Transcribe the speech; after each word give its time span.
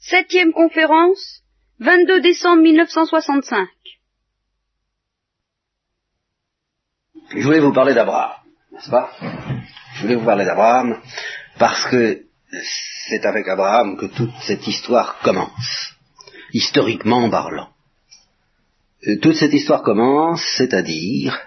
Septième 0.00 0.54
conférence, 0.54 1.42
22 1.80 2.22
décembre 2.22 2.62
1965. 2.62 3.68
Je 7.36 7.42
voulais 7.42 7.60
vous 7.60 7.74
parler 7.74 7.92
d'Abraham, 7.92 8.32
n'est-ce 8.72 8.90
pas? 8.90 9.12
Je 9.96 10.02
voulais 10.02 10.14
vous 10.14 10.24
parler 10.24 10.46
d'Abraham 10.46 10.98
parce 11.58 11.84
que 11.90 12.22
c'est 13.10 13.26
avec 13.26 13.46
Abraham 13.46 13.98
que 13.98 14.06
toute 14.06 14.32
cette 14.40 14.66
histoire 14.66 15.18
commence, 15.20 15.92
historiquement 16.54 17.28
parlant. 17.28 17.68
Euh, 19.06 19.18
toute 19.20 19.36
cette 19.36 19.52
histoire 19.52 19.82
commence, 19.82 20.42
c'est-à-dire, 20.56 21.38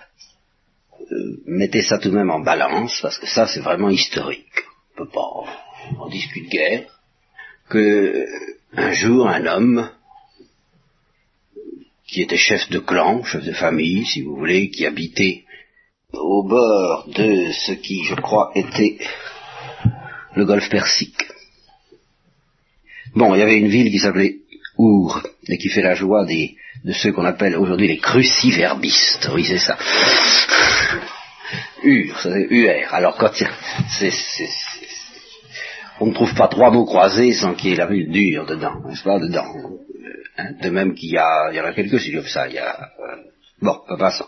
euh, 1.11 1.41
mettez 1.47 1.81
ça 1.81 1.97
tout 1.97 2.11
de 2.11 2.15
même 2.15 2.29
en 2.29 2.41
balance, 2.41 2.99
parce 3.01 3.17
que 3.17 3.25
ça 3.25 3.47
c'est 3.47 3.61
vraiment 3.61 3.89
historique. 3.89 4.53
On 4.93 5.05
peut 5.05 5.11
pas 5.11 5.97
en 5.97 6.07
discuter 6.09 6.49
guère, 6.49 7.02
que 7.69 8.25
un 8.75 8.91
jour 8.93 9.27
un 9.27 9.45
homme 9.45 9.89
qui 12.07 12.21
était 12.21 12.37
chef 12.37 12.69
de 12.69 12.79
clan, 12.79 13.23
chef 13.23 13.43
de 13.43 13.53
famille, 13.53 14.05
si 14.05 14.21
vous 14.21 14.35
voulez, 14.35 14.69
qui 14.69 14.85
habitait 14.85 15.43
au 16.13 16.43
bord 16.43 17.07
de 17.09 17.51
ce 17.51 17.71
qui, 17.71 18.03
je 18.03 18.15
crois, 18.15 18.51
était 18.55 18.97
le 20.35 20.45
golfe 20.45 20.69
Persique. 20.69 21.23
Bon, 23.15 23.33
il 23.33 23.39
y 23.39 23.41
avait 23.41 23.57
une 23.57 23.67
ville 23.67 23.91
qui 23.91 23.99
s'appelait 23.99 24.37
Our, 24.77 25.23
et 25.47 25.57
qui 25.57 25.69
fait 25.69 25.81
la 25.81 25.93
joie 25.93 26.25
des, 26.25 26.55
de 26.83 26.93
ceux 26.93 27.11
qu'on 27.11 27.25
appelle 27.25 27.55
aujourd'hui 27.55 27.87
les 27.87 27.99
cruciverbistes. 27.99 29.29
Oui, 29.33 29.45
c'est 29.45 29.59
ça. 29.59 29.77
Ur, 31.83 32.19
c'est 32.21 32.47
UR. 32.49 32.93
Alors 32.93 33.17
quand 33.17 33.31
c'est, 33.33 34.11
on 36.03 36.07
ne 36.07 36.13
trouve 36.13 36.35
pas 36.35 36.49
trois 36.49 36.69
mots 36.69 36.85
croisés 36.85 37.31
sans 37.31 37.53
qu'il 37.53 37.69
y 37.69 37.73
ait 37.73 37.77
la 37.77 37.85
ville 37.85 38.11
dure 38.11 38.45
dedans, 38.45 38.81
n'est-ce 38.85 39.03
pas, 39.03 39.19
dedans. 39.19 39.45
Hein, 40.37 40.51
de 40.61 40.69
même 40.69 40.95
qu'il 40.95 41.11
y 41.11 41.17
a, 41.17 41.49
il 41.49 41.55
y 41.55 41.61
en 41.61 41.65
a 41.65 41.73
quelques 41.73 41.91
comme 42.13 42.27
ça, 42.27 42.49
il 42.49 42.55
y 42.55 42.57
a, 42.57 42.89
euh, 42.99 43.15
bon, 43.61 43.79
pas 43.87 43.97
passant. 43.97 44.27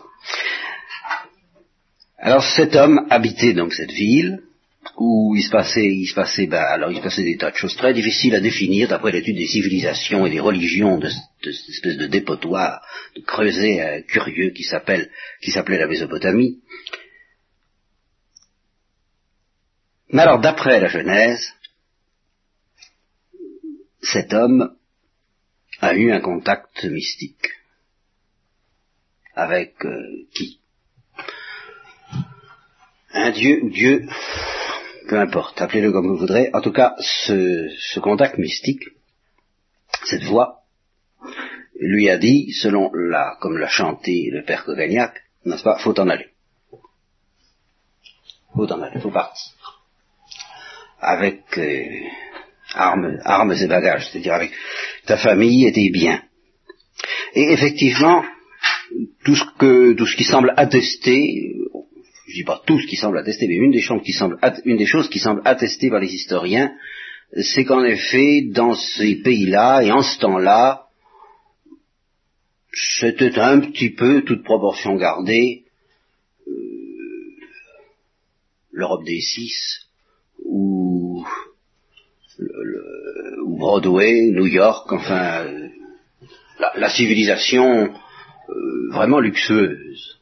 Alors 2.18 2.42
cet 2.42 2.74
homme 2.76 3.06
habitait 3.10 3.52
donc 3.52 3.74
cette 3.74 3.90
ville, 3.90 4.40
où 4.96 5.34
il 5.36 5.42
se 5.42 5.50
passait, 5.50 5.84
il 5.84 6.06
se 6.06 6.14
passait, 6.14 6.46
ben, 6.46 6.62
alors 6.62 6.90
il 6.90 6.96
se 6.96 7.02
passait 7.02 7.24
des 7.24 7.36
tas 7.36 7.50
de 7.50 7.56
choses 7.56 7.76
très 7.76 7.92
difficiles 7.92 8.34
à 8.34 8.40
définir 8.40 8.88
d'après 8.88 9.12
l'étude 9.12 9.36
des 9.36 9.46
civilisations 9.46 10.24
et 10.24 10.30
des 10.30 10.40
religions 10.40 10.96
de, 10.96 11.10
cette 11.10 11.68
espèce 11.68 11.98
de 11.98 12.06
dépotoir, 12.06 12.80
de 13.14 13.20
creuset 13.20 13.80
euh, 13.82 14.00
curieux 14.08 14.50
qui 14.50 14.62
s'appelle, 14.62 15.10
qui 15.42 15.50
s'appelait 15.50 15.78
la 15.78 15.88
Mésopotamie. 15.88 16.60
Mais 20.10 20.22
alors 20.22 20.40
d'après 20.40 20.80
la 20.80 20.88
Genèse, 20.88 21.52
cet 24.12 24.32
homme 24.32 24.76
a 25.80 25.94
eu 25.94 26.12
un 26.12 26.20
contact 26.20 26.84
mystique. 26.84 27.48
Avec 29.34 29.84
euh, 29.84 30.26
qui? 30.34 30.60
Un 33.12 33.30
dieu 33.30 33.60
ou 33.62 33.70
Dieu 33.70 34.06
peu 35.06 35.18
importe, 35.18 35.60
appelez-le 35.60 35.92
comme 35.92 36.08
vous 36.08 36.16
voudrez, 36.16 36.50
en 36.52 36.60
tout 36.60 36.72
cas, 36.72 36.96
ce, 36.98 38.00
contact 38.00 38.38
mystique, 38.38 38.88
cette 40.04 40.24
voix, 40.24 40.62
lui 41.78 42.10
a 42.10 42.18
dit, 42.18 42.52
selon 42.52 42.90
la, 42.92 43.36
comme 43.40 43.58
l'a 43.58 43.68
chanté 43.68 44.30
le 44.32 44.42
père 44.42 44.64
Cogagnac, 44.64 45.22
n'est-ce 45.44 45.62
pas, 45.62 45.78
faut 45.78 45.98
en 46.00 46.08
aller. 46.08 46.30
Faut 48.54 48.72
en 48.72 48.82
aller, 48.82 49.00
faut 49.00 49.10
partir. 49.10 49.52
Avec 50.98 51.42
euh, 51.58 51.84
armes, 52.74 53.18
armes 53.24 53.52
et 53.52 53.66
bagages, 53.66 54.08
c'est-à-dire 54.08 54.34
avec 54.34 54.52
ta 55.06 55.16
famille 55.16 55.66
et 55.66 55.72
tes 55.72 55.90
biens. 55.90 56.22
Et 57.34 57.52
effectivement, 57.52 58.24
tout 59.24 59.36
ce 59.36 60.16
qui 60.16 60.24
semble 60.24 60.52
attester, 60.56 61.54
je 62.28 62.34
dis 62.34 62.44
pas 62.44 62.62
tout 62.66 62.80
ce 62.80 62.86
qui 62.86 62.96
semble 62.96 63.18
attesté, 63.18 63.46
mais 63.48 63.54
une 63.54 63.72
des 63.72 63.80
choses 63.80 64.02
qui 64.02 64.12
semble, 64.12 64.38
une 64.64 65.90
par 65.90 66.00
les 66.00 66.14
historiens, 66.14 66.72
c'est 67.32 67.64
qu'en 67.64 67.84
effet, 67.84 68.42
dans 68.50 68.74
ces 68.74 69.16
pays-là, 69.16 69.82
et 69.82 69.90
en 69.90 70.02
ce 70.02 70.18
temps-là, 70.20 70.86
c'était 72.72 73.38
un 73.38 73.60
petit 73.60 73.90
peu, 73.90 74.22
toute 74.22 74.44
proportion 74.44 74.96
gardée, 74.96 75.64
euh, 76.46 76.52
l'Europe 78.70 79.04
des 79.04 79.20
six, 79.20 79.88
ou, 80.44 81.26
Broadway, 83.46 84.30
New 84.32 84.46
York, 84.46 84.92
enfin, 84.92 85.46
la, 86.76 86.90
civilisation 86.90 87.92
euh, 88.48 88.90
vraiment 88.92 89.20
luxueuse 89.20 90.16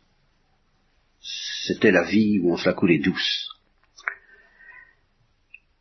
c'était 1.67 1.91
la 1.91 2.03
vie 2.03 2.41
où 2.43 2.53
on 2.53 2.57
se 2.57 2.69
la 2.69 2.75
coulait 2.75 2.99
douce. 2.99 3.49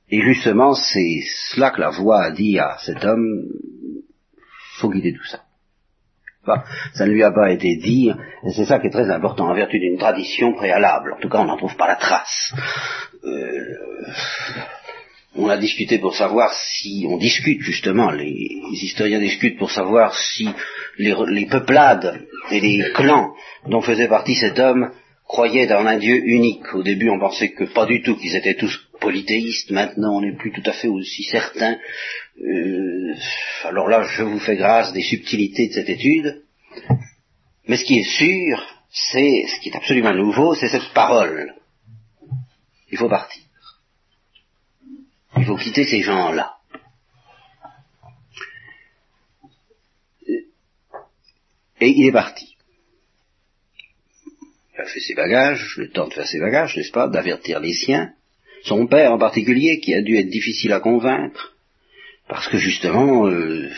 Et 0.09 0.21
justement, 0.21 0.73
c'est 0.73 1.19
cela 1.51 1.71
que 1.71 1.81
la 1.81 1.89
voix 1.89 2.23
a 2.23 2.31
dit 2.31 2.59
à 2.59 2.77
cet 2.85 3.03
homme, 3.03 3.43
faut 4.77 4.89
quitter 4.89 5.13
tout 5.13 5.25
ça. 5.25 5.43
ça 6.93 7.05
ne 7.05 7.11
lui 7.11 7.23
a 7.23 7.31
pas 7.31 7.51
été 7.51 7.77
dit, 7.77 8.09
et 8.09 8.51
c'est 8.51 8.65
ça 8.65 8.79
qui 8.79 8.87
est 8.87 8.91
très 8.91 9.09
important, 9.09 9.49
en 9.49 9.55
vertu 9.55 9.79
d'une 9.79 9.97
tradition 9.97 10.53
préalable. 10.53 11.13
En 11.13 11.19
tout 11.19 11.29
cas, 11.29 11.39
on 11.39 11.45
n'en 11.45 11.57
trouve 11.57 11.75
pas 11.75 11.87
la 11.87 11.95
trace. 11.95 12.53
Euh, 13.23 13.59
on 15.35 15.49
a 15.49 15.57
discuté 15.57 15.97
pour 15.97 16.15
savoir 16.15 16.53
si, 16.53 17.05
on 17.09 17.17
discute 17.17 17.61
justement, 17.61 18.11
les, 18.11 18.61
historiens 18.71 19.19
discutent 19.19 19.57
pour 19.57 19.71
savoir 19.71 20.15
si 20.15 20.47
les 20.97 21.47
peuplades 21.47 22.21
et 22.51 22.59
les 22.59 22.91
clans 22.93 23.33
dont 23.67 23.81
faisait 23.81 24.07
partie 24.07 24.35
cet 24.35 24.59
homme 24.59 24.91
croyaient 25.27 25.67
dans 25.67 25.85
un 25.85 25.97
Dieu 25.97 26.21
unique. 26.25 26.73
Au 26.73 26.83
début, 26.83 27.09
on 27.09 27.19
pensait 27.19 27.51
que 27.51 27.63
pas 27.63 27.85
du 27.85 28.01
tout, 28.01 28.15
qu'ils 28.15 28.35
étaient 28.35 28.55
tous 28.55 28.77
polythéistes. 28.99 29.71
Maintenant, 29.71 30.17
on 30.17 30.21
n'est 30.21 30.35
plus 30.35 30.51
tout 30.51 30.61
à 30.65 30.73
fait 30.73 30.87
aussi 30.87 31.23
certain. 31.23 31.77
Euh, 32.39 33.15
alors 33.63 33.87
là, 33.87 34.03
je 34.03 34.23
vous 34.23 34.39
fais 34.39 34.55
grâce 34.55 34.93
des 34.93 35.01
subtilités 35.01 35.69
de 35.69 35.73
cette 35.73 35.89
étude. 35.89 36.43
Mais 37.67 37.77
ce 37.77 37.85
qui 37.85 37.99
est 37.99 38.17
sûr, 38.17 38.63
c'est, 38.91 39.45
ce 39.47 39.59
qui 39.61 39.69
est 39.69 39.75
absolument 39.75 40.13
nouveau, 40.13 40.53
c'est 40.53 40.67
cette 40.67 40.93
parole. 40.93 41.53
Il 42.91 42.97
faut 42.97 43.09
partir. 43.09 43.42
Il 45.37 45.45
faut 45.45 45.57
quitter 45.57 45.83
ces 45.83 46.01
gens-là. 46.01 46.57
Et 51.81 51.89
il 51.89 52.07
est 52.07 52.11
parti 52.11 52.53
a 54.83 54.85
fait 54.85 54.99
ses 54.99 55.15
bagages, 55.15 55.75
le 55.77 55.89
temps 55.89 56.07
de 56.07 56.13
faire 56.13 56.27
ses 56.27 56.39
bagages, 56.39 56.75
n'est-ce 56.75 56.91
pas, 56.91 57.07
d'avertir 57.07 57.59
les 57.59 57.73
siens, 57.73 58.13
son 58.63 58.87
père 58.87 59.11
en 59.11 59.17
particulier, 59.17 59.79
qui 59.79 59.93
a 59.93 60.01
dû 60.01 60.17
être 60.17 60.29
difficile 60.29 60.73
à 60.73 60.79
convaincre, 60.79 61.53
parce 62.27 62.47
que 62.47 62.57
justement, 62.57 63.27
euh, 63.27 63.69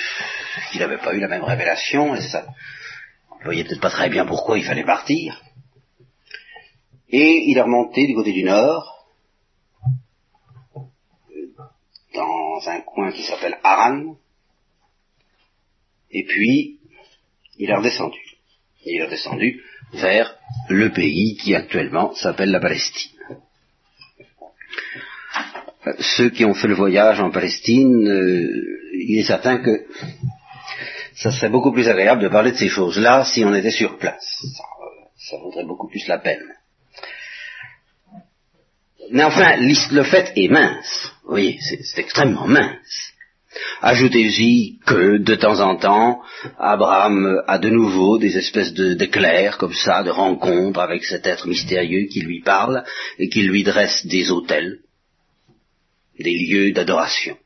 il 0.74 0.80
n'avait 0.80 0.98
pas 0.98 1.14
eu 1.14 1.20
la 1.20 1.28
même 1.28 1.44
révélation, 1.44 2.16
et 2.16 2.22
ça, 2.22 2.46
ne 3.40 3.46
voyait 3.46 3.64
peut-être 3.64 3.82
pas 3.82 3.90
très 3.90 4.10
bien 4.10 4.26
pourquoi 4.26 4.58
il 4.58 4.64
fallait 4.64 4.84
partir. 4.84 5.42
Et 7.10 7.44
il 7.48 7.58
est 7.58 7.62
remonté 7.62 8.08
du 8.08 8.16
côté 8.16 8.32
du 8.32 8.44
nord, 8.44 8.95
dans 12.16 12.68
un 12.68 12.82
coin 12.82 13.12
qui 13.12 13.24
s'appelle 13.24 13.58
Aran, 13.64 14.16
et 16.12 16.24
puis 16.26 16.80
il 17.58 17.70
est 17.70 17.76
redescendu. 17.76 18.20
Il 18.86 18.98
est 18.98 19.06
redescendu 19.06 19.64
vers 19.94 20.36
le 20.70 20.92
pays 20.92 21.38
qui 21.38 21.56
actuellement 21.56 22.14
s'appelle 22.16 22.52
la 22.52 22.60
Palestine. 22.60 23.12
Ceux 26.00 26.30
qui 26.30 26.46
ont 26.46 26.54
fait 26.54 26.68
le 26.68 26.74
voyage 26.74 27.20
en 27.20 27.30
Palestine, 27.30 28.08
euh, 28.08 28.92
il 28.94 29.20
est 29.20 29.28
certain 29.28 29.60
que 29.60 29.86
ça 31.16 31.32
serait 31.32 31.50
beaucoup 31.50 31.72
plus 31.72 31.88
agréable 31.88 32.22
de 32.22 32.28
parler 32.28 32.52
de 32.52 32.58
ces 32.58 32.68
choses-là 32.68 33.24
si 33.24 33.46
on 33.46 33.54
était 33.54 33.72
sur 33.72 33.98
place. 33.98 34.44
Ça, 35.18 35.38
vaudrait 35.38 35.66
beaucoup 35.66 35.88
plus 35.88 36.06
la 36.08 36.18
peine. 36.18 36.44
Mais 39.12 39.24
enfin, 39.24 39.58
le 39.58 40.04
fait 40.04 40.32
est 40.36 40.48
mince. 40.48 41.12
Voyez, 41.26 41.60
c'est 41.62 42.00
extrêmement 42.00 42.48
mince. 42.48 43.14
Ajoutez-y 43.82 44.80
que, 44.86 45.18
de 45.18 45.36
temps 45.36 45.60
en 45.60 45.78
temps, 45.78 46.22
Abraham 46.60 47.42
a 47.48 47.58
de 47.58 47.70
nouveau 47.70 48.18
des 48.18 48.38
espèces 48.38 48.74
d'éclairs 48.74 49.58
comme 49.58 49.74
ça, 49.74 50.04
de 50.04 50.12
rencontres 50.12 50.80
avec 50.80 51.06
cet 51.06 51.26
être 51.26 51.48
mystérieux 51.48 52.08
qui 52.08 52.22
lui 52.22 52.42
parle 52.42 52.84
et 53.18 53.30
qui 53.30 53.44
lui 53.44 53.64
dresse 53.64 54.06
des 54.08 54.30
autels, 54.32 54.80
des 56.20 56.38
lieux 56.38 56.72
d'adoration. 56.74 57.38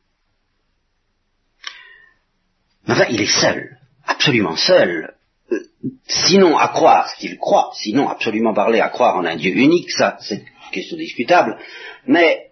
Enfin, 2.87 3.05
il 3.11 3.21
est 3.21 3.39
seul, 3.41 3.77
absolument 4.05 4.55
seul. 4.55 5.13
Euh, 5.51 5.59
sinon 6.07 6.57
à 6.57 6.69
croire 6.69 7.07
ce 7.09 7.19
qu'il 7.19 7.37
croit, 7.37 7.71
sinon 7.75 8.09
absolument 8.09 8.53
parler 8.53 8.79
à 8.79 8.89
croire 8.89 9.15
en 9.15 9.25
un 9.25 9.35
Dieu 9.35 9.55
unique, 9.55 9.91
ça 9.91 10.17
c'est 10.21 10.43
question 10.71 10.97
discutable, 10.97 11.57
mais 12.05 12.51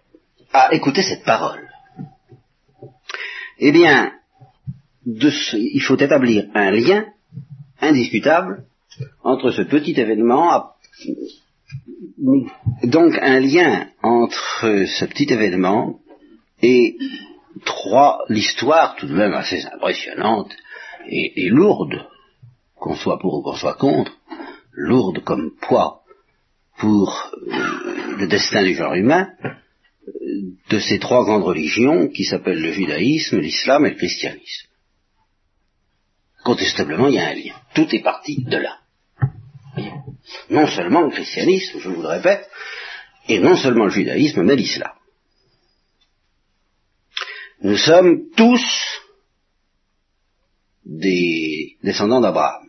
à 0.54 0.74
écouter 0.74 1.04
cette 1.04 1.24
parole. 1.24 1.70
Eh 3.60 3.72
bien, 3.72 4.14
il 5.06 5.82
faut 5.82 5.98
établir 5.98 6.46
un 6.54 6.72
lien 6.72 7.06
indiscutable 7.82 8.66
entre 9.24 9.52
ce 9.52 9.62
petit 9.62 10.00
événement, 10.00 10.72
donc 12.84 13.18
un 13.22 13.40
lien 13.40 13.88
entre 14.02 14.86
ce 14.86 15.06
petit 15.06 15.32
événement 15.32 16.00
et 16.62 16.98
trois, 17.66 18.24
l'histoire 18.30 18.96
tout 18.96 19.08
de 19.08 19.14
même 19.14 19.34
assez 19.34 19.66
impressionnante 19.66 20.52
et, 21.10 21.50
lourde, 21.50 22.06
qu'on 22.76 22.96
soit 22.96 23.20
pour 23.20 23.36
ou 23.36 23.42
qu'on 23.42 23.56
soit 23.56 23.76
contre, 23.76 24.12
lourde 24.72 25.24
comme 25.24 25.52
poids 25.62 25.97
pour 26.78 27.32
euh, 27.34 28.18
le 28.18 28.28
destin 28.28 28.64
du 28.64 28.76
genre 28.76 28.94
humain, 28.94 29.30
de 30.70 30.80
ces 30.80 31.00
trois 31.00 31.24
grandes 31.24 31.44
religions 31.44 32.08
qui 32.10 32.24
s'appellent 32.24 32.62
le 32.62 32.72
judaïsme, 32.72 33.40
l'islam 33.40 33.86
et 33.86 33.92
le 33.92 33.96
christianisme. 33.96 34.68
Contestablement, 36.44 37.08
il 37.08 37.16
y 37.16 37.20
a 37.20 37.30
un 37.30 37.34
lien. 37.34 37.56
Tout 37.74 37.88
est 37.94 38.04
parti 38.04 38.44
de 38.44 38.58
là. 38.58 38.78
Non 40.50 40.68
seulement 40.68 41.02
le 41.02 41.12
christianisme, 41.12 41.80
je 41.80 41.90
vous 41.90 42.02
le 42.02 42.08
répète, 42.08 42.48
et 43.28 43.40
non 43.40 43.56
seulement 43.56 43.86
le 43.86 43.92
judaïsme, 43.92 44.44
mais 44.44 44.56
l'islam. 44.56 44.92
Nous 47.62 47.78
sommes 47.78 48.30
tous 48.36 48.64
des 50.86 51.78
descendants 51.84 52.22
d'Abraham. 52.22 52.67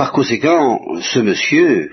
Par 0.00 0.12
conséquent, 0.12 0.80
ce 1.02 1.18
monsieur 1.18 1.90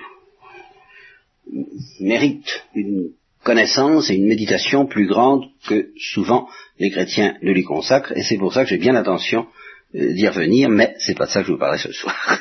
mérite 1.99 2.63
une 2.73 3.09
connaissance 3.43 4.09
et 4.09 4.15
une 4.15 4.27
méditation 4.27 4.85
plus 4.85 5.07
grande 5.07 5.43
que 5.67 5.89
souvent 5.99 6.47
les 6.79 6.89
chrétiens 6.89 7.35
ne 7.41 7.51
lui 7.51 7.65
consacrent, 7.65 8.13
et 8.15 8.23
c'est 8.23 8.37
pour 8.37 8.53
ça 8.53 8.63
que 8.63 8.69
j'ai 8.69 8.77
bien 8.77 8.93
l'intention 8.93 9.45
euh, 9.93 10.13
d'y 10.13 10.25
revenir, 10.25 10.69
mais 10.69 10.95
c'est 10.99 11.17
pas 11.17 11.25
de 11.25 11.31
ça 11.31 11.41
que 11.41 11.47
je 11.47 11.51
vous 11.51 11.57
parlerai 11.57 11.79
ce 11.79 11.91
soir. 11.91 12.15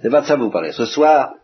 c'est 0.00 0.10
pas 0.10 0.22
de 0.22 0.26
ça 0.26 0.36
que 0.36 0.40
vous 0.40 0.50
parlerai 0.50 0.72
ce 0.72 0.86
soir. 0.86 1.34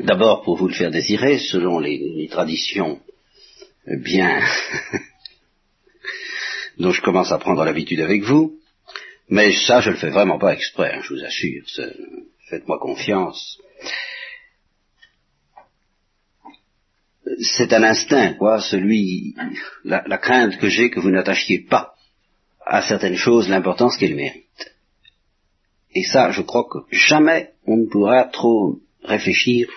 D'abord 0.00 0.42
pour 0.42 0.56
vous 0.56 0.66
le 0.66 0.74
faire 0.74 0.90
désirer, 0.90 1.38
selon 1.38 1.78
les, 1.78 2.26
traditions 2.28 2.98
euh, 3.86 3.98
bien 3.98 4.40
dont 6.80 6.90
je 6.90 7.02
commence 7.02 7.30
à 7.30 7.38
prendre 7.38 7.64
l'habitude 7.64 8.00
avec 8.00 8.24
vous, 8.24 8.58
mais 9.28 9.52
ça 9.52 9.80
je 9.80 9.90
le 9.90 9.96
fais 9.96 10.10
vraiment 10.10 10.38
pas 10.38 10.54
exprès, 10.54 10.94
hein, 10.94 11.00
je 11.02 11.14
vous 11.14 11.24
assure, 11.24 11.64
faites-moi 12.48 12.78
confiance. 12.78 13.58
c'est 17.40 17.72
un 17.72 17.82
instinct, 17.82 18.34
quoi, 18.34 18.60
celui, 18.60 19.34
la, 19.84 20.18
crainte 20.18 20.58
que 20.58 20.68
j'ai 20.68 20.90
que 20.90 21.00
vous 21.00 21.10
n'attachiez 21.10 21.60
pas 21.60 21.94
à 22.66 22.82
certaines 22.82 23.16
choses 23.16 23.48
l'importance 23.48 23.96
qu'elles 23.96 24.14
méritent. 24.14 24.74
Et 25.94 26.04
ça, 26.04 26.30
je 26.30 26.42
crois 26.42 26.66
que 26.70 26.78
jamais 26.90 27.52
on 27.66 27.78
ne 27.78 27.86
pourra 27.86 28.24
trop 28.24 28.80
réfléchir 29.02 29.68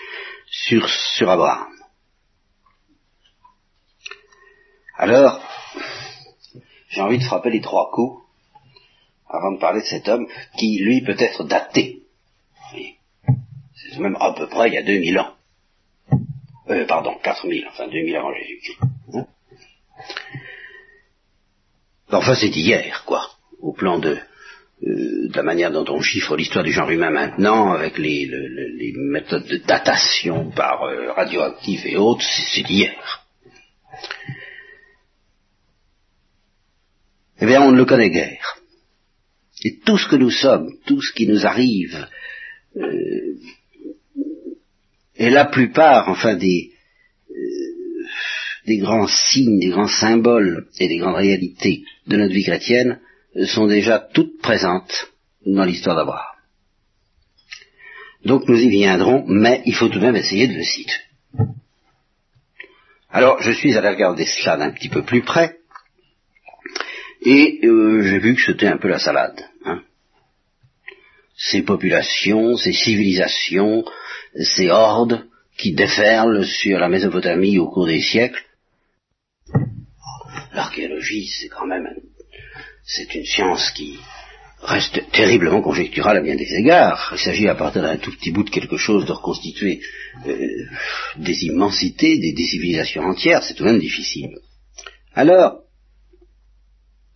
sur, 0.48 0.88
sur 0.90 1.30
Abraham. 1.30 1.72
Alors, 4.98 5.42
j'ai 6.90 7.02
envie 7.02 7.18
de 7.18 7.24
frapper 7.24 7.50
les 7.50 7.62
trois 7.62 7.90
coups 7.92 8.21
avant 9.32 9.54
de 9.54 9.60
parler 9.60 9.82
de 9.82 9.86
cet 9.86 10.08
homme 10.08 10.28
qui, 10.58 10.80
lui, 10.80 11.02
peut 11.02 11.16
être 11.18 11.44
daté. 11.44 12.04
C'est 13.94 14.00
même 14.00 14.18
à 14.20 14.34
peu 14.34 14.48
près 14.48 14.70
il 14.70 14.74
y 14.74 14.78
a 14.78 14.84
2000 14.84 15.20
ans. 15.20 15.34
Euh, 16.70 16.86
pardon, 16.86 17.16
4000, 17.22 17.66
enfin 17.68 17.88
2000 17.88 18.16
avant 18.16 18.34
Jésus-Christ. 18.34 18.78
Hein? 19.14 19.26
Enfin, 22.12 22.36
c'est 22.36 22.56
hier, 22.56 23.04
quoi, 23.06 23.30
au 23.60 23.74
plan 23.74 24.00
de, 24.00 24.18
euh, 24.84 25.28
de 25.30 25.36
la 25.36 25.44
manière 25.44 25.72
dont 25.72 25.86
on 25.90 26.02
chiffre 26.02 26.36
l'histoire 26.36 26.64
du 26.64 26.72
genre 26.72 26.90
humain 26.90 27.10
maintenant, 27.10 27.74
avec 27.74 27.98
les, 27.98 28.26
les 28.26 28.94
méthodes 28.96 29.48
de 29.48 29.58
datation 29.58 30.52
par 30.52 30.84
euh, 30.84 31.12
radioactive 31.14 31.86
et 31.86 31.98
autres, 31.98 32.24
c'est 32.24 32.70
hier. 32.70 33.26
Eh 37.42 37.46
bien, 37.46 37.62
on 37.62 37.72
ne 37.72 37.78
le 37.78 37.86
connaît 37.86 38.12
guère. 38.12 38.61
Et 39.64 39.78
tout 39.86 39.98
ce 39.98 40.08
que 40.08 40.16
nous 40.16 40.32
sommes, 40.32 40.74
tout 40.86 41.02
ce 41.02 41.14
qui 41.14 41.28
nous 41.28 41.46
arrive, 41.46 42.08
euh, 42.78 43.36
et 45.16 45.30
la 45.30 45.46
plupart, 45.46 46.10
enfin, 46.10 46.36
des, 46.36 46.72
euh, 47.30 47.34
des 48.66 48.78
grands 48.78 49.08
signes, 49.08 49.60
des 49.60 49.70
grands 49.70 49.88
symboles 49.88 50.68
et 50.80 50.88
des 50.88 50.98
grandes 50.98 51.18
réalités 51.18 51.84
de 52.08 52.18
notre 52.18 52.34
vie 52.34 52.44
chrétienne 52.44 53.00
sont 53.46 53.68
déjà 53.68 54.00
toutes 54.00 54.40
présentes 54.42 55.12
dans 55.46 55.64
l'histoire 55.64 55.96
d'Abraham. 55.96 56.26
Donc 58.26 58.48
nous 58.48 58.58
y 58.58 58.70
viendrons, 58.70 59.24
mais 59.28 59.62
il 59.66 59.74
faut 59.74 59.90
tout 59.90 60.00
de 60.00 60.06
même 60.06 60.16
essayer 60.16 60.48
de 60.48 60.54
le 60.54 60.64
citer. 60.64 60.94
Alors, 63.10 63.42
je 63.42 63.52
suis 63.52 63.76
allé 63.76 63.90
regarder 63.90 64.26
cela 64.26 64.58
d'un 64.58 64.72
petit 64.72 64.90
peu 64.90 65.04
plus 65.04 65.22
près, 65.22 65.58
et 67.24 67.60
euh, 67.64 68.02
j'ai 68.04 68.20
vu 68.20 68.36
que 68.36 68.42
c'était 68.42 68.68
un 68.68 68.78
peu 68.78 68.88
la 68.88 69.00
salade. 69.00 69.51
Ces 71.50 71.64
populations, 71.64 72.56
ces 72.56 72.74
civilisations, 72.74 73.84
ces 74.36 74.70
hordes 74.70 75.28
qui 75.58 75.74
déferlent 75.74 76.46
sur 76.46 76.80
la 76.80 76.88
Mésopotamie 76.88 77.58
au 77.58 77.68
cours 77.70 77.88
des 77.88 78.02
siècles. 78.02 78.46
L'archéologie, 80.54 81.28
c'est 81.28 81.50
quand 81.50 81.66
même, 81.66 81.88
c'est 82.84 83.14
une 83.16 83.26
science 83.26 83.72
qui 83.72 83.98
reste 84.62 85.02
terriblement 85.12 85.62
conjecturale 85.62 86.18
à 86.18 86.22
bien 86.22 86.36
des 86.36 86.54
égards. 86.54 87.12
Il 87.14 87.20
s'agit 87.20 87.48
à 87.48 87.56
partir 87.56 87.82
d'un 87.82 87.98
tout 87.98 88.12
petit 88.12 88.32
bout 88.32 88.44
de 88.44 88.52
quelque 88.52 88.78
chose 88.78 89.06
de 89.06 89.12
reconstituer 89.12 89.82
euh, 90.28 90.48
des 91.18 91.46
immensités, 91.46 92.20
des, 92.20 92.34
des 92.34 92.46
civilisations 92.46 93.02
entières, 93.02 93.44
c'est 93.44 93.56
tout 93.56 93.64
de 93.64 93.70
même 93.72 93.80
difficile. 93.80 94.38
Alors, 95.16 95.62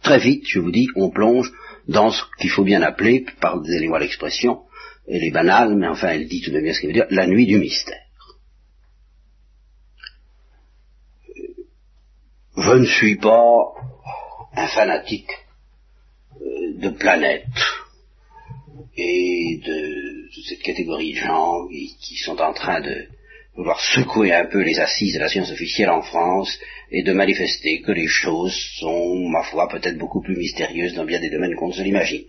très 0.01 0.17
vite, 0.17 0.45
je 0.47 0.59
vous 0.59 0.71
dis, 0.71 0.87
on 0.95 1.11
plonge 1.11 1.51
dans 1.87 2.11
ce 2.11 2.23
qu'il 2.39 2.49
faut 2.49 2.63
bien 2.63 2.81
appeler, 2.81 3.25
pardonnez-moi 3.39 3.99
l'expression, 3.99 4.63
elle 5.07 5.23
est 5.23 5.31
banale, 5.31 5.75
mais 5.75 5.87
enfin 5.87 6.09
elle 6.09 6.27
dit 6.27 6.41
tout 6.41 6.51
de 6.51 6.59
même 6.59 6.73
ce 6.73 6.79
qu'il 6.79 6.89
veut 6.89 6.93
dire, 6.93 7.07
la 7.09 7.27
nuit 7.27 7.45
du 7.45 7.57
mystère. 7.57 8.01
Je 12.57 12.71
ne 12.71 12.85
suis 12.85 13.17
pas 13.17 13.73
un 14.55 14.67
fanatique 14.67 15.29
euh, 16.41 16.79
de 16.79 16.89
planètes 16.89 17.45
et 18.97 19.61
de, 19.65 20.29
cette 20.47 20.61
catégorie 20.61 21.13
de 21.13 21.19
gens 21.19 21.67
qui, 21.67 22.15
sont 22.15 22.39
en 22.39 22.53
train 22.53 22.81
de 22.81 23.07
vouloir 23.55 23.79
secouer 23.79 24.33
un 24.33 24.45
peu 24.45 24.61
les 24.61 24.79
assises 24.79 25.13
de 25.13 25.19
la 25.19 25.29
science 25.29 25.51
officielle 25.51 25.89
en 25.89 26.01
France 26.01 26.57
et 26.91 27.03
de 27.03 27.13
manifester 27.13 27.81
que 27.81 27.91
les 27.91 28.07
choses 28.07 28.55
sont, 28.79 29.29
ma 29.29 29.43
foi, 29.43 29.67
peut-être 29.69 29.97
beaucoup 29.97 30.21
plus 30.21 30.37
mystérieuses 30.37 30.93
dans 30.93 31.05
bien 31.05 31.19
des 31.19 31.29
domaines 31.29 31.55
qu'on 31.55 31.69
ne 31.69 31.73
se 31.73 31.81
l'imagine. 31.81 32.25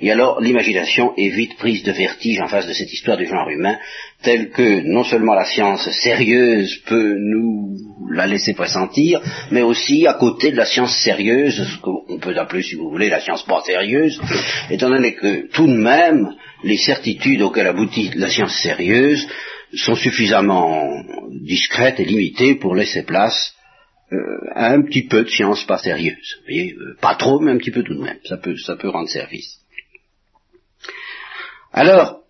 Et 0.00 0.10
alors 0.10 0.40
l'imagination 0.40 1.14
est 1.16 1.28
vite 1.28 1.56
prise 1.56 1.84
de 1.84 1.92
vertige 1.92 2.40
en 2.40 2.48
face 2.48 2.66
de 2.66 2.72
cette 2.72 2.92
histoire 2.92 3.16
du 3.16 3.26
genre 3.26 3.48
humain, 3.48 3.78
telle 4.22 4.50
que 4.50 4.80
non 4.80 5.04
seulement 5.04 5.34
la 5.34 5.44
science 5.44 5.88
sérieuse 5.90 6.82
peut 6.86 7.14
nous 7.16 7.76
la 8.10 8.26
laisser 8.26 8.54
pressentir, 8.54 9.20
mais 9.52 9.62
aussi 9.62 10.06
à 10.06 10.14
côté 10.14 10.50
de 10.50 10.56
la 10.56 10.66
science 10.66 10.96
sérieuse, 10.98 11.64
ce 11.64 11.78
qu'on 11.78 12.18
peut 12.18 12.36
appeler, 12.36 12.62
si 12.62 12.74
vous 12.74 12.90
voulez, 12.90 13.08
la 13.08 13.20
science 13.20 13.44
pas 13.44 13.62
sérieuse, 13.64 14.20
étant 14.68 14.90
donné 14.90 15.14
que 15.14 15.48
tout 15.52 15.68
de 15.68 15.76
même, 15.76 16.34
les 16.64 16.78
certitudes 16.78 17.42
auxquelles 17.42 17.68
aboutit 17.68 18.10
la 18.16 18.28
science 18.28 18.60
sérieuse 18.60 19.26
sont 19.74 19.94
suffisamment 19.94 21.02
discrètes 21.30 22.00
et 22.00 22.04
limitées 22.04 22.56
pour 22.56 22.74
laisser 22.74 23.02
place 23.02 23.54
à 24.10 24.14
euh, 24.14 24.50
un 24.54 24.82
petit 24.82 25.04
peu 25.04 25.24
de 25.24 25.28
science 25.28 25.64
pas 25.64 25.78
sérieuse. 25.78 26.36
Vous 26.38 26.44
voyez, 26.44 26.74
euh, 26.74 26.96
pas 27.00 27.14
trop, 27.14 27.40
mais 27.40 27.52
un 27.52 27.58
petit 27.58 27.70
peu 27.70 27.82
tout 27.82 27.94
de 27.94 28.02
même. 28.02 28.18
Ça 28.24 28.36
peut, 28.36 28.56
ça 28.58 28.76
peut 28.76 28.90
rendre 28.90 29.08
service. 29.08 29.58
Alors, 31.72 32.22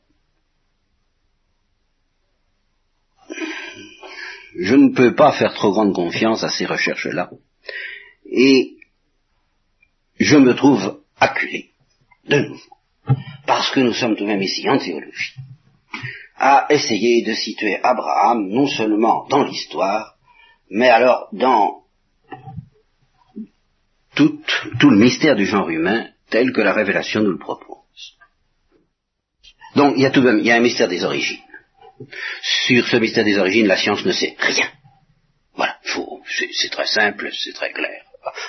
je 4.57 4.75
ne 4.77 4.95
peux 4.95 5.15
pas 5.15 5.33
faire 5.33 5.55
trop 5.55 5.73
grande 5.73 5.95
confiance 5.95 6.45
à 6.45 6.49
ces 6.49 6.67
recherches-là. 6.67 7.31
Et 8.27 8.77
je 10.19 10.37
me 10.37 10.55
trouve 10.55 11.01
acculé, 11.19 11.71
de 12.29 12.39
nouveau, 12.39 12.77
parce 13.47 13.71
que 13.73 13.81
nous 13.81 13.93
sommes 13.93 14.15
tout 14.15 14.25
de 14.25 14.29
même 14.29 14.43
ici 14.43 14.69
en 14.69 14.79
théologie, 14.79 15.35
à 16.37 16.67
essayer 16.71 17.23
de 17.25 17.35
situer 17.35 17.79
Abraham 17.83 18.49
non 18.49 18.67
seulement 18.67 19.27
dans 19.29 19.45
l'histoire, 19.45 20.17
mais 20.71 20.89
alors 20.89 21.29
dans 21.33 21.83
tout, 24.15 24.41
tout 24.81 24.91
le 24.91 24.99
mystère 24.99 25.37
du 25.37 25.47
genre 25.47 25.69
humain 25.69 26.09
tel 26.31 26.53
que 26.53 26.61
la 26.61 26.73
révélation 26.73 27.23
nous 27.23 27.33
le 27.33 27.39
propose. 27.39 28.17
Donc 29.77 29.95
il 29.97 30.03
y 30.03 30.07
a 30.07 30.11
tout 30.11 30.21
de 30.21 30.27
même, 30.27 30.39
il 30.39 30.47
y 30.47 30.51
a 30.51 30.57
un 30.57 30.61
mystère 30.61 30.89
des 30.89 31.05
origines. 31.05 31.39
Sur 32.43 32.87
ce 32.87 32.97
mystère 32.97 33.25
des 33.25 33.39
origines, 33.39 33.67
la 33.67 33.77
science 33.77 34.05
ne 34.05 34.13
sait 34.13 34.35
rien. 34.39 34.69
Voilà, 35.55 35.79
C'est 36.59 36.71
très 36.71 36.87
simple, 36.87 37.31
c'est 37.33 37.53
très 37.53 37.73
clair. 37.73 38.03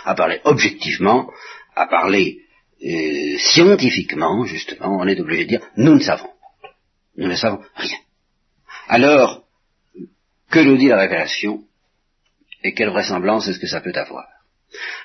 À 0.05 0.15
parler 0.15 0.39
objectivement, 0.45 1.29
à 1.75 1.87
parler 1.87 2.39
euh, 2.83 3.37
scientifiquement, 3.37 4.45
justement, 4.45 4.97
on 4.99 5.07
est 5.07 5.19
obligé 5.19 5.43
de 5.45 5.49
dire, 5.49 5.67
nous 5.77 5.95
ne 5.95 5.99
savons. 5.99 6.32
Nous 7.17 7.27
ne 7.27 7.35
savons 7.35 7.59
rien. 7.75 7.97
Alors, 8.87 9.43
que 10.49 10.59
nous 10.59 10.77
dit 10.77 10.87
la 10.87 10.97
révélation 10.97 11.61
et 12.63 12.73
quelle 12.73 12.89
vraisemblance 12.89 13.47
est-ce 13.47 13.59
que 13.59 13.67
ça 13.67 13.81
peut 13.81 13.93
avoir? 13.95 14.25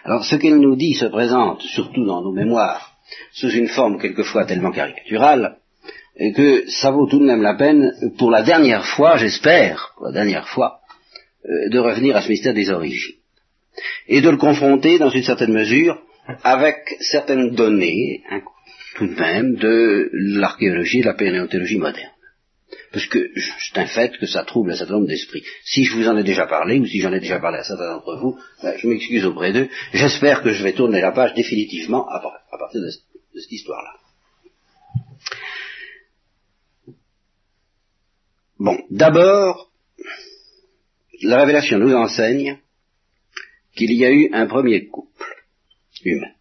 Alors, 0.05 0.25
ce 0.25 0.37
qu'elle 0.37 0.59
nous 0.59 0.77
dit 0.77 0.95
se 0.95 1.07
présente, 1.07 1.63
surtout 1.63 2.05
dans 2.05 2.23
nos 2.23 2.33
mémoires, 2.33 2.95
sous 3.33 3.51
une 3.51 3.69
forme 3.69 3.99
quelquefois 3.99 4.47
tellement 4.47 4.71
caricaturale, 4.71 5.59
que 6.35 6.69
ça 6.69 6.91
vaut 6.91 7.07
tout 7.07 7.19
de 7.19 7.27
même 7.27 7.43
la 7.43 7.55
peine, 7.55 7.93
pour 8.19 8.31
la 8.31 8.43
dernière 8.43 8.85
fois, 8.85 9.17
j'espère, 9.17 9.93
pour 9.97 10.07
la 10.07 10.13
dernière 10.13 10.49
fois, 10.49 10.81
euh, 11.45 11.69
de 11.71 11.79
revenir 11.79 12.17
à 12.17 12.23
ce 12.23 12.29
mystère 12.29 12.55
des 12.55 12.71
origines. 12.71 13.17
Et 14.09 14.21
de 14.21 14.31
le 14.31 14.37
confronter, 14.37 14.99
dans 14.99 15.11
une 15.11 15.23
certaine 15.23 15.53
mesure, 15.53 16.03
avec 16.43 16.77
certaines 17.01 17.55
données, 17.55 18.23
hein, 18.31 18.41
tout 18.97 19.07
de 19.07 19.15
même, 19.15 19.57
de 19.57 20.11
l'archéologie 20.13 20.99
et 20.99 21.03
de 21.03 21.07
la 21.07 21.15
pénéontologie 21.15 21.79
moderne. 21.79 22.13
Parce 22.93 23.07
que 23.07 23.31
c'est 23.37 23.79
un 23.79 23.87
fait 23.87 24.17
que 24.19 24.27
ça 24.27 24.45
trouble 24.45 24.73
un 24.73 24.77
certain 24.77 24.95
nombre 24.95 25.07
d'esprits. 25.07 25.45
Si 25.65 25.85
je 25.85 25.95
vous 25.95 26.09
en 26.09 26.17
ai 26.17 26.25
déjà 26.25 26.47
parlé, 26.47 26.79
ou 26.79 26.87
si 26.87 27.01
j'en 27.01 27.13
ai 27.13 27.21
déjà 27.21 27.39
parlé 27.39 27.59
à 27.59 27.65
certains 27.65 27.95
d'entre 27.95 28.17
vous, 28.17 28.39
ben, 28.63 28.75
je 28.77 28.87
m'excuse 28.87 29.25
auprès 29.25 29.53
d'eux. 29.53 29.69
J'espère 29.93 30.43
que 30.43 30.53
je 30.53 30.63
vais 30.63 30.73
tourner 30.73 31.01
la 31.01 31.13
page 31.13 31.35
définitivement 31.35 32.09
à, 32.09 32.21
partir 32.21 32.81
de 32.81 32.91
cette 32.91 33.53
histoire-là. 33.53 33.95
Bon, 38.59 38.77
d'abord, 38.91 39.71
la 41.23 41.41
révélation 41.41 41.79
nous 41.79 41.95
enseigne 41.95 42.59
qu'il 43.77 43.93
y 43.93 44.05
a 44.05 44.11
eu 44.11 44.31
un 44.33 44.47
premier 44.47 44.87
couple 44.87 45.45
humain. 46.05 46.33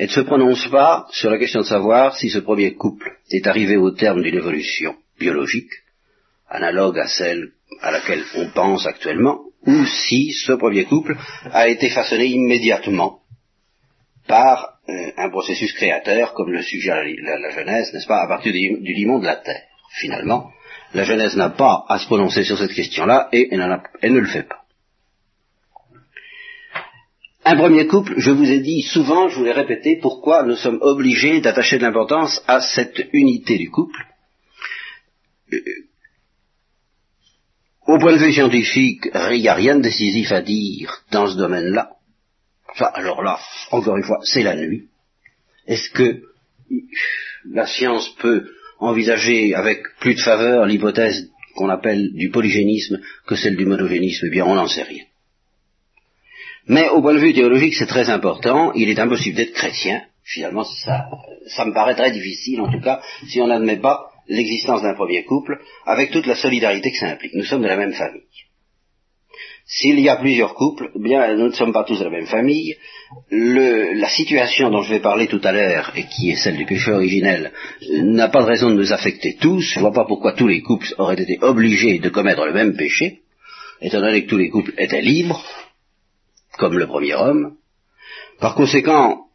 Elle 0.00 0.06
ne 0.06 0.12
se 0.12 0.20
prononce 0.22 0.66
pas 0.68 1.06
sur 1.10 1.28
la 1.28 1.36
question 1.36 1.60
de 1.60 1.66
savoir 1.66 2.16
si 2.16 2.30
ce 2.30 2.38
premier 2.38 2.72
couple 2.72 3.18
est 3.30 3.46
arrivé 3.46 3.76
au 3.76 3.90
terme 3.90 4.22
d'une 4.22 4.38
évolution 4.38 4.96
biologique, 5.18 5.72
analogue 6.48 6.98
à 6.98 7.06
celle 7.06 7.50
à 7.82 7.90
laquelle 7.90 8.24
on 8.34 8.48
pense 8.48 8.86
actuellement, 8.86 9.40
ou 9.66 9.84
si 9.84 10.32
ce 10.32 10.54
premier 10.54 10.86
couple 10.86 11.18
a 11.52 11.68
été 11.68 11.90
façonné 11.90 12.28
immédiatement 12.28 13.18
par 14.26 14.78
euh, 14.88 15.12
un 15.18 15.28
processus 15.28 15.74
créateur, 15.74 16.32
comme 16.32 16.50
le 16.50 16.62
suggère 16.62 17.04
la, 17.04 17.50
Genèse, 17.50 17.92
n'est-ce 17.92 18.06
pas, 18.06 18.22
à 18.22 18.26
partir 18.26 18.54
du, 18.54 18.80
du 18.80 18.94
limon 18.94 19.18
de 19.18 19.26
la 19.26 19.36
terre 19.36 19.64
finalement, 20.00 20.50
la 20.94 21.04
Genèse 21.04 21.36
n'a 21.36 21.50
pas 21.50 21.84
à 21.90 21.98
se 21.98 22.06
prononcer 22.06 22.44
sur 22.44 22.56
cette 22.56 22.72
question-là 22.72 23.28
et 23.34 23.50
elle, 23.52 24.14
ne 24.14 24.20
le 24.20 24.28
fait 24.28 24.48
pas. 24.48 24.59
Un 27.44 27.56
premier 27.56 27.86
couple, 27.86 28.14
je 28.18 28.30
vous 28.30 28.50
ai 28.50 28.60
dit 28.60 28.82
souvent, 28.82 29.28
je 29.28 29.36
vous 29.36 29.44
l'ai 29.44 29.52
répété, 29.52 29.96
pourquoi 29.96 30.42
nous 30.44 30.56
sommes 30.56 30.78
obligés 30.82 31.40
d'attacher 31.40 31.78
de 31.78 31.82
l'importance 31.82 32.42
à 32.46 32.60
cette 32.60 33.08
unité 33.12 33.56
du 33.56 33.70
couple. 33.70 34.04
Euh, 35.52 35.58
au 37.86 37.98
point 37.98 38.12
de 38.12 38.18
vue 38.18 38.32
scientifique, 38.32 39.08
il 39.32 39.40
n'y 39.40 39.48
a 39.48 39.54
rien 39.54 39.76
de 39.76 39.82
décisif 39.82 40.30
à 40.32 40.42
dire 40.42 41.02
dans 41.10 41.26
ce 41.28 41.36
domaine-là. 41.38 41.90
Ça, 42.76 42.86
alors 42.86 43.22
là, 43.22 43.38
encore 43.70 43.96
une 43.96 44.04
fois, 44.04 44.20
c'est 44.22 44.42
la 44.42 44.54
nuit. 44.54 44.88
Est-ce 45.66 45.90
que 45.90 46.22
la 47.50 47.66
science 47.66 48.14
peut 48.16 48.48
envisager 48.78 49.54
avec 49.54 49.82
plus 49.98 50.14
de 50.14 50.20
faveur 50.20 50.66
l'hypothèse 50.66 51.30
qu'on 51.54 51.68
appelle 51.68 52.12
du 52.12 52.30
polygénisme 52.30 53.00
que 53.26 53.34
celle 53.34 53.56
du 53.56 53.66
monogénisme, 53.66 54.26
eh 54.26 54.30
bien 54.30 54.44
on 54.44 54.54
n'en 54.54 54.68
sait 54.68 54.82
rien. 54.82 55.04
Mais 56.70 56.88
au 56.88 57.02
point 57.02 57.14
de 57.14 57.18
vue 57.18 57.34
théologique, 57.34 57.74
c'est 57.74 57.88
très 57.88 58.10
important, 58.10 58.72
il 58.74 58.88
est 58.88 59.00
impossible 59.00 59.36
d'être 59.36 59.54
chrétien, 59.54 60.02
finalement 60.22 60.62
ça, 60.62 61.64
me 61.64 61.74
paraît 61.74 61.96
très 61.96 62.12
difficile, 62.12 62.60
en 62.60 62.70
tout 62.70 62.80
cas, 62.80 63.00
si 63.26 63.40
on 63.40 63.48
n'admet 63.48 63.78
pas 63.78 64.12
l'existence 64.28 64.80
d'un 64.80 64.94
premier 64.94 65.24
couple, 65.24 65.58
avec 65.84 66.12
toute 66.12 66.26
la 66.26 66.36
solidarité 66.36 66.92
que 66.92 66.96
ça 66.96 67.08
implique. 67.08 67.34
Nous 67.34 67.42
sommes 67.42 67.62
de 67.62 67.66
la 67.66 67.76
même 67.76 67.92
famille. 67.92 68.22
S'il 69.66 69.98
y 69.98 70.08
a 70.08 70.14
plusieurs 70.14 70.54
couples, 70.54 70.92
eh 70.94 71.02
bien, 71.02 71.34
nous 71.34 71.48
ne 71.48 71.52
sommes 71.52 71.72
pas 71.72 71.82
tous 71.82 71.98
de 71.98 72.04
la 72.04 72.10
même 72.10 72.26
famille. 72.26 72.76
la 73.32 74.08
situation 74.08 74.70
dont 74.70 74.82
je 74.82 74.94
vais 74.94 75.00
parler 75.00 75.26
tout 75.26 75.40
à 75.42 75.50
l'heure, 75.50 75.90
et 75.96 76.04
qui 76.04 76.30
est 76.30 76.36
celle 76.36 76.56
du 76.56 76.66
péché 76.66 76.92
originel, 76.92 77.50
n'a 77.90 78.28
pas 78.28 78.42
de 78.42 78.46
raison 78.46 78.70
de 78.70 78.76
nous 78.76 78.92
affecter 78.92 79.36
tous. 79.40 79.60
Je 79.60 79.80
ne 79.80 79.80
vois 79.80 79.92
pas 79.92 80.04
pourquoi 80.04 80.34
tous 80.34 80.46
les 80.46 80.62
couples 80.62 80.94
auraient 80.98 81.20
été 81.20 81.36
obligés 81.42 81.98
de 81.98 82.10
commettre 82.10 82.46
le 82.46 82.52
même 82.52 82.76
péché, 82.76 83.22
étant 83.80 84.00
donné 84.00 84.22
que 84.22 84.30
tous 84.30 84.38
les 84.38 84.50
couples 84.50 84.72
étaient 84.78 85.02
libres, 85.02 85.44
comme 86.58 86.78
le 86.78 86.86
premier 86.86 87.14
homme. 87.14 87.56
Par 88.38 88.54
conséquent, 88.54 89.28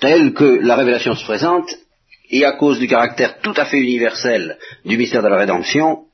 tel 0.00 0.34
que 0.34 0.44
la 0.44 0.76
révélation 0.76 1.14
se 1.14 1.24
présente, 1.24 1.68
et 2.30 2.44
à 2.44 2.52
cause 2.52 2.78
du 2.78 2.88
caractère 2.88 3.40
tout 3.40 3.54
à 3.56 3.64
fait 3.64 3.78
universel 3.78 4.58
du 4.84 4.96
mystère 4.96 5.22
de 5.22 5.28
la 5.28 5.38
rédemption, 5.38 6.06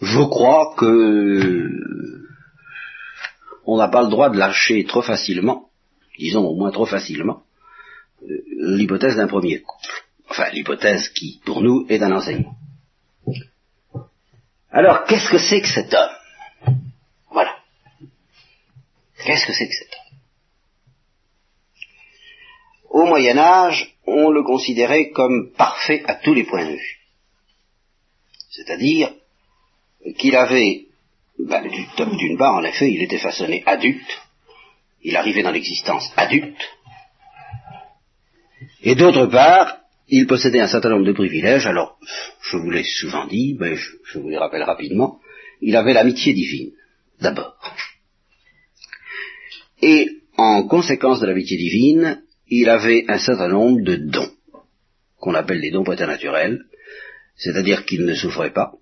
je 0.00 0.20
crois 0.20 0.74
que 0.76 1.70
on 3.66 3.78
n'a 3.78 3.88
pas 3.88 4.02
le 4.02 4.10
droit 4.10 4.28
de 4.28 4.38
lâcher 4.38 4.84
trop 4.84 5.02
facilement, 5.02 5.70
disons 6.18 6.44
au 6.44 6.54
moins 6.54 6.70
trop 6.70 6.86
facilement, 6.86 7.42
euh, 8.22 8.42
l'hypothèse 8.58 9.16
d'un 9.16 9.26
premier 9.26 9.60
couple. 9.60 10.04
Enfin, 10.28 10.50
l'hypothèse 10.50 11.08
qui, 11.10 11.40
pour 11.44 11.62
nous, 11.62 11.86
est 11.88 12.02
un 12.02 12.12
enseignement. 12.12 12.56
Alors, 14.70 15.04
qu'est-ce 15.04 15.30
que 15.30 15.38
c'est 15.38 15.60
que 15.60 15.68
cet 15.68 15.94
homme 15.94 16.76
Voilà. 17.30 17.56
Qu'est-ce 19.24 19.46
que 19.46 19.52
c'est 19.52 19.68
que 19.68 19.74
cet 19.74 19.88
homme 19.94 20.18
Au 22.90 23.06
Moyen 23.06 23.38
Âge, 23.38 23.96
on 24.06 24.30
le 24.30 24.42
considérait 24.42 25.10
comme 25.10 25.52
parfait 25.52 26.02
à 26.06 26.14
tous 26.16 26.34
les 26.34 26.44
points 26.44 26.66
de 26.66 26.76
vue. 26.76 26.98
C'est-à-dire 28.50 29.12
qu'il 30.18 30.36
avait, 30.36 30.86
ben, 31.38 31.66
d'une 31.96 32.36
part, 32.36 32.56
en 32.56 32.64
effet, 32.64 32.90
il 32.90 33.02
était 33.02 33.18
façonné 33.18 33.62
adulte, 33.66 34.22
il 35.02 35.16
arrivait 35.16 35.42
dans 35.42 35.50
l'existence 35.50 36.12
adulte, 36.16 36.62
et 38.82 38.94
d'autre 38.94 39.26
part, 39.26 39.78
il 40.08 40.26
possédait 40.26 40.60
un 40.60 40.68
certain 40.68 40.90
nombre 40.90 41.06
de 41.06 41.12
privilèges, 41.12 41.66
alors, 41.66 41.98
je 42.42 42.58
vous 42.58 42.70
l'ai 42.70 42.84
souvent 42.84 43.26
dit, 43.26 43.56
mais 43.58 43.76
je, 43.76 43.90
je 44.04 44.18
vous 44.18 44.28
les 44.28 44.36
rappelle 44.36 44.62
rapidement, 44.62 45.18
il 45.62 45.74
avait 45.76 45.94
l'amitié 45.94 46.34
divine, 46.34 46.72
d'abord. 47.20 47.53
Et 49.86 50.22
en 50.38 50.66
conséquence 50.66 51.20
de 51.20 51.26
l'amitié 51.26 51.58
divine, 51.58 52.22
il 52.48 52.70
avait 52.70 53.04
un 53.08 53.18
certain 53.18 53.48
nombre 53.48 53.82
de 53.82 53.96
dons, 53.96 54.30
qu'on 55.18 55.34
appelle 55.34 55.60
des 55.60 55.70
dons 55.70 55.84
préternaturels, 55.84 56.64
c'est-à-dire 57.36 57.84
qu'il 57.84 58.06
ne 58.06 58.14
souffrait 58.14 58.54
pas, 58.54 58.72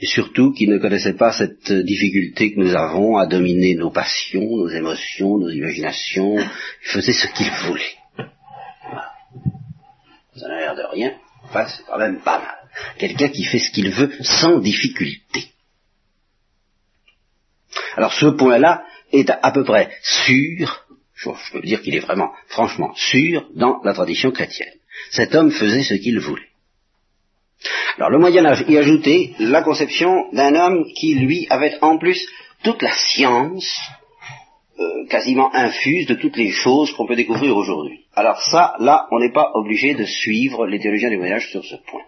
et 0.00 0.06
surtout 0.06 0.52
qu'il 0.52 0.70
ne 0.70 0.78
connaissait 0.78 1.14
pas 1.14 1.32
cette 1.32 1.72
difficulté 1.72 2.52
que 2.52 2.58
nous 2.58 2.74
avons 2.74 3.18
à 3.18 3.26
dominer 3.26 3.76
nos 3.76 3.92
passions, 3.92 4.56
nos 4.56 4.68
émotions, 4.68 5.38
nos 5.38 5.48
imaginations. 5.48 6.36
Il 6.38 6.88
faisait 6.88 7.12
ce 7.12 7.28
qu'il 7.28 7.50
voulait. 7.68 7.94
Ça 10.34 10.48
n'a 10.48 10.58
l'air 10.58 10.74
de 10.74 10.82
rien. 10.90 11.12
Enfin, 11.44 11.68
c'est 11.68 11.84
quand 11.84 11.98
même 11.98 12.20
pas 12.20 12.40
mal. 12.40 12.56
Quelqu'un 12.98 13.28
qui 13.28 13.44
fait 13.44 13.60
ce 13.60 13.70
qu'il 13.70 13.90
veut 13.90 14.10
sans 14.22 14.58
difficulté. 14.58 15.52
Alors 17.94 18.12
ce 18.12 18.26
point-là 18.26 18.84
est 19.12 19.30
à, 19.30 19.50
peu 19.52 19.64
près 19.64 19.90
sûr, 20.02 20.84
je, 21.14 21.30
je 21.30 21.52
peux 21.52 21.60
dire 21.60 21.82
qu'il 21.82 21.94
est 21.94 22.00
vraiment, 22.00 22.32
franchement, 22.48 22.92
sûr 22.94 23.46
dans 23.54 23.80
la 23.84 23.92
tradition 23.92 24.30
chrétienne. 24.30 24.74
Cet 25.10 25.34
homme 25.34 25.50
faisait 25.50 25.82
ce 25.82 25.94
qu'il 25.94 26.18
voulait. 26.20 26.52
Alors 27.96 28.10
le 28.10 28.18
Moyen 28.18 28.46
Âge 28.46 28.64
y 28.68 28.76
ajoutait 28.76 29.32
la 29.38 29.62
conception 29.62 30.30
d'un 30.32 30.54
homme 30.54 30.84
qui, 30.96 31.14
lui, 31.14 31.46
avait 31.50 31.76
en 31.82 31.98
plus 31.98 32.26
toute 32.64 32.82
la 32.82 32.92
science 32.92 33.80
euh, 34.78 35.06
quasiment 35.08 35.54
infuse 35.54 36.06
de 36.06 36.14
toutes 36.14 36.36
les 36.36 36.50
choses 36.50 36.92
qu'on 36.92 37.06
peut 37.06 37.16
découvrir 37.16 37.56
aujourd'hui. 37.56 38.06
Alors 38.14 38.40
ça, 38.42 38.74
là, 38.78 39.06
on 39.10 39.18
n'est 39.18 39.32
pas 39.32 39.50
obligé 39.54 39.94
de 39.94 40.04
suivre 40.04 40.66
les 40.66 40.80
théologiens 40.80 41.10
du 41.10 41.18
Moyen 41.18 41.34
Âge 41.34 41.50
sur 41.50 41.64
ce 41.64 41.76
point. 41.76 42.02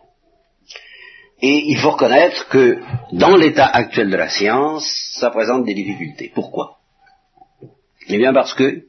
Et 1.42 1.64
il 1.66 1.76
faut 1.76 1.90
reconnaître 1.90 2.48
que 2.48 2.78
dans 3.12 3.36
l'état 3.36 3.66
actuel 3.66 4.10
de 4.10 4.16
la 4.16 4.30
science, 4.30 4.86
ça 5.18 5.30
présente 5.30 5.64
des 5.64 5.74
difficultés. 5.74 6.32
Pourquoi? 6.34 6.78
Eh 8.08 8.18
bien 8.18 8.32
parce 8.32 8.54
que 8.54 8.84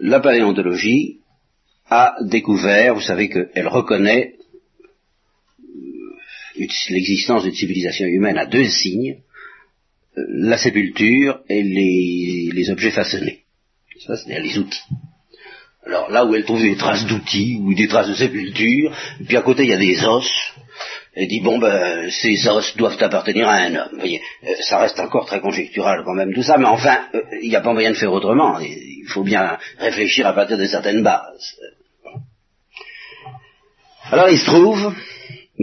la 0.00 0.20
paléontologie 0.20 1.20
a 1.88 2.16
découvert, 2.22 2.94
vous 2.94 3.00
savez 3.00 3.28
qu'elle 3.28 3.68
reconnaît 3.68 4.34
l'existence 6.90 7.44
d'une 7.44 7.54
civilisation 7.54 8.06
humaine 8.06 8.38
a 8.38 8.46
deux 8.46 8.66
signes, 8.66 9.18
euh, 10.16 10.22
la 10.28 10.58
sépulture 10.58 11.40
et 11.48 11.62
les, 11.62 12.70
objets 12.70 12.90
façonnés. 12.90 13.44
Ça, 14.04 14.16
c'est-à-dire 14.16 14.42
les 14.42 14.58
outils. 14.58 14.82
Alors 15.86 16.10
là 16.10 16.24
où 16.24 16.34
elle 16.34 16.44
trouve 16.44 16.60
des 16.60 16.76
traces 16.76 17.06
d'outils 17.06 17.58
ou 17.62 17.72
des 17.74 17.88
traces 17.88 18.08
de 18.08 18.14
sépulture, 18.14 18.94
puis 19.26 19.36
à 19.36 19.42
côté 19.42 19.62
il 19.62 19.70
y 19.70 19.72
a 19.72 19.78
des 19.78 20.04
os, 20.04 20.28
elle 21.18 21.26
dit 21.26 21.40
bon 21.40 21.58
ben 21.58 22.08
ces 22.10 22.46
os 22.46 22.76
doivent 22.76 23.02
appartenir 23.02 23.48
à 23.48 23.54
un 23.54 23.74
homme. 23.74 23.88
Vous 23.90 23.98
voyez, 23.98 24.22
euh, 24.44 24.54
ça 24.60 24.78
reste 24.78 25.00
encore 25.00 25.26
très 25.26 25.40
conjectural 25.40 26.04
quand 26.04 26.14
même 26.14 26.32
tout 26.32 26.44
ça, 26.44 26.58
mais 26.58 26.66
enfin 26.66 27.08
euh, 27.12 27.22
il 27.42 27.48
n'y 27.48 27.56
a 27.56 27.60
pas 27.60 27.72
moyen 27.72 27.90
de 27.90 27.96
faire 27.96 28.12
autrement. 28.12 28.60
Il 28.60 29.04
faut 29.08 29.24
bien 29.24 29.58
réfléchir 29.78 30.28
à 30.28 30.32
partir 30.32 30.56
de 30.56 30.66
certaines 30.66 31.02
bases. 31.02 31.56
Alors 34.12 34.28
il 34.28 34.38
se 34.38 34.46
trouve 34.46 34.94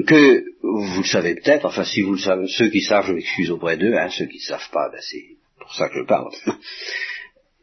que 0.06 0.44
vous 0.62 1.02
le 1.02 1.08
savez 1.08 1.36
peut-être, 1.36 1.66
enfin 1.66 1.86
si 1.86 2.02
vous 2.02 2.12
le 2.12 2.20
savez, 2.20 2.48
ceux 2.50 2.68
qui 2.68 2.82
savent, 2.82 3.08
je 3.08 3.14
m'excuse 3.14 3.50
auprès 3.50 3.78
d'eux, 3.78 3.96
hein, 3.96 4.10
ceux 4.10 4.26
qui 4.26 4.40
ne 4.40 4.44
savent 4.44 4.70
pas, 4.74 4.90
ben, 4.92 5.00
c'est 5.00 5.24
pour 5.58 5.74
ça 5.74 5.88
que 5.88 6.00
je 6.00 6.06
parle. 6.06 6.32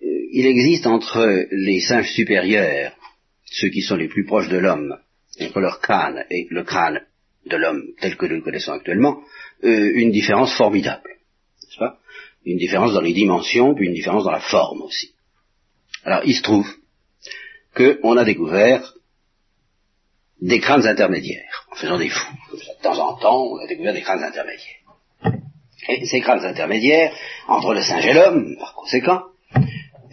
Euh, 0.04 0.26
il 0.32 0.46
existe 0.46 0.88
entre 0.88 1.46
les 1.52 1.80
singes 1.80 2.11
supérieurs, 2.11 2.90
ceux 3.44 3.68
qui 3.68 3.82
sont 3.82 3.94
les 3.94 4.08
plus 4.08 4.25
proches 4.25 4.49
de 4.49 4.58
l'homme, 4.58 4.99
entre 5.40 5.61
leur 5.61 5.78
crâne 5.78 6.25
et 6.28 6.49
le 6.50 6.64
crâne 6.64 7.02
de 7.46 7.56
l'homme 7.56 7.82
tel 8.00 8.16
que 8.16 8.26
nous 8.26 8.37
le 8.37 8.42
connaissons 8.42 8.72
actuellement, 8.72 9.20
euh, 9.64 9.92
une 9.94 10.11
différence 10.11 10.54
formidable. 10.54 11.11
N'est-ce 11.62 11.78
pas? 11.78 11.99
Une 12.44 12.58
différence 12.58 12.92
dans 12.92 13.00
les 13.00 13.12
dimensions, 13.12 13.75
puis 13.75 13.87
une 13.87 13.94
différence 13.94 14.25
dans 14.25 14.30
la 14.30 14.40
forme 14.40 14.82
aussi. 14.82 15.12
Alors 16.04 16.22
il 16.25 16.34
se 16.34 16.42
trouve 16.42 16.68
qu'on 17.75 18.16
a 18.16 18.25
découvert 18.25 18.94
des 20.40 20.58
crânes 20.58 20.87
intermédiaires, 20.87 21.66
en 21.70 21.76
faisant 21.76 21.99
des 21.99 22.08
fous. 22.08 22.34
De 22.52 22.82
temps 22.82 22.99
en 22.99 23.16
temps, 23.16 23.44
on 23.44 23.58
a 23.58 23.66
découvert 23.66 23.92
des 23.92 24.02
crânes 24.02 24.25
intermédiaires. 24.25 24.82
Et 25.88 26.04
ces 26.06 26.20
crânes 26.20 26.44
intermédiaires, 26.44 27.14
entre 27.46 27.75
le 27.75 27.82
singe 27.82 28.06
et 28.06 28.12
l'homme, 28.12 28.56
par 28.58 28.75
conséquent, 28.75 29.22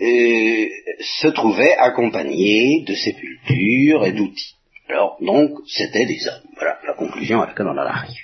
euh, 0.01 0.67
se 1.01 1.27
trouvaient 1.27 1.75
accompagnés 1.75 2.83
de 2.87 2.93
sépultures 2.93 4.05
et 4.05 4.13
d'outils. 4.13 4.55
Alors, 4.89 5.17
donc, 5.21 5.59
c'était 5.67 6.05
des 6.05 6.27
hommes. 6.27 6.49
Voilà 6.55 6.79
la 6.85 6.93
conclusion 6.95 7.41
à 7.41 7.47
laquelle 7.47 7.67
on 7.67 7.77
en 7.77 7.77
arrive. 7.77 8.15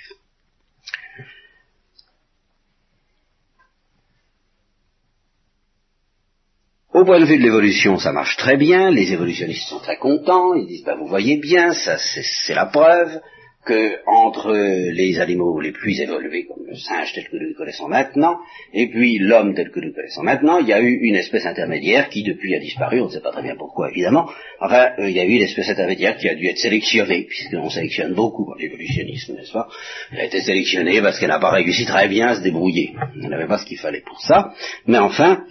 Au 6.92 7.04
point 7.04 7.20
de 7.20 7.26
vue 7.26 7.36
de 7.36 7.42
l'évolution, 7.42 7.98
ça 7.98 8.10
marche 8.10 8.36
très 8.38 8.56
bien, 8.56 8.90
les 8.90 9.12
évolutionnistes 9.12 9.68
sont 9.68 9.80
très 9.80 9.98
contents, 9.98 10.54
ils 10.54 10.66
disent, 10.66 10.84
ben, 10.84 10.96
vous 10.96 11.06
voyez 11.06 11.36
bien, 11.36 11.74
ça 11.74 11.98
c'est 11.98 12.54
la 12.54 12.66
preuve, 12.66 13.20
que 13.66 13.96
entre 14.06 14.52
les 14.52 15.20
animaux 15.20 15.60
les 15.60 15.72
plus 15.72 16.00
évolués, 16.00 16.46
comme 16.46 16.64
le 16.66 16.76
singe 16.76 17.12
tel 17.12 17.28
que 17.28 17.36
nous 17.36 17.48
le 17.48 17.54
connaissons 17.54 17.88
maintenant, 17.88 18.38
et 18.72 18.88
puis 18.88 19.18
l'homme 19.18 19.54
tel 19.54 19.70
que 19.70 19.80
nous 19.80 19.88
le 19.88 19.92
connaissons 19.92 20.22
maintenant, 20.22 20.58
il 20.58 20.68
y 20.68 20.72
a 20.72 20.80
eu 20.80 20.98
une 21.02 21.16
espèce 21.16 21.44
intermédiaire 21.44 22.08
qui 22.08 22.22
depuis 22.22 22.54
a 22.54 22.60
disparu, 22.60 23.00
on 23.00 23.06
ne 23.06 23.10
sait 23.10 23.20
pas 23.20 23.32
très 23.32 23.42
bien 23.42 23.56
pourquoi 23.56 23.90
évidemment, 23.90 24.30
enfin 24.60 24.92
euh, 24.98 25.10
il 25.10 25.16
y 25.16 25.20
a 25.20 25.24
eu 25.24 25.32
une 25.32 25.42
espèce 25.42 25.68
intermédiaire 25.68 26.16
qui 26.16 26.28
a 26.28 26.34
dû 26.34 26.46
être 26.46 26.58
sélectionnée, 26.58 27.26
puisqu'on 27.28 27.68
sélectionne 27.68 28.14
beaucoup 28.14 28.46
dans 28.46 28.54
l'évolutionnisme, 28.54 29.34
n'est-ce 29.34 29.52
pas? 29.52 29.68
Elle 30.12 30.20
a 30.20 30.24
été 30.24 30.40
sélectionnée 30.40 31.02
parce 31.02 31.18
qu'elle 31.18 31.28
n'a 31.28 31.40
pas 31.40 31.50
réussi 31.50 31.84
très 31.84 32.08
bien 32.08 32.28
à 32.28 32.36
se 32.36 32.42
débrouiller, 32.42 32.94
elle 33.20 33.28
n'avait 33.28 33.48
pas 33.48 33.58
ce 33.58 33.66
qu'il 33.66 33.78
fallait 33.78 34.02
pour 34.06 34.20
ça, 34.20 34.54
mais 34.86 34.98
enfin, 34.98 35.44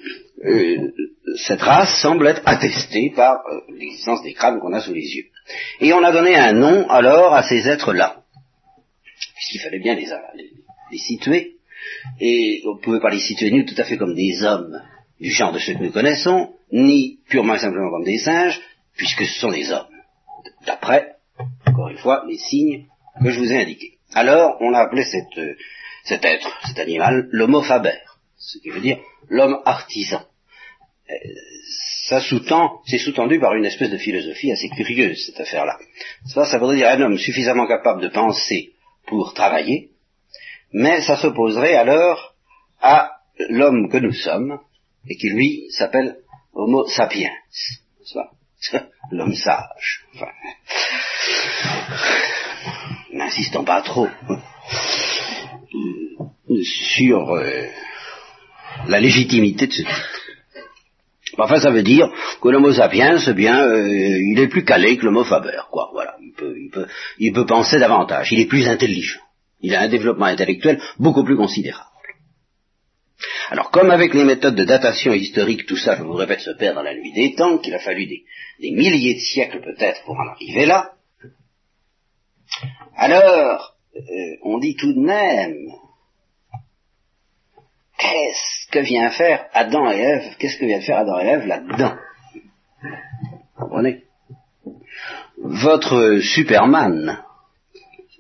euh, 0.45 0.91
cette 1.36 1.62
race 1.62 2.01
semble 2.01 2.27
être 2.27 2.41
attestée 2.45 3.12
par 3.13 3.43
euh, 3.51 3.60
l'existence 3.77 4.24
des 4.24 4.34
crânes 4.34 4.60
qu'on 4.60 4.74
a 4.74 4.79
sous 4.79 4.93
les 4.93 5.15
yeux. 5.15 5.25
Et 5.79 5.93
on 5.93 6.03
a 6.03 6.11
donné 6.11 6.35
un 6.35 6.53
nom 6.53 6.89
alors 6.89 7.33
à 7.33 7.43
ces 7.43 7.67
êtres-là, 7.67 8.23
puisqu'il 9.35 9.59
fallait 9.59 9.79
bien 9.79 9.95
les, 9.95 10.97
situer, 10.97 11.57
et 12.19 12.61
on 12.65 12.75
ne 12.75 12.81
pouvait 12.81 12.99
pas 12.99 13.09
les 13.09 13.19
situer 13.19 13.51
ni 13.51 13.65
tout 13.65 13.75
à 13.77 13.83
fait 13.83 13.97
comme 13.97 14.15
des 14.15 14.43
hommes 14.43 14.81
du 15.19 15.29
genre 15.29 15.51
de 15.51 15.59
ceux 15.59 15.73
que 15.73 15.83
nous 15.83 15.91
connaissons, 15.91 16.53
ni 16.71 17.19
purement 17.29 17.55
et 17.55 17.59
simplement 17.59 17.89
comme 17.89 18.03
des 18.03 18.17
singes, 18.17 18.59
puisque 18.95 19.25
ce 19.25 19.39
sont 19.39 19.51
des 19.51 19.71
hommes, 19.71 19.87
d'après, 20.65 21.15
encore 21.65 21.89
une 21.89 21.97
fois, 21.97 22.23
les 22.27 22.37
signes 22.37 22.85
que 23.21 23.29
je 23.29 23.39
vous 23.39 23.51
ai 23.51 23.61
indiqués. 23.61 23.97
Alors, 24.13 24.57
on 24.61 24.73
a 24.73 24.79
appelé 24.79 25.03
cet 25.03 26.25
être, 26.25 26.59
cet 26.65 26.79
animal, 26.79 27.27
l'homo 27.31 27.61
faber, 27.61 27.97
ce 28.37 28.57
qui 28.59 28.69
veut 28.69 28.81
dire 28.81 28.99
l'homme 29.29 29.61
artisan. 29.65 30.22
Ça 32.07 32.21
sous-tend, 32.21 32.81
c'est 32.85 32.99
sous-tendu 32.99 33.39
par 33.39 33.55
une 33.55 33.65
espèce 33.65 33.89
de 33.89 33.97
philosophie 33.97 34.51
assez 34.51 34.69
curieuse, 34.69 35.25
cette 35.25 35.39
affaire-là. 35.39 35.77
Ça, 36.25 36.45
ça 36.45 36.59
voudrait 36.59 36.75
dire 36.75 36.89
un 36.89 37.01
homme 37.01 37.17
suffisamment 37.17 37.67
capable 37.67 38.01
de 38.01 38.09
penser 38.09 38.73
pour 39.07 39.33
travailler, 39.33 39.89
mais 40.71 41.01
ça 41.01 41.17
s'opposerait 41.17 41.75
alors 41.75 42.35
à 42.81 43.11
l'homme 43.49 43.89
que 43.89 43.97
nous 43.97 44.13
sommes, 44.13 44.59
et 45.07 45.15
qui 45.15 45.29
lui 45.29 45.65
s'appelle 45.71 46.17
Homo 46.53 46.85
sapiens, 46.87 47.33
l'homme 49.11 49.35
sage. 49.35 50.05
Enfin, 50.15 50.31
n'insistons 53.11 53.63
pas 53.63 53.81
trop 53.81 54.07
sur 56.63 57.31
euh, 57.31 57.67
la 58.87 58.99
légitimité 58.99 59.67
de 59.67 59.71
ce 59.71 59.81
titre. 59.81 60.14
Enfin, 61.37 61.59
ça 61.59 61.71
veut 61.71 61.83
dire 61.83 62.09
que 62.41 62.48
l'homo 62.50 62.71
sapiens, 62.71 63.17
eh 63.27 63.33
bien, 63.33 63.63
euh, 63.63 64.19
il 64.21 64.39
est 64.39 64.48
plus 64.48 64.63
calé 64.63 64.98
que 64.98 65.05
l'homo 65.05 65.24
faber, 65.24 65.61
quoi. 65.71 65.89
Voilà, 65.93 66.15
il 66.21 66.33
peut, 66.33 66.55
il 66.57 66.69
peut, 66.69 66.87
il 67.19 67.33
peut 67.33 67.45
penser 67.45 67.79
davantage. 67.79 68.31
Il 68.31 68.39
est 68.39 68.45
plus 68.45 68.67
intelligent. 68.67 69.21
Il 69.61 69.75
a 69.75 69.81
un 69.81 69.89
développement 69.89 70.25
intellectuel 70.25 70.81
beaucoup 71.00 71.24
plus 71.24 71.35
considérable. 71.35 71.89
Alors, 73.50 73.69
comme 73.69 73.91
avec 73.91 74.13
les 74.13 74.24
méthodes 74.24 74.55
de 74.55 74.63
datation 74.63 75.13
historique, 75.13 75.65
tout 75.65 75.77
ça, 75.77 75.95
je 75.95 76.03
vous 76.03 76.13
répète, 76.13 76.39
se 76.39 76.51
perd 76.51 76.75
dans 76.75 76.83
la 76.83 76.95
nuit 76.95 77.13
des 77.13 77.35
temps, 77.35 77.57
qu'il 77.59 77.74
a 77.74 77.79
fallu 77.79 78.07
des, 78.07 78.24
milliers 78.71 79.13
de 79.13 79.19
siècles 79.19 79.61
peut-être 79.61 80.03
pour 80.03 80.15
en 80.15 80.27
arriver 80.27 80.65
là, 80.65 80.91
alors, 82.95 83.75
euh, 83.95 84.00
on 84.43 84.59
dit 84.59 84.75
tout 84.75 84.93
de 84.93 85.00
même 85.00 85.55
Qu'est-ce 87.98 88.72
que 88.72 88.79
vient 88.79 89.10
faire 89.10 89.46
Adam 89.53 89.90
et 89.92 89.98
Ève? 89.98 90.36
Qu'est-ce 90.38 90.58
que 90.58 90.66
vient 90.66 90.81
faire 90.81 91.00
Adam 91.00 91.20
et 91.20 91.27
Ève 91.27 91.46
là-dedans? 91.48 91.96
Vous 93.58 93.66
comprenez? 93.66 94.03
Votre 95.38 96.20
Superman, 96.22 97.24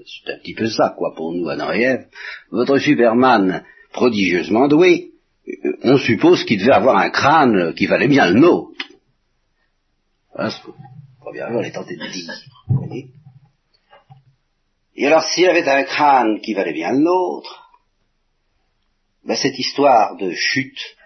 c'est 0.05 0.31
un 0.33 0.37
petit 0.37 0.53
peu 0.53 0.67
ça, 0.67 0.93
quoi, 0.97 1.13
pour 1.15 1.33
nous, 1.33 1.49
Adam 1.49 1.71
et 1.73 1.81
Ève, 1.81 2.07
votre 2.51 2.77
Superman 2.77 3.63
prodigieusement 3.91 4.67
doué, 4.67 5.11
euh, 5.47 5.77
on 5.83 5.97
suppose 5.97 6.43
qu'il 6.43 6.59
devait 6.59 6.73
avoir 6.73 6.97
un 6.97 7.09
crâne 7.09 7.73
qui 7.73 7.85
valait 7.85 8.07
bien 8.07 8.29
le 8.29 8.39
nôtre. 8.39 8.71
Voilà 10.33 10.51
ce 10.51 10.59
on 11.27 11.71
tenté 11.71 11.95
de 11.95 12.07
dire. 12.07 12.33
Et 14.95 15.07
alors, 15.07 15.23
s'il 15.23 15.47
avait 15.47 15.67
un 15.67 15.83
crâne 15.83 16.39
qui 16.41 16.53
valait 16.53 16.73
bien 16.73 16.93
le 16.93 16.99
nôtre, 16.99 17.64
ben, 19.25 19.35
cette 19.35 19.57
histoire 19.57 20.15
de 20.17 20.31
chute, 20.31 20.97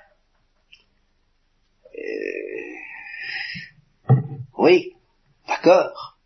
euh, 1.98 2.76
oui, 4.58 4.94
d'accord, 5.48 6.18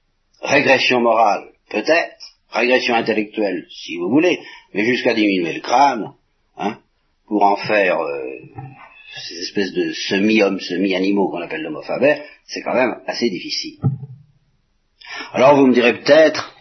régression 0.42 1.02
morale, 1.02 1.52
peut-être, 1.70 2.38
régression 2.50 2.96
intellectuelle, 2.96 3.68
si 3.70 3.98
vous 3.98 4.10
voulez, 4.10 4.40
mais 4.74 4.86
jusqu'à 4.86 5.14
diminuer 5.14 5.54
le 5.54 5.62
crâne, 5.62 6.14
hein, 6.58 6.80
pour 7.28 7.44
en 7.44 7.58
faire 7.58 8.02
euh, 8.02 8.40
ces 9.28 9.40
espèces 9.40 9.74
de 9.74 9.94
semi-hommes, 9.94 10.60
semi-animaux 10.60 11.30
qu'on 11.30 11.42
appelle 11.42 11.62
l'homo 11.62 11.82
c'est 12.46 12.62
quand 12.62 12.74
même 12.74 13.02
assez 13.06 13.30
difficile. 13.30 13.80
Alors 15.32 15.56
vous 15.56 15.68
me 15.68 15.74
direz 15.74 16.00
peut-être, 16.00 16.53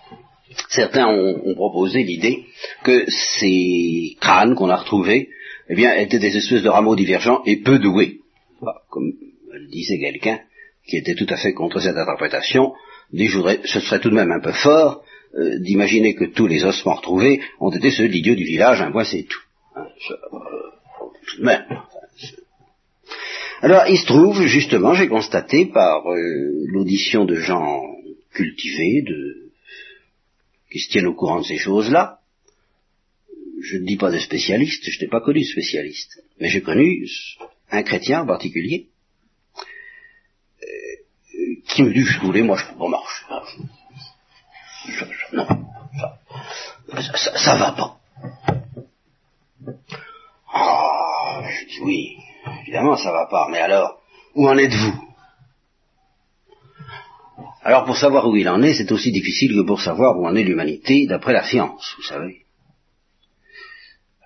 certains 0.69 1.07
ont, 1.07 1.55
proposé 1.55 2.03
l'idée 2.03 2.45
que 2.85 3.05
ces 3.09 4.17
crânes 4.21 4.55
qu'on 4.55 4.71
a 4.71 4.77
retrouvés 4.77 5.29
eh 5.69 5.75
bien, 5.75 5.95
étaient 5.95 6.19
des 6.19 6.37
espèces 6.37 6.63
de 6.63 6.69
rameaux 6.69 6.97
divergents 6.97 7.43
et 7.47 7.57
peu 7.57 7.79
doués. 7.79 8.21
Comme 8.91 9.13
le 9.53 9.69
disait 9.69 9.99
quelqu'un 9.99 10.41
qui 10.87 10.97
était 10.97 11.15
tout 11.15 11.27
à 11.29 11.37
fait 11.37 11.53
contre 11.53 11.81
cette 11.81 11.97
interprétation, 11.97 12.73
dit, 13.13 13.29
ce 13.29 13.81
serait 13.81 14.01
tout 14.01 14.11
de 14.11 14.15
même 14.15 14.33
un 14.33 14.41
peu 14.41 14.53
fort 14.53 15.05
euh, 15.35 15.59
d'imaginer 15.61 16.15
que 16.15 16.25
tous 16.25 16.47
les 16.47 16.65
ossements 16.65 16.95
retrouvés 16.95 17.41
ont 17.61 17.71
été 17.71 17.91
ceux 17.91 18.09
de 18.09 18.13
l'idiot 18.13 18.35
du 18.35 18.45
village, 18.45 18.83
un 18.83 18.93
point 18.93 19.05
c'est 19.05 19.23
tout. 19.23 19.41
Hein, 19.77 19.87
euh, 20.11 20.17
tout 21.27 21.39
de 21.39 21.45
même. 21.45 21.65
Alors, 23.63 23.85
il 23.89 23.97
se 23.97 24.07
trouve, 24.07 24.43
justement, 24.43 24.93
j'ai 24.93 25.09
constaté 25.09 25.67
par 25.67 26.11
euh, 26.11 26.65
l'audition 26.67 27.25
de 27.25 27.37
gens 27.37 27.81
cultivés, 28.35 29.03
de 29.03 29.42
qui 30.73 30.81
se 30.81 30.91
tiennent 30.91 31.07
au 31.07 31.15
courant 31.15 31.41
de 31.41 31.45
ces 31.45 31.59
choses-là. 31.59 32.21
Je 33.63 33.77
ne 33.77 33.85
dis 33.85 33.97
pas 33.97 34.11
de 34.11 34.19
spécialiste, 34.19 34.91
je 34.91 35.01
n'ai 35.01 35.09
pas 35.09 35.21
connu 35.21 35.41
de 35.41 35.47
spécialiste, 35.47 36.25
mais 36.41 36.49
j'ai 36.49 36.63
connu 36.63 37.07
un 37.71 37.83
chrétien 37.83 38.23
en 38.23 38.27
particulier 38.27 38.89
euh, 40.63 40.67
qui 41.69 41.83
me 41.83 41.93
dit, 41.93 42.01
je 42.01 42.21
voulais, 42.21 42.43
moi, 42.43 42.57
je, 42.57 42.65
bon, 42.77 42.89
marche. 42.89 43.27
non, 45.33 45.47
ça, 47.15 47.39
ça, 47.39 47.57
va 47.57 47.73
pas. 47.73 48.01
Ah, 50.53 51.43
je 51.49 51.67
dis 51.67 51.81
oui, 51.83 52.17
évidemment 52.63 52.97
ça 52.97 53.13
va 53.13 53.27
pas, 53.27 53.47
mais 53.51 53.59
alors, 53.59 54.01
où 54.35 54.49
en 54.49 54.59
êtes-vous? 54.59 55.12
Alors 57.63 57.85
pour 57.85 57.97
savoir 57.97 58.29
où 58.29 58.37
il 58.37 58.49
en 58.49 58.63
est, 58.63 58.75
c'est 58.75 58.91
aussi 58.91 59.13
difficile 59.13 59.55
que 59.55 59.67
pour 59.67 59.81
savoir 59.81 60.19
où 60.19 60.27
en 60.27 60.35
est 60.35 60.43
l'humanité 60.43 61.07
d'après 61.07 61.33
la 61.33 61.45
science, 61.45 61.95
vous 61.97 62.03
savez. 62.03 62.45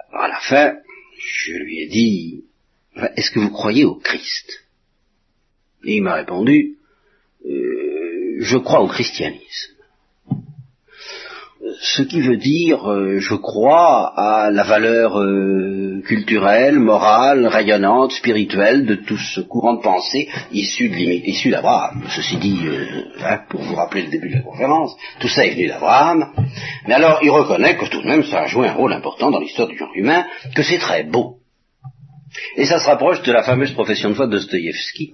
Alors 0.09 0.25
à 0.25 0.29
la 0.29 0.41
fin, 0.41 0.77
je 1.19 1.53
lui 1.53 1.81
ai 1.81 1.87
dit, 1.87 2.45
est-ce 3.17 3.31
que 3.31 3.41
vous 3.41 3.51
croyez 3.51 3.85
au 3.85 3.97
Christ? 3.97 4.65
Et 5.85 5.97
il 5.97 6.03
m'a 6.03 6.15
répondu, 6.15 6.79
euh, 7.45 8.37
je 8.41 8.57
crois 8.57 8.81
au 8.81 8.89
christianisme 8.89 9.76
ce 11.81 12.03
qui 12.03 12.21
veut 12.21 12.37
dire, 12.37 12.91
euh, 12.91 13.19
je 13.19 13.35
crois, 13.35 14.13
à 14.17 14.51
la 14.51 14.65
valeur 14.65 15.21
euh, 15.21 16.03
culturelle, 16.07 16.79
morale, 16.79 17.47
rayonnante, 17.47 18.13
spirituelle 18.13 18.87
de 18.87 18.95
tout 18.95 19.17
ce 19.17 19.41
courant 19.41 19.75
de 19.75 19.83
pensée 19.83 20.29
issu 20.53 21.51
d'Abraham. 21.51 22.05
Ceci 22.09 22.37
dit, 22.39 22.61
euh, 22.65 23.05
hein, 23.23 23.41
pour 23.49 23.61
vous 23.61 23.75
rappeler 23.75 24.03
le 24.03 24.11
début 24.11 24.31
de 24.31 24.37
la 24.37 24.43
conférence, 24.43 24.97
tout 25.21 25.29
ça 25.29 25.45
est 25.45 25.51
venu 25.51 25.69
d'Abraham. 25.69 26.33
Mais 26.87 26.95
alors, 26.95 27.21
il 27.23 27.31
reconnaît 27.31 27.77
que 27.77 27.87
tout 27.87 28.03
de 28.03 28.09
même, 28.09 28.25
ça 28.25 28.43
a 28.43 28.47
joué 28.47 28.69
un 28.69 28.75
rôle 28.75 28.93
important 28.93 29.31
dans 29.31 29.41
l'histoire 29.41 29.69
du 29.69 29.77
genre 29.77 29.93
humain, 29.95 30.27
que 30.55 30.63
c'est 30.63 30.79
très 30.79 31.05
beau. 31.05 31.39
Et 32.57 32.67
ça 32.67 32.79
se 32.79 32.87
rapproche 32.87 33.23
de 33.23 33.33
la 33.33 33.43
fameuse 33.43 33.73
profession 33.73 34.11
de 34.11 34.15
foi 34.15 34.27
de 34.27 34.33
Dostoïevski, 34.33 35.13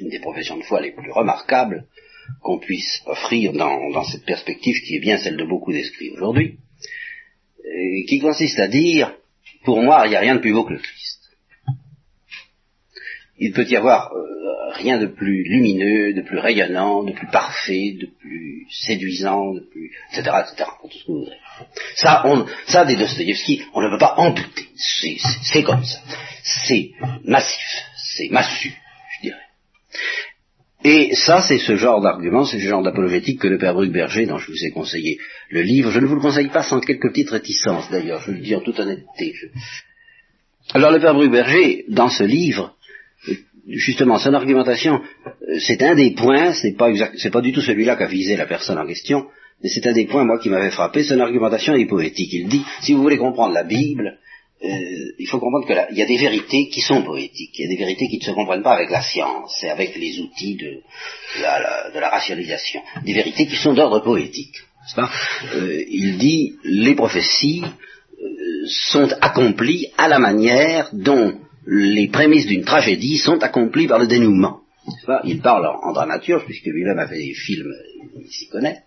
une 0.00 0.08
des 0.08 0.20
professions 0.20 0.56
de 0.56 0.62
foi 0.62 0.80
les 0.80 0.92
plus 0.92 1.10
remarquables 1.10 1.86
qu'on 2.42 2.58
puisse 2.58 3.02
offrir 3.06 3.52
dans, 3.52 4.04
cette 4.04 4.24
perspective 4.24 4.76
qui 4.86 4.96
est 4.96 5.00
bien 5.00 5.18
celle 5.18 5.36
de 5.36 5.44
beaucoup 5.44 5.72
d'esprits 5.72 6.10
aujourd'hui, 6.10 6.58
qui 8.06 8.20
consiste 8.20 8.58
à 8.60 8.68
dire, 8.68 9.12
pour 9.64 9.82
moi, 9.82 10.02
il 10.06 10.10
n'y 10.10 10.16
a 10.16 10.20
rien 10.20 10.36
de 10.36 10.40
plus 10.40 10.52
beau 10.52 10.64
que 10.64 10.74
le 10.74 10.78
Christ. 10.78 11.20
Il 13.38 13.52
peut 13.52 13.66
y 13.68 13.76
avoir 13.76 14.12
euh, 14.12 14.72
rien 14.72 14.98
de 14.98 15.06
plus 15.06 15.42
lumineux, 15.42 16.14
de 16.14 16.22
plus 16.22 16.38
rayonnant, 16.38 17.02
de 17.04 17.12
plus 17.12 17.26
parfait, 17.26 17.96
de 18.00 18.06
plus 18.06 18.66
séduisant, 18.70 19.52
de 19.52 19.60
plus, 19.60 19.92
etc., 20.10 20.36
etc., 20.40 20.70
tout 20.82 20.90
ce 20.90 21.04
que 21.04 21.12
vous 21.12 21.18
voudrez. 21.18 21.36
Ça, 21.96 22.24
ça, 22.66 22.84
des 22.84 22.96
Dostoevsky, 22.96 23.62
on 23.74 23.82
ne 23.82 23.90
peut 23.90 23.98
pas 23.98 24.14
en 24.16 24.30
douter. 24.30 24.68
C'est 24.76 25.62
comme 25.62 25.84
ça. 25.84 26.00
C'est 26.42 26.92
massif, 27.24 27.82
c'est 27.96 28.28
massu, 28.30 28.72
je 29.16 29.28
dirais. 29.28 29.40
Et 30.88 31.16
ça, 31.16 31.40
c'est 31.40 31.58
ce 31.58 31.74
genre 31.74 32.00
d'argument, 32.00 32.44
c'est 32.44 32.60
ce 32.60 32.68
genre 32.68 32.80
d'apologétique 32.80 33.40
que 33.40 33.48
le 33.48 33.58
père 33.58 33.74
Bruckberger, 33.74 34.24
dont 34.26 34.38
je 34.38 34.52
vous 34.52 34.64
ai 34.64 34.70
conseillé 34.70 35.18
le 35.50 35.62
livre, 35.62 35.90
je 35.90 35.98
ne 35.98 36.06
vous 36.06 36.14
le 36.14 36.20
conseille 36.20 36.46
pas 36.46 36.62
sans 36.62 36.78
quelques 36.78 37.08
petites 37.08 37.30
réticences 37.30 37.90
d'ailleurs, 37.90 38.20
je 38.20 38.30
le 38.30 38.38
dis 38.38 38.54
en 38.54 38.60
toute 38.60 38.78
honnêteté. 38.78 39.34
Alors 40.74 40.92
le 40.92 41.00
père 41.00 41.14
Bruckberger, 41.14 41.86
dans 41.88 42.08
ce 42.08 42.22
livre, 42.22 42.76
justement, 43.66 44.20
son 44.20 44.32
argumentation, 44.32 45.00
c'est 45.58 45.82
un 45.82 45.96
des 45.96 46.12
points, 46.12 46.52
c'est 46.52 46.76
pas 46.76 46.92
pas 47.32 47.40
du 47.40 47.50
tout 47.50 47.62
celui-là 47.62 47.96
qu'a 47.96 48.06
visé 48.06 48.36
la 48.36 48.46
personne 48.46 48.78
en 48.78 48.86
question, 48.86 49.26
mais 49.64 49.68
c'est 49.68 49.88
un 49.88 49.92
des 49.92 50.06
points, 50.06 50.24
moi, 50.24 50.38
qui 50.38 50.50
m'avait 50.50 50.70
frappé, 50.70 51.02
son 51.02 51.18
argumentation 51.18 51.74
est 51.74 51.86
poétique. 51.86 52.32
Il 52.32 52.46
dit, 52.46 52.64
si 52.82 52.92
vous 52.92 53.02
voulez 53.02 53.18
comprendre 53.18 53.54
la 53.54 53.64
Bible, 53.64 54.18
euh, 54.66 55.12
il 55.18 55.26
faut 55.28 55.38
comprendre 55.38 55.66
qu'il 55.66 55.96
y 55.96 56.02
a 56.02 56.06
des 56.06 56.16
vérités 56.16 56.68
qui 56.68 56.80
sont 56.80 57.02
poétiques, 57.02 57.58
il 57.58 57.62
y 57.62 57.66
a 57.66 57.68
des 57.68 57.76
vérités 57.76 58.08
qui 58.08 58.18
ne 58.18 58.24
se 58.24 58.30
comprennent 58.32 58.62
pas 58.62 58.74
avec 58.74 58.90
la 58.90 59.02
science 59.02 59.62
et 59.62 59.70
avec 59.70 59.96
les 59.96 60.18
outils 60.20 60.56
de, 60.56 60.82
la, 61.42 62.08
rationalisation, 62.08 62.82
des 63.04 63.12
vérités 63.12 63.46
qui 63.46 63.56
sont 63.56 63.74
d'ordre 63.74 64.00
poétique. 64.00 64.56
Euh, 64.98 65.84
il 65.88 66.18
dit 66.18 66.56
les 66.64 66.94
prophéties 66.94 67.62
euh, 67.64 68.66
sont 68.66 69.08
accomplies 69.20 69.88
à 69.98 70.08
la 70.08 70.18
manière 70.18 70.88
dont 70.92 71.38
les 71.66 72.08
prémices 72.08 72.46
d'une 72.46 72.64
tragédie 72.64 73.18
sont 73.18 73.42
accomplies 73.42 73.88
par 73.88 73.98
le 73.98 74.06
dénouement. 74.06 74.60
Il 75.24 75.40
parle 75.40 75.66
en, 75.66 75.92
dramaturge, 75.92 76.44
puisque 76.44 76.66
lui-même 76.66 76.98
a 76.98 77.08
fait 77.08 77.18
des 77.18 77.34
films, 77.34 77.74
il 78.20 78.30
s'y 78.30 78.48
connaît. 78.48 78.82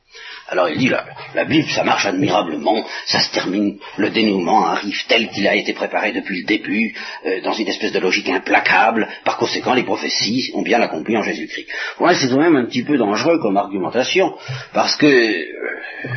Alors 0.51 0.67
il 0.67 0.79
dit, 0.79 0.89
la, 0.89 1.45
Bible, 1.45 1.69
ça 1.69 1.83
marche 1.83 2.07
admirablement, 2.07 2.83
ça 3.05 3.19
se 3.19 3.31
termine, 3.31 3.77
le 3.97 4.09
dénouement 4.09 4.65
arrive 4.65 4.97
tel 5.07 5.29
qu'il 5.29 5.47
a 5.47 5.55
été 5.55 5.73
préparé 5.73 6.11
depuis 6.11 6.41
le 6.41 6.47
début, 6.47 6.95
euh, 7.25 7.41
dans 7.41 7.53
une 7.53 7.67
espèce 7.67 7.91
de 7.91 7.99
logique 7.99 8.29
implacable, 8.29 9.07
par 9.23 9.37
conséquent 9.37 9.75
les 9.75 9.83
prophéties 9.83 10.51
ont 10.55 10.63
bien 10.63 10.81
accompli 10.81 11.15
en 11.15 11.21
Jésus-Christ. 11.21 11.67
Ouais, 11.99 12.15
c'est 12.15 12.29
quand 12.29 12.39
même 12.39 12.55
un 12.55 12.65
petit 12.65 12.83
peu 12.83 12.97
dangereux 12.97 13.39
comme 13.39 13.57
argumentation, 13.57 14.35
parce 14.73 14.95
que 14.95 15.05
euh, 15.05 16.09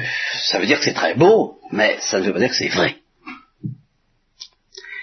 ça 0.44 0.58
veut 0.58 0.66
dire 0.66 0.78
que 0.78 0.84
c'est 0.84 0.94
très 0.94 1.14
beau, 1.14 1.58
mais 1.70 1.96
ça 2.00 2.18
ne 2.18 2.24
veut 2.24 2.32
pas 2.32 2.38
dire 2.38 2.50
que 2.50 2.56
c'est 2.56 2.68
vrai. 2.68 2.96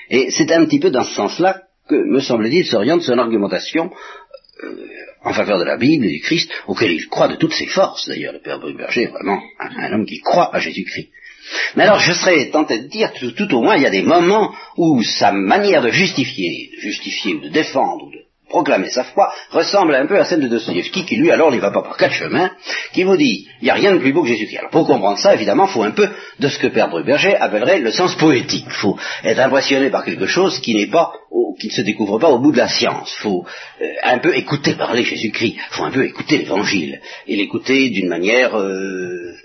Et 0.10 0.32
c'est 0.32 0.52
un 0.52 0.66
petit 0.66 0.80
peu 0.80 0.90
dans 0.90 1.04
ce 1.04 1.14
sens-là 1.14 1.62
que, 1.88 1.96
me 1.96 2.20
semble-t-il, 2.20 2.66
s'oriente 2.66 3.04
son 3.04 3.20
argumentation 3.20 3.92
euh, 4.64 4.86
en 5.24 5.34
faveur 5.34 5.60
de 5.60 5.66
la 5.66 5.78
Bible 5.78 6.06
et 6.06 6.12
du 6.12 6.22
Christ, 6.22 6.50
auquel 6.68 6.92
il 6.92 7.08
croit 7.08 7.28
de 7.28 7.36
toutes 7.36 7.54
ses 7.54 7.68
forces, 7.68 8.08
d'ailleurs, 8.08 8.34
le 8.34 8.40
Père 8.40 8.60
Bruberger 8.60 9.04
est 9.04 9.12
vraiment 9.12 9.42
un, 9.60 9.94
homme 9.94 10.06
qui 10.06 10.20
croit 10.20 10.54
à 10.56 10.60
Jésus-Christ. 10.60 11.10
Mais 11.76 11.84
alors, 11.84 12.00
je 12.00 12.14
serais 12.14 12.50
tenté 12.52 12.80
de 12.80 12.88
dire, 12.88 13.12
tout, 13.14 13.32
tout, 13.32 13.54
au 13.56 13.62
moins, 13.62 13.76
il 13.76 13.84
y 13.84 13.88
a 13.88 13.92
des 13.92 14.04
moments 14.04 14.54
où 14.78 15.02
sa 15.04 15.32
manière 15.32 15.82
de 15.82 15.90
justifier, 15.90 16.70
de 16.76 16.82
justifier 16.82 17.34
ou 17.34 17.40
de 17.40 17.50
défendre, 17.50 18.12
proclamer 18.50 18.90
sa 18.90 19.04
foi, 19.04 19.32
ressemble 19.52 19.96
un 19.96 20.06
peu 20.08 20.20
à 20.20 20.26
celle 20.26 20.42
de 20.42 20.48
Dostoevsky, 20.48 21.06
qui 21.06 21.16
lui 21.16 21.32
alors 21.32 21.52
n'y 21.52 21.60
va 21.60 21.72
pas 21.72 21.82
par 21.82 21.96
quatre 21.96 22.14
chemins, 22.14 22.52
qui 22.94 23.04
vous 23.04 23.16
dit, 23.16 23.48
il 23.62 23.66
n'y 23.66 23.70
a 23.70 23.76
rien 23.76 23.94
de 23.94 24.00
plus 24.00 24.12
beau 24.12 24.24
que 24.24 24.28
Jésus-Christ. 24.28 24.58
Alors 24.58 24.72
pour 24.72 24.88
comprendre 24.88 25.18
ça, 25.18 25.34
évidemment, 25.34 25.68
il 25.68 25.72
faut 25.72 25.84
un 25.84 25.92
peu 25.92 26.10
de 26.40 26.48
ce 26.48 26.58
que 26.60 26.68
Père 26.68 26.90
Bruberger 26.90 27.36
appellerait 27.36 27.80
le 27.80 27.92
sens 27.92 28.16
poétique. 28.16 28.66
Il 28.68 28.74
faut 28.74 28.98
être 29.24 29.40
impressionné 29.40 29.90
par 29.90 30.04
quelque 30.04 30.26
chose 30.26 30.60
qui 30.60 30.76
n'est 30.76 30.88
pas, 30.88 31.14
qui 31.60 31.68
ne 31.68 31.72
se 31.72 31.82
découvre 31.82 32.20
pas 32.20 32.30
au 32.30 32.40
bout 32.40 32.52
de 32.52 32.58
la 32.58 32.68
science. 32.68 33.16
Il 33.20 33.22
faut 33.22 33.46
euh, 33.82 33.86
un 34.04 34.18
peu 34.18 34.36
écouter 34.36 34.74
parler 34.74 35.04
Jésus-Christ. 35.04 35.56
Il 35.56 35.76
faut 35.76 35.86
un 35.86 35.92
peu 35.92 36.06
écouter 36.06 36.40
l'Évangile. 36.40 37.00
Et 37.28 37.36
l'écouter 37.36 37.90
d'une 37.90 38.10
manière 38.10 38.58
euh, 38.58 39.36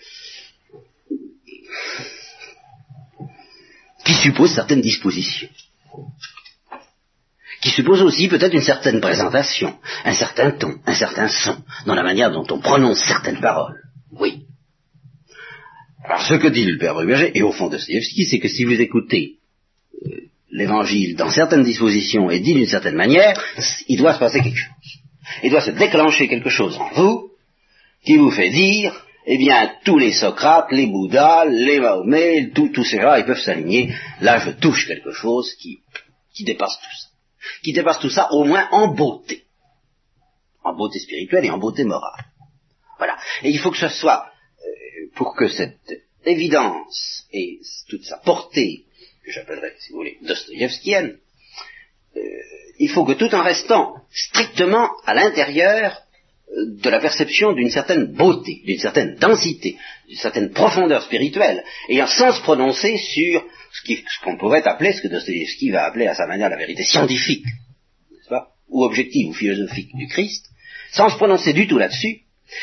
qui 4.05 4.14
suppose 4.14 4.55
certaines 4.55 4.81
dispositions 4.81 5.49
qui 7.64 7.70
suppose 7.70 8.03
aussi 8.03 8.29
peut-être 8.29 8.53
une 8.53 8.61
certaine 8.61 9.00
présentation, 9.00 9.74
un 10.05 10.12
certain 10.12 10.50
ton, 10.50 10.74
un 10.85 10.92
certain 10.92 11.29
son, 11.29 11.57
dans 11.87 11.94
la 11.94 12.03
manière 12.03 12.31
dont 12.31 12.46
on 12.50 12.59
prononce 12.59 13.03
certaines 13.03 13.40
paroles. 13.40 13.81
Oui. 14.12 14.42
Alors 16.05 16.20
ce 16.20 16.35
que 16.35 16.48
dit 16.48 16.66
le 16.66 16.77
père 16.77 16.92
Bruberger, 16.92 17.31
et 17.35 17.42
au 17.42 17.53
fond 17.53 17.68
de 17.68 17.77
Dostoevsky, 17.77 18.27
c'est 18.27 18.38
que 18.38 18.48
si 18.48 18.66
vous 18.66 18.79
écoutez 18.79 19.37
euh, 20.05 20.11
l'évangile 20.50 21.16
dans 21.16 21.31
certaines 21.31 21.62
dispositions 21.62 22.31
et 22.31 22.40
dit 22.40 22.53
d'une 22.53 22.66
certaine 22.66 22.96
manière, 22.96 23.33
il 23.88 23.96
doit 23.96 24.12
se 24.12 24.18
passer 24.18 24.42
quelque 24.42 24.59
chose. 24.59 25.00
Il 25.42 25.50
doit 25.50 25.62
se 25.62 25.70
déclencher 25.70 26.29
quelque 26.29 26.50
chose 26.50 26.77
en 26.77 26.90
vous 26.92 27.31
qui 28.05 28.18
vous 28.18 28.31
fait 28.31 28.50
dire, 28.50 28.92
eh 29.27 29.38
bien, 29.38 29.72
tous 29.87 29.96
les 29.96 30.12
Socrates, 30.12 30.70
les 30.70 30.85
Bouddhas, 30.85 31.46
les 31.46 31.81
Mahomet, 31.81 32.50
tous 32.53 32.85
ces 32.85 33.00
gens, 33.00 33.14
ils 33.14 33.24
peuvent 33.24 33.40
s'aligner. 33.40 33.94
Là, 34.20 34.38
je 34.38 34.50
touche 34.50 34.87
quelque 34.87 35.12
chose 35.12 35.55
qui, 35.55 35.79
qui 36.35 36.44
dépasse 36.44 36.77
tout 36.79 36.96
ça 37.00 37.13
qui 37.62 37.72
dépasse 37.72 38.00
tout 38.00 38.11
ça 38.11 38.33
au 38.33 38.44
moins 38.44 38.68
en 38.70 38.88
beauté. 38.88 39.44
En 40.62 40.74
beauté 40.74 40.98
spirituelle 40.98 41.44
et 41.44 41.50
en 41.50 41.59
beauté 41.59 41.85
morale. 41.85 42.24
Voilà. 42.98 43.18
Et 43.42 43.50
il 43.50 43.59
faut 43.59 43.70
que 43.70 43.76
ce 43.76 43.88
soit, 43.88 44.26
euh, 44.61 45.11
pour 45.14 45.35
que 45.35 45.48
cette 45.48 46.04
évidence 46.24 47.26
et 47.33 47.59
toute 47.88 48.04
sa 48.04 48.18
portée, 48.18 48.85
que 49.24 49.33
j'appellerais, 49.33 49.74
si 49.78 49.92
vous 49.92 49.98
voulez, 49.98 50.18
dostoïevskienne, 50.22 51.18
euh, 52.16 52.20
il 52.78 52.90
faut 52.90 53.04
que 53.04 53.12
tout 53.12 53.35
en 53.35 53.42
restant 53.42 53.94
strictement 54.11 54.90
à 55.04 55.14
l'intérieur 55.14 56.02
euh, 56.50 56.80
de 56.80 56.90
la 56.90 57.00
perception 57.00 57.52
d'une 57.52 57.70
certaine 57.70 58.12
beauté, 58.12 58.62
d'une 58.64 58.78
certaine 58.78 59.16
densité, 59.16 59.76
d'une 60.09 60.18
certaine 60.18 60.50
profondeur 60.50 61.02
spirituelle, 61.02 61.64
ayant 61.88 62.07
sans 62.07 62.33
se 62.33 62.42
prononcer 62.42 62.96
sur 62.98 63.44
ce 63.75 64.25
qu'on 64.25 64.37
pourrait 64.37 64.67
appeler, 64.67 64.93
ce 64.93 65.03
que 65.03 65.09
Dostoevsky 65.09 65.71
va 65.71 65.85
appeler 65.85 66.07
à 66.07 66.15
sa 66.15 66.27
manière 66.27 66.49
la 66.49 66.57
vérité 66.57 66.85
scientifique, 66.85 67.45
pas, 68.29 68.49
ou 68.69 68.85
objective 68.85 69.29
ou 69.29 69.35
philosophique 69.35 69.95
du 69.95 70.07
Christ, 70.07 70.47
sans 70.93 71.09
se 71.11 71.17
prononcer 71.17 71.53
du 71.53 71.67
tout 71.67 71.79
là-dessus, 71.79 72.21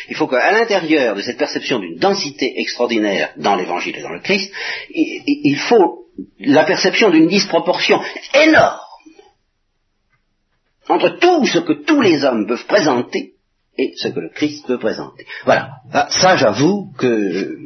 il 0.10 0.16
faut 0.16 0.28
qu'à 0.28 0.52
l'intérieur 0.52 1.16
de 1.16 1.22
cette 1.22 1.38
perception 1.38 1.80
d'une 1.80 1.98
densité 1.98 2.60
extraordinaire 2.60 3.34
dans 3.38 3.56
l'Évangile 3.56 3.98
et 3.98 4.02
dans 4.02 4.14
le 4.14 4.22
Christ, 4.22 4.52
il 4.90 5.58
faut 5.58 6.06
la 6.40 6.64
perception 6.64 7.10
d'une 7.10 7.28
disproportion 7.28 8.00
énorme 8.34 8.80
entre 10.88 11.20
tout 11.20 11.46
ce 11.46 11.60
que 11.60 11.74
tous 11.84 12.02
les 12.02 12.24
hommes 12.24 12.48
peuvent 12.48 12.66
présenter 12.66 13.34
et 13.78 13.94
ce 13.96 14.10
que 14.10 14.20
le 14.20 14.30
Christ 14.30 14.66
peut 14.68 14.78
présenter. 14.78 15.26
Voilà. 15.46 15.70
Ah, 15.92 16.08
ça, 16.10 16.36
j'avoue 16.36 16.92
que 16.98 17.58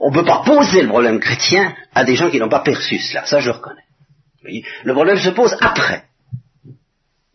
on 0.00 0.10
ne 0.10 0.14
peut 0.14 0.24
pas 0.24 0.42
poser 0.44 0.82
le 0.82 0.88
problème 0.88 1.20
chrétien 1.20 1.74
à 1.94 2.04
des 2.04 2.16
gens 2.16 2.30
qui 2.30 2.38
n'ont 2.38 2.48
pas 2.48 2.60
perçu 2.60 2.98
cela. 2.98 3.24
Ça, 3.24 3.40
je 3.40 3.50
reconnais. 3.50 3.84
le 4.84 4.92
problème 4.92 5.18
se 5.18 5.30
pose 5.30 5.56
après. 5.60 6.04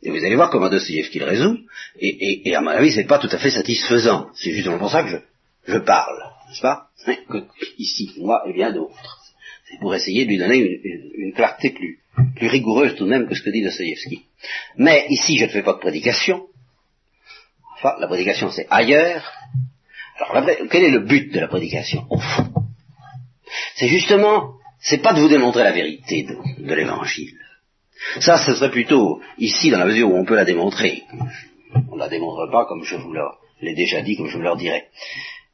Et 0.05 0.12
vous 0.12 0.23
allez 0.23 0.36
voir 0.36 0.51
comment 0.51 0.69
Dostoevsky 0.69 1.17
le 1.17 1.25
résout. 1.25 1.58
Et, 1.99 2.55
à 2.55 2.62
mon 2.62 2.69
avis, 2.69 2.91
c'est 2.91 3.05
pas 3.05 3.17
tout 3.17 3.29
à 3.31 3.39
fait 3.39 3.49
satisfaisant. 3.49 4.29
C'est 4.36 4.51
justement 4.51 4.77
pour 4.77 4.91
ça 4.91 5.03
que 5.03 5.21
je, 5.67 5.77
parle, 5.79 6.19
n'est-ce 6.47 6.62
pas? 6.62 6.89
Ici, 7.79 8.13
moi 8.19 8.43
et 8.47 8.53
bien 8.53 8.71
d'autres. 8.71 9.19
C'est 9.67 9.79
pour 9.79 9.95
essayer 9.95 10.25
de 10.25 10.29
lui 10.29 10.38
donner 10.38 10.58
une, 10.58 11.34
clarté 11.34 11.71
plus, 11.71 11.99
plus 12.36 12.47
rigoureuse 12.47 12.95
tout 12.95 13.05
de 13.05 13.10
même 13.10 13.27
que 13.27 13.34
ce 13.34 13.41
que 13.41 13.49
dit 13.49 13.63
Dostoevsky. 13.63 14.25
Mais 14.77 15.08
ici, 15.10 15.38
je 15.38 15.45
ne 15.45 15.49
fais 15.49 15.63
pas 15.63 15.73
de 15.73 15.79
prédication. 15.79 16.45
Enfin, 17.77 17.95
la 17.99 18.08
prédication 18.08 18.51
c'est 18.51 18.67
ailleurs. 18.69 19.34
Alors 20.17 20.45
quel 20.71 20.84
est 20.84 20.91
le 20.91 21.01
but 21.01 21.34
de 21.34 21.39
la 21.39 21.47
prédication 21.47 22.06
au 22.10 22.19
fond? 22.19 22.54
C'est 23.75 23.88
justement, 23.88 24.54
c'est 24.80 25.01
pas 25.01 25.13
de 25.13 25.21
vous 25.21 25.28
démontrer 25.28 25.63
la 25.63 25.71
vérité 25.71 26.23
de, 26.23 26.73
l'évangile. 26.73 27.38
Ça, 28.19 28.38
ce 28.38 28.56
serait 28.56 28.71
plutôt 28.71 29.21
ici 29.38 29.69
dans 29.71 29.80
la 29.80 29.86
mesure 29.86 30.10
où 30.10 30.15
on 30.15 30.25
peut 30.25 30.36
la 30.36 30.45
démontrer. 30.45 31.04
On 31.91 31.95
ne 31.95 31.99
la 31.99 32.08
démontre 32.08 32.49
pas 32.51 32.65
comme 32.65 32.84
je 32.84 32.95
vous 32.95 33.13
l'ai 33.62 33.75
déjà 33.75 34.01
dit, 34.01 34.15
comme 34.15 34.28
je 34.28 34.38
vous 34.38 34.43
le 34.43 34.56
dirai. 34.58 34.86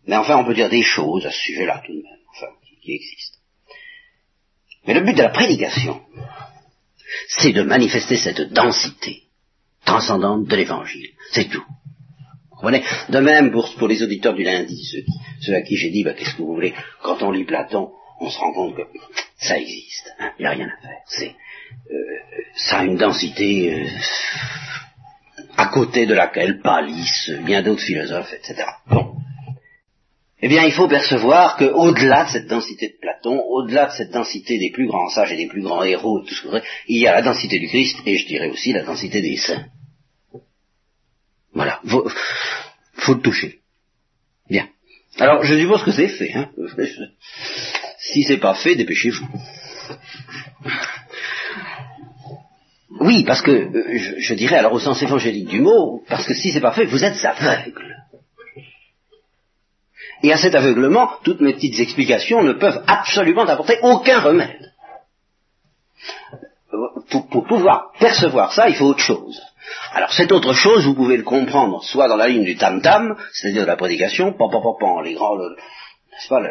Mais 0.07 0.15
enfin, 0.15 0.37
on 0.37 0.45
peut 0.45 0.53
dire 0.53 0.69
des 0.69 0.83
choses 0.83 1.25
à 1.25 1.31
ce 1.31 1.39
sujet-là 1.39 1.81
tout 1.85 1.93
de 1.93 2.01
même, 2.01 2.19
enfin, 2.35 2.51
qui 2.83 2.93
existent. 2.93 3.37
Mais 4.85 4.93
le 4.93 5.01
but 5.01 5.13
de 5.15 5.21
la 5.21 5.29
prédication, 5.29 6.01
c'est 7.27 7.51
de 7.51 7.61
manifester 7.61 8.17
cette 8.17 8.51
densité 8.51 9.23
transcendante 9.85 10.45
de 10.45 10.55
l'évangile. 10.55 11.09
C'est 11.31 11.49
tout. 11.49 11.65
Vous 12.61 12.69
De 12.69 13.19
même 13.19 13.51
pour, 13.51 13.87
les 13.87 14.03
auditeurs 14.03 14.33
du 14.33 14.43
lundi, 14.43 14.83
ceux, 15.41 15.55
à 15.55 15.61
qui 15.61 15.75
j'ai 15.75 15.89
dit, 15.89 16.03
bah, 16.03 16.13
qu'est-ce 16.13 16.35
que 16.35 16.41
vous 16.41 16.53
voulez, 16.53 16.73
quand 17.01 17.21
on 17.23 17.31
lit 17.31 17.43
Platon, 17.43 17.91
on 18.19 18.29
se 18.29 18.37
rend 18.37 18.53
compte 18.53 18.75
que 18.75 18.83
ça 19.37 19.57
existe. 19.57 20.13
Hein. 20.19 20.31
Il 20.37 20.43
n'y 20.43 20.47
a 20.47 20.51
rien 20.51 20.67
à 20.67 20.81
faire. 20.81 21.01
C'est, 21.07 21.35
euh, 21.91 21.97
ça 22.55 22.79
a 22.79 22.83
une 22.83 22.97
densité 22.97 23.73
euh, 23.73 23.87
à 25.57 25.67
côté 25.67 26.05
de 26.05 26.13
laquelle 26.13 26.59
pâlissent 26.59 27.31
bien 27.45 27.63
d'autres 27.63 27.81
philosophes, 27.81 28.33
etc. 28.33 28.63
Bon. 28.87 29.15
Eh 30.43 30.47
bien, 30.47 30.63
il 30.63 30.71
faut 30.71 30.87
percevoir 30.87 31.57
qu'au-delà 31.57 32.25
de 32.25 32.29
cette 32.29 32.47
densité 32.47 32.89
de 32.89 32.99
Platon, 32.99 33.43
au-delà 33.47 33.87
de 33.87 33.91
cette 33.91 34.11
densité 34.11 34.57
des 34.57 34.71
plus 34.71 34.87
grands 34.87 35.09
sages 35.09 35.31
et 35.31 35.37
des 35.37 35.47
plus 35.47 35.61
grands 35.61 35.83
héros, 35.83 36.21
tout 36.21 36.33
ce 36.33 36.43
que 36.43 36.63
il 36.87 36.99
y 36.99 37.07
a 37.07 37.13
la 37.13 37.21
densité 37.21 37.59
du 37.59 37.67
Christ 37.67 37.97
et 38.05 38.17
je 38.17 38.27
dirais 38.27 38.49
aussi 38.49 38.73
la 38.73 38.83
densité 38.83 39.21
des 39.21 39.37
saints. 39.37 39.65
Voilà, 41.53 41.79
faut, 41.85 42.09
faut 42.93 43.13
le 43.13 43.21
toucher. 43.21 43.59
Bien. 44.49 44.67
Alors, 45.19 45.43
je 45.43 45.55
suppose 45.57 45.83
que 45.83 45.91
c'est 45.91 46.07
fait. 46.07 46.33
Hein. 46.33 46.49
Si 48.03 48.23
c'est 48.23 48.39
pas 48.39 48.55
fait, 48.55 48.75
dépêchez-vous. 48.75 49.27
Oui, 52.99 53.23
parce 53.23 53.41
que 53.41 53.51
euh, 53.51 53.97
je, 53.97 54.19
je, 54.19 54.33
dirais 54.33 54.57
alors 54.57 54.73
au 54.73 54.79
sens 54.79 55.01
évangélique 55.01 55.47
du 55.47 55.61
mot, 55.61 56.03
parce 56.09 56.25
que 56.25 56.33
si 56.33 56.51
c'est 56.51 56.59
pas 56.59 56.71
fait, 56.71 56.85
vous 56.85 57.05
êtes 57.05 57.23
aveugle. 57.23 57.91
Et 60.23 60.31
à 60.31 60.37
cet 60.37 60.55
aveuglement, 60.55 61.11
toutes 61.23 61.41
mes 61.41 61.53
petites 61.53 61.79
explications 61.79 62.43
ne 62.43 62.53
peuvent 62.53 62.83
absolument 62.87 63.43
apporter 63.43 63.79
aucun 63.81 64.19
remède. 64.19 64.71
Pour, 67.09 67.45
pouvoir 67.45 67.91
percevoir 67.99 68.53
ça, 68.53 68.69
il 68.69 68.75
faut 68.75 68.85
autre 68.85 69.03
chose. 69.03 69.41
Alors 69.93 70.13
cette 70.13 70.31
autre 70.31 70.53
chose, 70.53 70.85
vous 70.85 70.95
pouvez 70.95 71.17
le 71.17 71.23
comprendre 71.23 71.83
soit 71.83 72.07
dans 72.07 72.15
la 72.15 72.27
ligne 72.27 72.43
du 72.43 72.55
tam-tam, 72.55 73.15
c'est-à-dire 73.33 73.63
de 73.63 73.67
la 73.67 73.77
prédication, 73.77 74.33
pan, 74.33 74.49
pan, 74.49 74.75
pan, 74.79 75.01
les 75.01 75.13
grands, 75.13 75.37
n'est-ce 75.37 76.27
pas, 76.27 76.41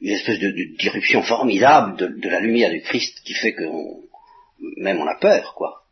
une 0.00 0.10
espèce 0.10 0.38
de, 0.38 1.22
formidable 1.22 1.96
de, 1.96 2.28
la 2.28 2.40
lumière 2.40 2.70
du 2.70 2.82
Christ 2.82 3.20
qui 3.24 3.34
fait 3.34 3.54
que 3.54 3.64
même 4.78 5.00
on 5.00 5.06
a 5.06 5.18
peur, 5.18 5.54
quoi. 5.54 5.82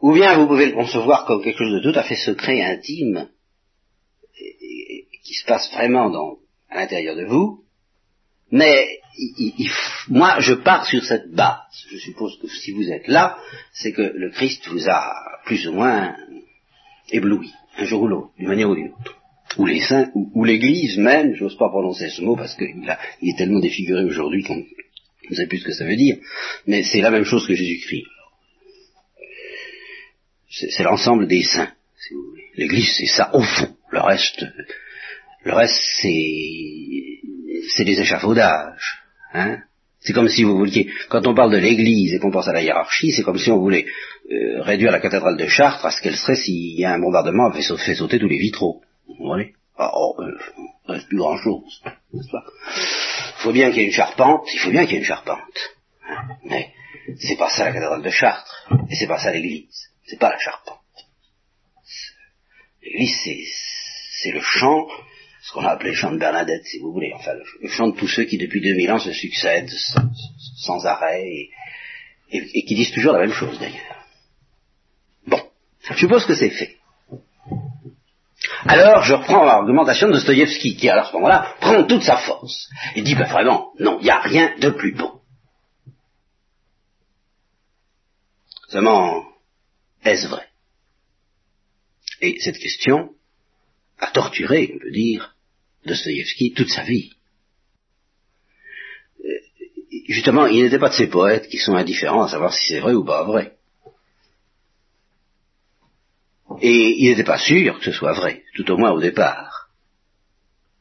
Ou 0.00 0.12
bien 0.12 0.36
vous 0.36 0.46
pouvez 0.46 0.66
le 0.66 0.72
concevoir 0.72 1.24
comme 1.24 1.42
quelque 1.42 1.58
chose 1.58 1.82
de 1.82 1.90
tout 1.90 1.98
à 1.98 2.02
fait 2.02 2.16
secret, 2.16 2.62
intime, 2.62 3.28
qui 5.24 5.34
se 5.34 5.46
passe 5.46 5.72
vraiment 5.72 6.10
dans, 6.10 6.36
à 6.70 6.80
l'intérieur 6.80 7.16
de 7.16 7.24
vous, 7.24 7.64
mais 8.50 9.00
moi 10.08 10.40
je 10.40 10.54
pars 10.54 10.86
sur 10.86 11.02
cette 11.04 11.30
base. 11.32 11.58
Je 11.90 11.98
suppose 11.98 12.38
que 12.40 12.48
si 12.48 12.72
vous 12.72 12.90
êtes 12.90 13.08
là, 13.08 13.38
c'est 13.72 13.92
que 13.92 14.02
le 14.02 14.30
Christ 14.30 14.68
vous 14.68 14.88
a 14.88 15.14
plus 15.44 15.66
ou 15.68 15.72
moins 15.72 16.16
ébloui, 17.10 17.52
un 17.76 17.84
jour 17.84 18.02
ou 18.02 18.08
l'autre, 18.08 18.30
d'une 18.38 18.48
manière 18.48 18.70
ou 18.70 18.74
d'une 18.74 18.92
autre. 18.92 19.20
Ou 19.58 19.66
les 19.66 19.80
saints, 19.80 20.10
ou, 20.14 20.44
l'Église 20.44 20.98
même, 20.98 21.34
j'ose 21.34 21.56
pas 21.56 21.68
prononcer 21.68 22.10
ce 22.10 22.22
mot 22.22 22.34
parce 22.34 22.56
qu'il 22.56 22.96
il 23.20 23.30
est 23.30 23.38
tellement 23.38 23.60
défiguré 23.60 24.04
aujourd'hui 24.04 24.42
qu'on 24.42 24.56
ne 24.56 25.34
sait 25.34 25.46
plus 25.46 25.58
ce 25.58 25.66
que 25.66 25.72
ça 25.72 25.84
veut 25.84 25.96
dire, 25.96 26.16
mais 26.66 26.82
c'est 26.82 27.00
la 27.00 27.10
même 27.10 27.24
chose 27.24 27.46
que 27.46 27.54
Jésus-Christ. 27.54 28.06
C'est 30.50 30.82
l'ensemble 30.82 31.26
des 31.26 31.42
saints, 31.42 31.72
si 31.98 32.14
vous 32.14 32.30
voulez. 32.30 32.44
L'Église, 32.56 32.94
c'est 32.96 33.06
ça 33.06 33.34
au 33.34 33.42
fond. 33.42 33.76
Le 33.90 34.00
reste, 34.00 34.44
le 35.44 35.52
reste, 35.52 35.80
c'est, 36.00 37.20
c'est 37.68 37.84
des 37.84 38.00
échafaudages. 38.00 39.02
Hein 39.32 39.62
c'est 40.04 40.12
comme 40.12 40.28
si 40.28 40.44
vous 40.44 40.56
vouliez, 40.58 40.92
quand 41.08 41.26
on 41.26 41.34
parle 41.34 41.52
de 41.52 41.56
l'Église 41.56 42.12
et 42.12 42.18
qu'on 42.18 42.30
pense 42.30 42.46
à 42.46 42.52
la 42.52 42.62
hiérarchie, 42.62 43.10
c'est 43.12 43.22
comme 43.22 43.38
si 43.38 43.50
on 43.50 43.58
voulait 43.58 43.86
euh, 44.30 44.60
réduire 44.62 44.92
la 44.92 45.00
cathédrale 45.00 45.38
de 45.38 45.46
Chartres 45.46 45.86
à 45.86 45.90
ce 45.90 46.02
qu'elle 46.02 46.16
serait 46.16 46.36
s'il 46.36 46.78
y 46.78 46.84
a 46.84 46.92
un 46.92 46.98
bombardement 46.98 47.50
fait, 47.52 47.62
fait 47.78 47.94
sauter 47.94 48.18
tous 48.18 48.28
les 48.28 48.38
vitraux. 48.38 48.82
Vous 49.08 49.26
voyez? 49.26 49.54
Ah, 49.78 49.90
oh, 49.94 50.14
euh, 50.20 50.38
reste 50.86 51.08
plus 51.08 51.16
grand 51.16 51.38
chose, 51.38 51.82
n'est-ce 52.12 52.30
pas? 52.30 52.44
Il 52.76 53.42
faut 53.42 53.52
bien 53.52 53.70
qu'il 53.70 53.80
y 53.80 53.84
ait 53.84 53.88
une 53.88 53.92
charpente, 53.92 54.46
il 54.52 54.60
faut 54.60 54.70
bien 54.70 54.84
qu'il 54.84 54.92
y 54.92 54.96
ait 54.96 55.00
une 55.00 55.06
charpente. 55.06 55.74
Mais 56.44 56.70
c'est 57.18 57.36
pas 57.36 57.48
ça 57.48 57.64
la 57.64 57.72
cathédrale 57.72 58.02
de 58.02 58.10
Chartres, 58.10 58.68
et 58.90 58.94
c'est 58.94 59.06
pas 59.06 59.18
ça 59.18 59.32
l'Église, 59.32 59.88
c'est 60.06 60.18
pas 60.18 60.30
la 60.30 60.38
charpente. 60.38 60.78
L'Église, 62.82 63.16
c'est, 63.24 63.40
c'est 64.22 64.32
le 64.32 64.40
champ 64.42 64.86
ce 65.44 65.52
qu'on 65.52 65.64
a 65.66 65.72
appelé 65.72 65.90
le 65.90 65.96
chant 65.96 66.10
de 66.10 66.18
Bernadette, 66.18 66.64
si 66.64 66.78
vous 66.78 66.90
voulez, 66.90 67.12
enfin 67.14 67.32
le, 67.34 67.68
chant 67.68 67.88
de 67.88 67.96
tous 67.96 68.08
ceux 68.08 68.24
qui 68.24 68.38
depuis 68.38 68.62
2000 68.62 68.90
ans 68.92 68.98
se 68.98 69.12
succèdent 69.12 69.70
sans, 70.56 70.86
arrêt 70.86 71.50
et, 72.30 72.64
qui 72.64 72.74
disent 72.74 72.92
toujours 72.92 73.12
la 73.12 73.20
même 73.20 73.32
chose 73.32 73.58
d'ailleurs. 73.58 74.06
Bon, 75.26 75.42
je 75.82 75.94
suppose 75.98 76.24
que 76.24 76.34
c'est 76.34 76.48
fait. 76.48 76.78
Alors 78.64 79.02
je 79.02 79.12
reprends 79.12 79.44
l'argumentation 79.44 80.08
de 80.08 80.14
Dostoïevski 80.14 80.76
qui 80.76 80.88
à 80.88 81.04
ce 81.04 81.12
moment-là 81.12 81.54
prend 81.60 81.84
toute 81.84 82.02
sa 82.02 82.16
force 82.16 82.70
et 82.96 83.02
dit 83.02 83.14
ben 83.14 83.28
vraiment, 83.28 83.72
non, 83.78 83.98
il 84.00 84.04
n'y 84.04 84.10
a 84.10 84.20
rien 84.20 84.54
de 84.58 84.70
plus 84.70 84.94
beau. 84.94 85.20
Seulement, 88.70 89.26
est-ce 90.04 90.26
vrai? 90.26 90.48
Et 92.22 92.40
cette 92.40 92.56
question 92.56 93.10
a 93.98 94.06
torturé, 94.10 94.72
on 94.74 94.78
peut 94.78 94.90
dire, 94.90 95.33
Dostoïevski 95.86 96.52
toute 96.52 96.70
sa 96.70 96.82
vie. 96.82 97.12
Euh, 99.24 99.28
justement, 100.08 100.46
il 100.46 100.62
n'était 100.62 100.78
pas 100.78 100.88
de 100.88 100.94
ces 100.94 101.08
poètes 101.08 101.48
qui 101.48 101.58
sont 101.58 101.74
indifférents 101.74 102.24
à 102.24 102.28
savoir 102.28 102.52
si 102.52 102.66
c'est 102.68 102.80
vrai 102.80 102.94
ou 102.94 103.04
pas 103.04 103.24
vrai. 103.24 103.52
Et 106.60 107.02
il 107.02 107.10
n'était 107.10 107.24
pas 107.24 107.38
sûr 107.38 107.78
que 107.78 107.84
ce 107.84 107.92
soit 107.92 108.12
vrai, 108.12 108.42
tout 108.54 108.70
au 108.70 108.76
moins 108.76 108.92
au 108.92 109.00
départ. 109.00 109.68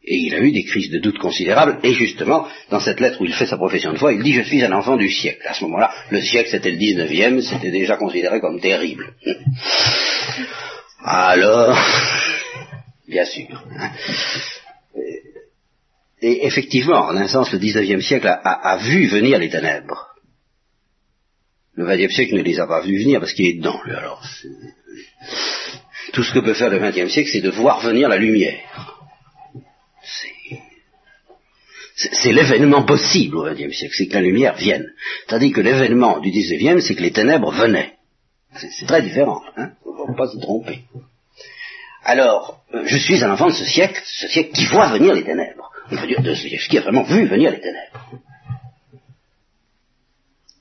Et 0.05 0.17
il 0.17 0.35
a 0.35 0.39
eu 0.39 0.51
des 0.51 0.65
crises 0.65 0.91
de 0.91 0.99
doute 0.99 1.17
considérables, 1.17 1.79
et 1.81 1.93
justement, 1.93 2.45
dans 2.69 2.81
cette 2.81 2.99
lettre 2.99 3.21
où 3.21 3.25
il 3.25 3.33
fait 3.33 3.45
sa 3.45 3.55
profession 3.55 3.93
de 3.93 3.97
foi, 3.97 4.11
il 4.11 4.21
dit 4.21 4.33
«Je 4.33 4.41
suis 4.41 4.61
un 4.61 4.73
enfant 4.73 4.97
du 4.97 5.09
siècle». 5.09 5.41
À 5.47 5.53
ce 5.53 5.63
moment-là, 5.63 5.93
le 6.09 6.21
siècle 6.21 6.49
c'était 6.51 6.71
le 6.71 6.77
19e, 6.77 7.41
c'était 7.41 7.71
déjà 7.71 7.95
considéré 7.95 8.41
comme 8.41 8.59
terrible. 8.59 9.13
Alors, 11.05 11.77
bien 13.07 13.23
sûr. 13.23 13.63
Hein. 13.79 13.91
Et 16.21 16.45
effectivement, 16.45 17.05
en 17.07 17.17
un 17.17 17.27
sens, 17.27 17.51
le 17.51 17.59
XIXe 17.59 18.05
siècle 18.05 18.27
a, 18.27 18.77
vu 18.77 19.07
venir 19.07 19.39
les 19.39 19.49
ténèbres. 19.49 20.15
Le 21.75 21.85
XXe 21.85 22.13
siècle 22.13 22.35
ne 22.35 22.41
les 22.41 22.59
a 22.59 22.67
pas 22.67 22.81
vus 22.81 22.99
venir 22.99 23.19
parce 23.19 23.33
qu'il 23.33 23.47
est 23.47 23.57
dedans, 23.57 23.79
lui, 23.83 23.93
alors. 23.93 24.23
Tout 26.13 26.23
ce 26.23 26.33
que 26.33 26.39
peut 26.39 26.53
faire 26.53 26.69
le 26.69 26.79
XXe 26.79 27.11
siècle, 27.11 27.29
c'est 27.31 27.41
de 27.41 27.49
voir 27.49 27.81
venir 27.81 28.07
la 28.07 28.17
lumière. 28.17 28.99
C'est 31.95 32.31
l'événement 32.31 32.83
possible 32.83 33.37
au 33.37 33.43
XXe 33.43 33.75
siècle, 33.75 33.95
c'est 33.97 34.07
que 34.07 34.13
la 34.13 34.21
lumière 34.21 34.55
vienne. 34.55 34.93
Tandis 35.27 35.51
que 35.51 35.61
l'événement 35.61 36.19
du 36.19 36.31
XIXe, 36.31 36.83
c'est 36.85 36.95
que 36.95 37.01
les 37.01 37.11
ténèbres 37.11 37.51
venaient. 37.51 37.93
C'est 38.55 38.85
très 38.85 39.01
différent, 39.01 39.41
hein 39.57 39.71
ne 40.03 40.07
faut 40.07 40.13
pas 40.13 40.27
s'y 40.27 40.39
tromper. 40.39 40.79
Alors, 42.03 42.63
euh, 42.73 42.83
je 42.85 42.97
suis 42.97 43.23
un 43.23 43.31
enfant 43.31 43.47
de 43.47 43.53
ce 43.53 43.65
siècle, 43.65 44.01
ce 44.03 44.27
siècle 44.27 44.51
qui 44.53 44.65
voit 44.65 44.89
venir 44.89 45.13
les 45.13 45.23
ténèbres. 45.23 45.71
On 45.91 45.95
peut 45.95 46.07
dire 46.07 46.21
qui 46.69 46.77
a 46.77 46.81
vraiment 46.81 47.03
vu 47.03 47.25
venir 47.25 47.51
les 47.51 47.59
ténèbres. 47.59 48.09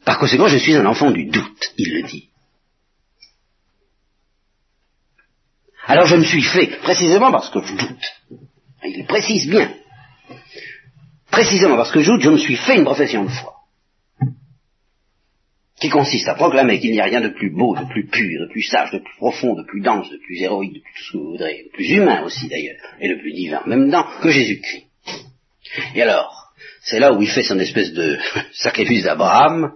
Par 0.04 0.18
conséquent, 0.18 0.48
je 0.48 0.58
suis 0.58 0.74
un 0.74 0.86
enfant 0.86 1.10
du 1.10 1.26
doute, 1.26 1.72
il 1.78 1.94
le 1.94 2.02
dit. 2.08 2.28
Alors 5.86 6.06
je 6.06 6.16
me 6.16 6.24
suis 6.24 6.42
fait, 6.42 6.78
précisément 6.80 7.32
parce 7.32 7.50
que 7.50 7.60
je 7.60 7.74
doute, 7.74 8.12
il 8.84 9.04
précise 9.04 9.48
bien, 9.48 9.72
précisément 11.30 11.76
parce 11.76 11.90
que 11.90 12.00
je 12.00 12.12
doute, 12.12 12.22
je 12.22 12.30
me 12.30 12.38
suis 12.38 12.56
fait 12.56 12.76
une 12.76 12.84
profession 12.84 13.24
de 13.24 13.30
foi 13.30 13.61
qui 15.82 15.88
consiste 15.88 16.28
à 16.28 16.36
proclamer 16.36 16.78
qu'il 16.78 16.92
n'y 16.92 17.00
a 17.00 17.06
rien 17.06 17.20
de 17.20 17.30
plus 17.30 17.50
beau, 17.50 17.74
de 17.76 17.84
plus 17.86 18.06
pur, 18.06 18.40
de 18.40 18.46
plus 18.52 18.62
sage, 18.62 18.92
de 18.92 18.98
plus 18.98 19.16
profond, 19.16 19.54
de 19.54 19.64
plus 19.64 19.80
dense, 19.80 20.08
de 20.10 20.16
plus 20.18 20.40
héroïque, 20.40 20.74
de 20.74 20.78
plus 20.78 20.92
tout 20.94 21.02
ce 21.02 21.12
que 21.12 21.18
vous 21.18 21.30
voudrez, 21.32 21.64
de 21.64 21.70
plus 21.72 21.90
humain 21.90 22.22
aussi 22.22 22.46
d'ailleurs, 22.46 22.76
et 23.00 23.08
de 23.08 23.16
plus 23.16 23.32
divin, 23.32 23.62
même 23.66 23.90
dans, 23.90 24.06
que 24.22 24.30
Jésus-Christ. 24.30 24.86
Et 25.96 26.02
alors, 26.02 26.52
c'est 26.82 27.00
là 27.00 27.12
où 27.12 27.20
il 27.20 27.28
fait 27.28 27.42
son 27.42 27.58
espèce 27.58 27.92
de 27.92 28.16
sacrifice 28.52 29.02
d'Abraham, 29.02 29.72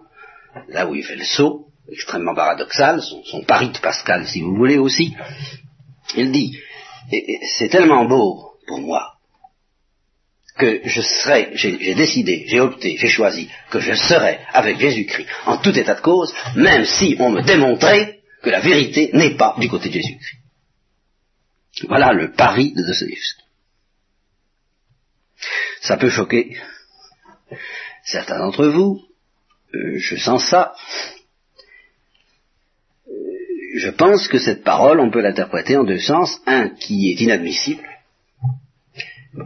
là 0.69 0.87
où 0.87 0.95
il 0.95 1.03
fait 1.03 1.17
le 1.17 1.25
saut, 1.25 1.67
extrêmement 1.91 2.37
paradoxal, 2.37 3.03
son, 3.03 3.43
pari 3.43 3.71
de 3.71 3.79
Pascal 3.79 4.29
si 4.29 4.43
vous 4.43 4.55
voulez 4.55 4.79
aussi. 4.79 5.13
Il 6.17 6.31
dit, 6.31 6.57
c'est 7.59 7.69
tellement 7.69 8.05
beau 8.05 8.53
pour 8.69 8.79
moi 8.79 9.16
que 10.57 10.81
je 10.85 11.01
serai, 11.01 11.51
j'ai 11.55 11.95
décidé, 11.95 12.45
j'ai 12.49 12.61
opté, 12.61 12.97
j'ai 12.99 13.09
choisi 13.09 13.51
que 13.71 13.81
je 13.81 13.95
serai 13.95 14.39
avec 14.53 14.79
Jésus-Christ 14.79 15.29
en 15.45 15.59
tout 15.59 15.77
état 15.79 15.95
de 15.95 16.01
cause, 16.01 16.35
même 16.55 16.85
si 16.85 17.17
on 17.19 17.31
me 17.31 17.43
démontrait 17.43 18.21
que 18.43 18.51
la 18.51 18.61
vérité 18.61 19.11
n'est 19.13 19.37
pas 19.37 19.55
du 19.59 19.69
côté 19.69 19.89
de 19.89 19.95
Jésus-Christ. 19.95 20.41
Voilà 21.89 22.13
le 22.13 22.33
pari 22.33 22.73
de 22.73 22.83
Dostoevsky. 22.83 23.43
Ça 25.83 25.99
peut 25.99 26.09
choquer 26.09 26.57
certains 28.05 28.39
d'entre 28.39 28.67
vous, 28.67 29.03
euh, 29.75 29.99
je 29.99 30.17
sens 30.17 30.49
ça. 30.49 30.75
Euh, 33.09 33.13
je 33.77 33.91
pense 33.91 34.27
que 34.29 34.39
cette 34.39 34.65
parole, 34.65 35.01
on 35.01 35.11
peut 35.11 35.21
l'interpréter 35.21 35.77
en 35.77 35.85
deux 35.85 35.99
sens. 35.99 36.41
Un 36.47 36.71
qui 36.71 37.11
est 37.11 37.21
inadmissible 37.21 37.85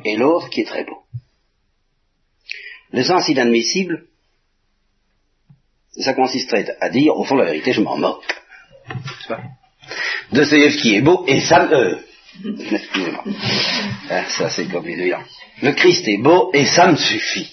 et 0.04 0.16
l'autre 0.16 0.48
qui 0.50 0.60
est 0.60 0.64
très 0.66 0.84
beau. 0.84 0.98
Le 2.92 3.02
sens 3.02 3.28
inadmissible, 3.28 4.06
ça 5.92 6.14
consisterait 6.14 6.76
à 6.80 6.88
dire, 6.88 7.16
au 7.16 7.24
fond, 7.24 7.36
la 7.36 7.44
vérité, 7.44 7.72
je 7.72 7.80
m'en 7.80 7.96
moque. 7.96 8.24
qui 10.78 10.94
est 10.94 11.00
beau 11.00 11.24
et 11.26 11.40
ça 11.40 11.66
me... 11.66 11.74
Euh, 11.74 11.98
excusez-moi. 12.70 13.24
Ah, 14.08 14.24
ça, 14.28 14.50
c'est 14.50 14.68
comme 14.70 14.86
les 14.86 14.96
Le 15.62 15.72
Christ 15.72 16.06
est 16.08 16.18
beau 16.18 16.50
et 16.52 16.64
ça 16.64 16.90
me 16.90 16.96
suffit. 16.96 17.50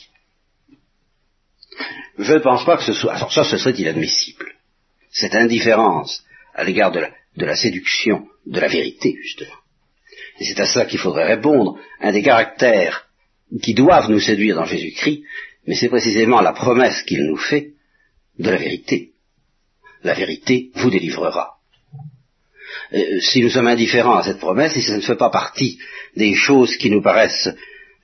Je 2.17 2.33
ne 2.33 2.39
pense 2.39 2.65
pas 2.65 2.77
que 2.77 2.83
ce 2.83 2.93
soit... 2.93 3.13
Alors 3.13 3.31
ça, 3.31 3.43
ce 3.43 3.57
serait 3.57 3.75
inadmissible. 3.75 4.53
Cette 5.11 5.35
indifférence 5.35 6.23
à 6.53 6.63
l'égard 6.63 6.91
de 6.91 7.01
de 7.37 7.45
la 7.45 7.55
séduction, 7.55 8.27
de 8.45 8.59
la 8.59 8.67
vérité, 8.67 9.15
justement. 9.21 9.55
Et 10.39 10.45
c'est 10.45 10.59
à 10.59 10.65
ça 10.65 10.85
qu'il 10.85 10.99
faudrait 10.99 11.27
répondre. 11.27 11.77
Un 12.01 12.11
des 12.11 12.21
caractères 12.21 13.07
qui 13.61 13.73
doivent 13.73 14.09
nous 14.09 14.19
séduire 14.19 14.55
dans 14.55 14.65
Jésus-Christ, 14.65 15.23
mais 15.65 15.75
c'est 15.75 15.89
précisément 15.89 16.41
la 16.41 16.53
promesse 16.53 17.03
qu'il 17.03 17.23
nous 17.25 17.37
fait 17.37 17.73
de 18.39 18.49
la 18.49 18.57
vérité. 18.57 19.11
La 20.03 20.13
vérité 20.13 20.69
vous 20.75 20.89
délivrera. 20.89 21.55
Euh, 22.93 23.19
si 23.19 23.41
nous 23.41 23.49
sommes 23.49 23.67
indifférents 23.67 24.17
à 24.17 24.23
cette 24.23 24.39
promesse, 24.39 24.73
si 24.73 24.81
ça 24.81 24.95
ne 24.95 25.01
fait 25.01 25.15
pas 25.15 25.29
partie 25.29 25.79
des 26.15 26.35
choses 26.35 26.77
qui 26.77 26.89
nous 26.89 27.01
paraissent 27.01 27.49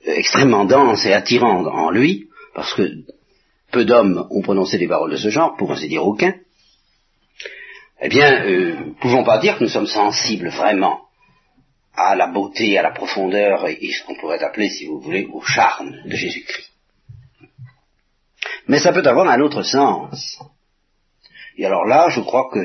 extrêmement 0.04 0.64
denses 0.64 1.06
et 1.06 1.12
attirantes 1.12 1.66
en 1.66 1.90
lui, 1.90 2.28
parce 2.54 2.74
que 2.74 2.90
peu 3.70 3.84
d'hommes 3.84 4.26
ont 4.30 4.42
prononcé 4.42 4.78
des 4.78 4.88
paroles 4.88 5.12
de 5.12 5.16
ce 5.16 5.30
genre, 5.30 5.56
pour 5.56 5.72
ainsi 5.72 5.88
dire 5.88 6.06
aucun, 6.06 6.34
eh 8.02 8.08
bien, 8.08 8.44
euh, 8.44 8.76
pouvons 9.00 9.24
pas 9.24 9.38
dire 9.38 9.56
que 9.56 9.64
nous 9.64 9.70
sommes 9.70 9.86
sensibles 9.86 10.48
vraiment 10.48 11.03
à 11.96 12.14
la 12.16 12.26
beauté, 12.26 12.76
à 12.78 12.82
la 12.82 12.90
profondeur 12.90 13.68
et, 13.68 13.92
ce 13.92 14.04
qu'on 14.04 14.16
pourrait 14.16 14.42
appeler, 14.42 14.70
si 14.70 14.86
vous 14.86 15.00
voulez, 15.00 15.28
au 15.32 15.40
charme 15.40 15.96
de 16.04 16.16
Jésus-Christ. 16.16 16.70
Mais 18.66 18.78
ça 18.78 18.92
peut 18.92 19.06
avoir 19.06 19.28
un 19.28 19.40
autre 19.40 19.62
sens. 19.62 20.38
Et 21.56 21.64
alors 21.64 21.84
là, 21.84 22.08
je 22.08 22.20
crois 22.20 22.50
que 22.52 22.60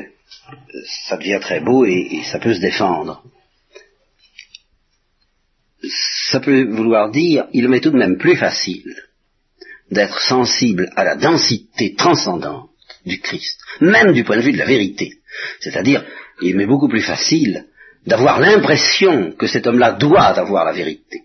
ça 1.08 1.16
devient 1.16 1.38
très 1.40 1.60
beau 1.60 1.84
et, 1.84 2.22
ça 2.24 2.38
peut 2.38 2.54
se 2.54 2.60
défendre. 2.60 3.22
Ça 6.28 6.40
peut 6.40 6.64
vouloir 6.64 7.10
dire, 7.10 7.46
il 7.52 7.68
m'est 7.68 7.80
tout 7.80 7.90
de 7.90 7.98
même 7.98 8.18
plus 8.18 8.36
facile 8.36 8.96
d'être 9.90 10.20
sensible 10.20 10.90
à 10.96 11.04
la 11.04 11.16
densité 11.16 11.94
transcendante 11.94 12.70
du 13.06 13.20
Christ, 13.20 13.60
même 13.80 14.12
du 14.12 14.24
point 14.24 14.36
de 14.36 14.42
vue 14.42 14.52
de 14.52 14.58
la 14.58 14.66
vérité. 14.66 15.14
C'est-à-dire, 15.60 16.04
il 16.42 16.56
m'est 16.56 16.66
beaucoup 16.66 16.88
plus 16.88 17.02
facile 17.02 17.69
d'avoir 18.06 18.40
l'impression 18.40 19.32
que 19.32 19.46
cet 19.46 19.66
homme-là 19.66 19.92
doit 19.92 20.22
avoir 20.22 20.64
la 20.64 20.72
vérité, 20.72 21.24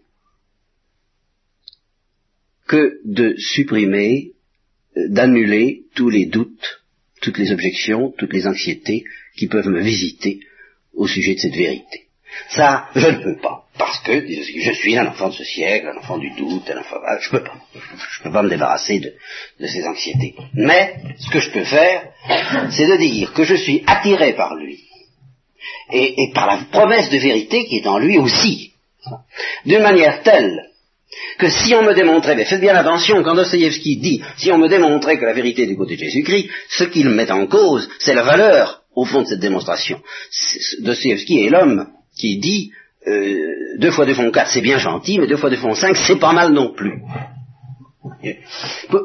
que 2.68 3.00
de 3.06 3.36
supprimer, 3.38 4.32
euh, 4.98 5.08
d'annuler 5.10 5.84
tous 5.96 6.10
les 6.10 6.26
doutes, 6.26 6.82
toutes 7.22 7.38
les 7.38 7.52
objections, 7.52 8.14
toutes 8.18 8.34
les 8.34 8.48
anxiétés 8.48 9.04
qui 9.36 9.48
peuvent 9.48 9.70
me 9.70 9.82
visiter 9.82 10.40
au 10.94 11.08
sujet 11.08 11.36
de 11.36 11.40
cette 11.40 11.56
vérité. 11.56 12.06
Ça, 12.50 12.90
je 12.96 13.08
ne 13.08 13.24
peux 13.24 13.38
pas, 13.38 13.66
parce 13.78 14.00
que 14.00 14.26
je 14.28 14.72
suis 14.74 14.98
un 14.98 15.08
enfant 15.08 15.30
de 15.30 15.36
ce 15.36 15.44
siècle, 15.44 15.88
un 15.88 15.98
enfant 15.98 16.18
du 16.18 16.30
doute, 16.32 16.70
un 16.70 16.80
enfant... 16.80 16.98
Je 17.22 17.30
peux 17.30 17.44
pas. 17.44 17.58
Je 17.74 18.24
peux 18.24 18.32
pas 18.32 18.44
me 18.44 18.50
débarrasser 18.50 19.00
de, 19.00 19.14
de 19.60 19.68
ces 19.68 19.86
anxiétés. 19.86 20.36
Mais, 20.54 20.98
ce 21.18 21.30
que 21.30 21.40
je 21.40 21.52
peux 21.52 21.64
faire, 21.64 22.12
c'est 22.72 22.88
de 22.88 22.98
dire 22.98 23.34
que 23.34 23.44
je 23.44 23.56
suis 23.56 23.84
attiré 23.88 24.34
par 24.34 24.56
lui, 24.56 24.85
et, 25.92 26.32
par 26.34 26.48
la 26.48 26.58
promesse 26.72 27.10
de 27.10 27.18
vérité 27.18 27.66
qui 27.66 27.78
est 27.78 27.88
en 27.88 27.98
lui 27.98 28.18
aussi, 28.18 28.72
d'une 29.66 29.82
manière 29.82 30.24
telle 30.24 30.70
que 31.38 31.50
si 31.50 31.74
on 31.76 31.84
me 31.84 31.94
démontrait, 31.94 32.36
mais 32.36 32.46
faites 32.46 32.62
bien 32.62 32.76
attention, 32.76 33.24
quand 33.24 33.36
Dostoevsky 33.36 33.98
dit, 33.98 34.22
si 34.38 34.52
on 34.52 34.58
me 34.58 34.68
démontrait 34.68 35.18
que 35.18 35.26
la 35.26 35.34
vérité 35.34 35.64
est 35.64 35.68
du 35.68 35.78
côté 35.78 35.96
de 35.96 36.02
Jésus-Christ, 36.02 36.50
ce 36.70 36.84
qu'il 36.86 37.10
met 37.10 37.32
en 37.32 37.46
cause, 37.48 37.88
c'est 38.00 38.14
la 38.14 38.24
valeur, 38.24 38.84
au 38.96 39.06
fond 39.06 39.22
de 39.22 39.28
cette 39.28 39.40
démonstration. 39.40 40.02
Dostoevsky 40.80 41.46
est 41.46 41.50
l'homme 41.50 41.88
qui 42.18 42.38
dit, 42.40 42.72
euh, 43.08 43.78
deux 43.78 43.92
fois 43.92 44.06
deux 44.06 44.14
font 44.14 44.32
quatre, 44.32 44.52
c'est 44.52 44.62
bien 44.62 44.80
gentil, 44.80 45.20
mais 45.20 45.28
deux 45.28 45.38
fois 45.38 45.50
deux 45.50 45.58
font 45.58 45.76
cinq, 45.76 45.96
c'est 45.96 46.20
pas 46.20 46.34
mal 46.34 46.52
non 46.52 46.74
plus. 46.74 47.02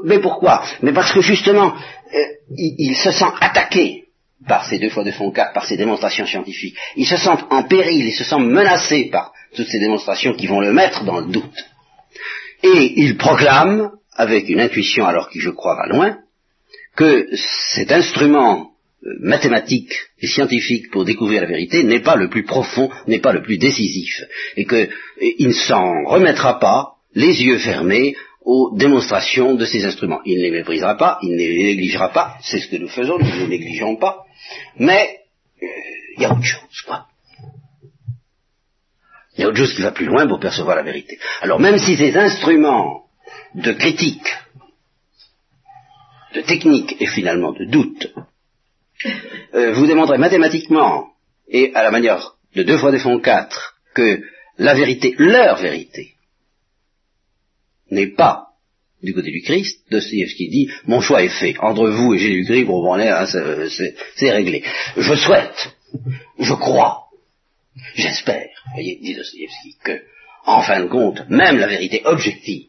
Mais 0.05 0.19
pourquoi? 0.19 0.63
Mais 0.83 0.93
parce 0.93 1.13
que 1.13 1.21
justement, 1.21 1.75
euh, 2.15 2.19
il, 2.57 2.95
se 2.95 3.11
sent 3.11 3.33
attaqué 3.41 4.05
par 4.47 4.69
ces 4.69 4.79
deux 4.79 4.91
fois 4.91 5.05
deux 5.05 5.13
font 5.13 5.31
quatre, 5.31 5.53
par 5.53 5.67
ces 5.67 5.77
démonstrations 5.77 6.27
scientifiques. 6.27 6.77
Il 6.97 7.07
se 7.07 7.17
sent 7.17 7.45
en 7.51 7.63
péril, 7.65 8.07
il 8.07 8.13
se 8.13 8.25
sent 8.25 8.39
menacé 8.39 9.09
par 9.11 9.33
toutes 9.55 9.69
ces 9.69 9.81
démonstrations 9.81 10.35
qui 10.35 10.47
vont 10.47 10.61
le 10.61 10.73
mettre 10.73 11.05
dans 11.05 11.21
le 11.21 11.27
doute. 11.27 11.65
Et 12.63 13.01
il 13.01 13.17
proclame, 13.17 13.93
avec 14.15 14.49
une 14.49 14.61
intuition 14.61 15.07
alors 15.07 15.31
qui 15.31 15.41
je 15.41 15.51
crois 15.51 15.77
va 15.77 15.87
loin, 15.87 16.19
que 16.97 17.29
cet 17.73 17.93
instrument 17.93 18.73
euh, 19.05 19.09
mathématique 19.21 19.93
et 20.21 20.27
scientifique 20.27 20.91
pour 20.91 21.05
découvrir 21.05 21.43
la 21.43 21.47
vérité 21.47 21.83
n'est 21.83 22.03
pas 22.03 22.17
le 22.17 22.29
plus 22.29 22.45
profond, 22.45 22.91
n'est 23.07 23.21
pas 23.21 23.33
le 23.33 23.43
plus 23.43 23.59
décisif, 23.59 24.23
et 24.57 24.67
qu'il 24.67 25.49
ne 25.49 25.53
s'en 25.53 26.05
remettra 26.05 26.59
pas, 26.59 26.97
les 27.15 27.43
yeux 27.43 27.59
fermés, 27.59 28.15
aux 28.43 28.75
démonstrations 28.75 29.55
de 29.55 29.65
ces 29.65 29.85
instruments. 29.85 30.21
Il 30.25 30.39
ne 30.39 30.43
les 30.43 30.51
méprisera 30.51 30.97
pas, 30.97 31.19
il 31.23 31.33
ne 31.33 31.37
les 31.37 31.63
négligera 31.63 32.11
pas, 32.11 32.39
c'est 32.43 32.59
ce 32.59 32.69
que 32.69 32.77
nous 32.77 32.89
faisons, 32.89 33.19
nous 33.19 33.27
ne 33.27 33.41
les 33.41 33.49
négligeons 33.49 33.97
pas, 33.97 34.25
mais 34.77 35.21
euh, 35.63 35.67
il 36.17 36.23
y 36.23 36.25
a 36.25 36.33
autre 36.33 36.45
chose, 36.45 36.81
quoi. 36.87 37.07
Il 39.37 39.43
y 39.43 39.45
a 39.45 39.49
autre 39.49 39.59
chose 39.59 39.75
qui 39.75 39.83
va 39.83 39.93
plus 39.93 40.07
loin 40.07 40.27
pour 40.27 40.41
percevoir 40.41 40.77
la 40.77 40.83
vérité. 40.83 41.19
Alors 41.41 41.61
même 41.61 41.79
si 41.79 41.97
ces 41.97 42.17
instruments 42.17 43.05
de 43.55 43.73
critique, 43.73 44.29
de 46.35 46.41
technique 46.43 46.97
et 47.01 47.07
finalement 47.07 47.53
de 47.53 47.65
doute, 47.65 48.13
euh, 49.55 49.73
vous 49.73 49.87
démontrez 49.87 50.19
mathématiquement 50.19 51.09
et 51.49 51.73
à 51.75 51.83
la 51.83 51.91
manière 51.91 52.35
de 52.55 52.63
deux 52.63 52.79
fois 52.79 52.91
des 52.91 52.99
fonds 52.99 53.21
quatre 53.21 53.77
que 53.95 54.23
la 54.59 54.75
vérité, 54.75 55.15
leur 55.19 55.57
vérité, 55.57 56.15
n'est 57.91 58.15
pas 58.15 58.47
du 59.03 59.15
côté 59.15 59.31
du 59.31 59.41
Christ, 59.43 59.83
qui 59.89 60.49
dit, 60.49 60.71
mon 60.87 61.01
choix 61.01 61.23
est 61.23 61.29
fait, 61.29 61.57
entre 61.59 61.89
vous 61.89 62.15
et 62.15 62.19
Jésus-Christ, 62.19 62.65
bon, 62.65 62.93
hein, 62.95 63.27
c'est 63.27 64.31
réglé. 64.31 64.63
Je 64.97 65.15
souhaite, 65.15 65.75
je 66.39 66.53
crois, 66.53 67.11
J'espère, 67.95 68.49
voyez, 68.73 68.99
dit 69.01 69.15
Dostoevsky, 69.15 69.77
que, 69.83 70.03
en 70.45 70.63
fin 70.63 70.81
de 70.81 70.89
compte, 70.89 71.29
même 71.29 71.59
la 71.59 71.67
vérité 71.67 72.03
objective, 72.05 72.69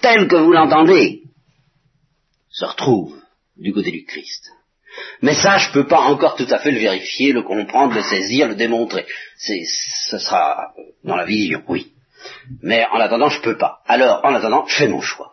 telle 0.00 0.28
que 0.28 0.36
vous 0.36 0.52
l'entendez, 0.52 1.22
se 2.50 2.64
retrouve 2.64 3.16
du 3.56 3.72
côté 3.72 3.90
du 3.90 4.04
Christ. 4.04 4.50
Mais 5.22 5.34
ça, 5.34 5.58
je 5.58 5.68
ne 5.68 5.72
peux 5.74 5.86
pas 5.86 6.00
encore 6.00 6.36
tout 6.36 6.46
à 6.50 6.58
fait 6.58 6.72
le 6.72 6.80
vérifier, 6.80 7.32
le 7.32 7.42
comprendre, 7.42 7.94
le 7.94 8.02
saisir, 8.02 8.48
le 8.48 8.56
démontrer. 8.56 9.06
Ce 9.36 10.18
sera 10.18 10.74
dans 11.04 11.16
la 11.16 11.26
vision, 11.26 11.62
oui. 11.68 11.92
Mais 12.62 12.84
en 12.92 13.00
attendant, 13.00 13.28
je 13.28 13.40
peux 13.40 13.56
pas. 13.56 13.80
Alors, 13.86 14.20
en 14.24 14.34
attendant, 14.34 14.66
je 14.66 14.76
fais 14.76 14.88
mon 14.88 15.00
choix. 15.00 15.32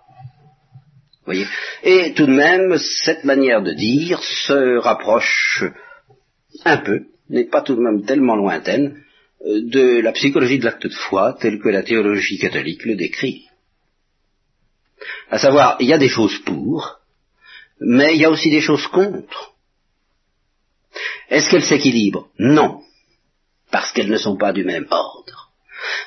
Voyez 1.26 1.46
Et 1.84 2.14
tout 2.14 2.26
de 2.26 2.32
même, 2.32 2.78
cette 2.78 3.26
manière 3.26 3.62
de 3.62 3.74
dire 3.74 4.24
se 4.24 4.78
rapproche 4.78 5.64
un 6.64 6.78
peu 6.78 7.08
n'est 7.30 7.50
pas 7.50 7.62
tout 7.62 7.76
de 7.76 7.82
même 7.82 8.06
tellement 8.06 8.36
lointaine 8.36 9.04
euh, 9.46 9.62
de 9.64 10.00
la 10.00 10.14
psychologie 10.14 10.60
de 10.60 10.66
l'acte 10.66 10.88
de 10.88 10.94
foi 10.94 11.38
telle 11.40 11.60
que 11.60 11.70
la 11.70 11.84
théologie 11.84 12.40
catholique 12.40 12.86
le 12.86 12.96
décrit. 12.96 13.46
À 15.30 15.38
savoir, 15.38 15.76
il 15.80 15.88
y 15.88 15.94
a 15.94 15.98
des 15.98 16.10
choses 16.10 16.40
pour, 16.40 17.00
mais 17.80 18.16
il 18.16 18.22
y 18.22 18.26
a 18.26 18.32
aussi 18.32 18.50
des 18.50 18.62
choses 18.62 18.88
contre. 18.88 19.54
Est-ce 21.30 21.50
qu'elles 21.50 21.64
s'équilibrent? 21.64 22.30
Non, 22.40 22.82
parce 23.70 23.92
qu'elles 23.92 24.10
ne 24.10 24.18
sont 24.18 24.38
pas 24.38 24.54
du 24.54 24.64
même 24.64 24.88
ordre. 24.90 25.37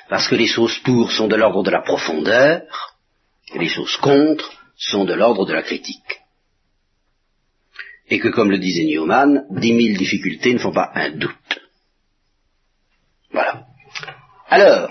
Parce 0.09 0.29
que 0.29 0.35
les 0.35 0.47
choses 0.47 0.79
pour 0.79 1.13
sont 1.13 1.29
de 1.29 1.37
l'ordre 1.37 1.63
de 1.63 1.71
la 1.71 1.83
profondeur, 1.83 2.63
et 3.55 3.59
les 3.59 3.69
choses 3.69 3.97
contre 3.97 4.51
sont 4.77 5.05
de 5.05 5.15
l'ordre 5.15 5.47
de 5.47 5.53
la 5.53 5.63
critique 5.63 6.21
et 8.11 8.19
que, 8.19 8.29
comme 8.29 8.51
le 8.51 8.59
disait 8.59 8.85
Newman, 8.85 9.47
dix 9.51 9.73
mille 9.73 9.97
difficultés 9.97 10.53
ne 10.53 10.59
font 10.59 10.73
pas 10.73 10.91
un 10.95 11.11
doute. 11.11 11.61
Voilà. 13.31 13.67
Alors, 14.49 14.91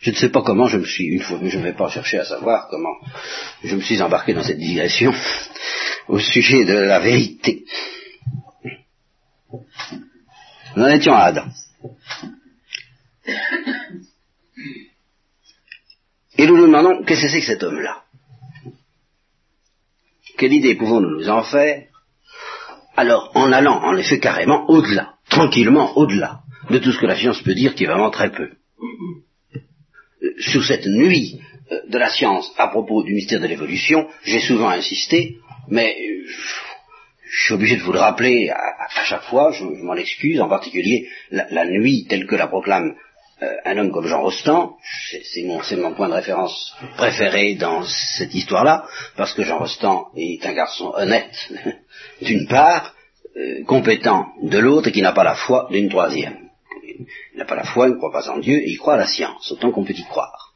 je 0.00 0.10
ne 0.10 0.16
sais 0.16 0.30
pas 0.30 0.42
comment 0.42 0.68
je 0.68 0.78
me 0.78 0.86
suis, 0.86 1.04
une 1.04 1.20
fois, 1.20 1.38
je 1.42 1.58
ne 1.58 1.62
vais 1.62 1.74
pas 1.74 1.90
chercher 1.90 2.18
à 2.18 2.24
savoir 2.24 2.68
comment 2.70 2.94
je 3.62 3.76
me 3.76 3.82
suis 3.82 4.00
embarqué 4.00 4.32
dans 4.32 4.42
cette 4.42 4.58
digression 4.58 5.12
au 6.08 6.18
sujet 6.18 6.64
de 6.64 6.74
la 6.74 6.98
vérité. 7.00 7.64
Nous 10.74 10.82
en 10.82 10.88
étions 10.88 11.14
à 11.14 11.24
Adam. 11.24 11.46
Et 16.38 16.46
nous 16.46 16.56
nous 16.56 16.66
demandons, 16.66 17.02
qu'est-ce 17.04 17.22
que 17.22 17.28
c'est 17.28 17.40
que 17.40 17.46
cet 17.46 17.62
homme-là? 17.62 18.02
Quelle 20.36 20.52
idée 20.52 20.74
pouvons-nous 20.74 21.18
nous 21.18 21.28
en 21.28 21.42
faire? 21.42 21.84
Alors, 22.96 23.30
en 23.34 23.52
allant, 23.52 23.82
en 23.82 23.96
effet, 23.96 24.18
carrément 24.18 24.68
au-delà, 24.68 25.14
tranquillement 25.30 25.96
au-delà 25.96 26.40
de 26.70 26.78
tout 26.78 26.92
ce 26.92 26.98
que 26.98 27.06
la 27.06 27.16
science 27.16 27.42
peut 27.42 27.54
dire, 27.54 27.74
qui 27.74 27.84
est 27.84 27.88
vraiment 27.88 28.10
très 28.10 28.30
peu. 28.30 28.50
Sur 30.38 30.64
cette 30.64 30.86
nuit 30.86 31.40
euh, 31.72 31.80
de 31.88 31.98
la 31.98 32.10
science 32.10 32.52
à 32.58 32.68
propos 32.68 33.02
du 33.02 33.14
mystère 33.14 33.40
de 33.40 33.46
l'évolution, 33.46 34.08
j'ai 34.24 34.40
souvent 34.40 34.68
insisté, 34.68 35.38
mais 35.68 35.96
euh, 35.98 36.26
je 37.28 37.42
suis 37.44 37.54
obligé 37.54 37.76
de 37.76 37.82
vous 37.82 37.92
le 37.92 37.98
rappeler 37.98 38.50
à, 38.50 39.04
chaque 39.04 39.24
fois, 39.24 39.52
je, 39.52 39.64
m'en 39.64 39.94
excuse, 39.94 40.40
en 40.40 40.48
particulier 40.48 41.08
la, 41.30 41.66
nuit 41.66 42.06
telle 42.08 42.26
que 42.26 42.36
la 42.36 42.46
proclame 42.46 42.94
euh, 43.42 43.54
un 43.66 43.76
homme 43.76 43.92
comme 43.92 44.06
Jean 44.06 44.22
Rostand, 44.22 44.76
c'est 45.10 45.42
mon, 45.44 45.92
point 45.92 46.08
de 46.08 46.14
référence 46.14 46.74
préféré 46.96 47.54
dans 47.54 47.84
cette 47.84 48.34
histoire-là, 48.34 48.86
parce 49.14 49.34
que 49.34 49.42
Jean 49.42 49.58
Rostand 49.58 50.08
est 50.16 50.44
un 50.46 50.54
garçon 50.54 50.92
honnête, 50.94 51.52
d'une 52.22 52.46
part, 52.46 52.94
euh, 53.36 53.62
compétent 53.64 54.28
de 54.42 54.58
l'autre, 54.58 54.88
et 54.88 54.92
qui 54.92 55.02
n'a 55.02 55.12
pas 55.12 55.24
la 55.24 55.34
foi 55.34 55.68
d'une 55.70 55.90
troisième. 55.90 56.48
Il 57.34 57.38
n'a 57.38 57.44
pas 57.44 57.56
la 57.56 57.64
foi, 57.64 57.88
il 57.88 57.92
ne 57.92 57.98
croit 57.98 58.12
pas 58.12 58.30
en 58.30 58.38
Dieu, 58.38 58.56
et 58.56 58.70
il 58.70 58.78
croit 58.78 58.94
à 58.94 58.98
la 58.98 59.06
science, 59.06 59.52
autant 59.52 59.70
qu'on 59.70 59.84
peut 59.84 59.92
y 59.92 60.04
croire. 60.04 60.54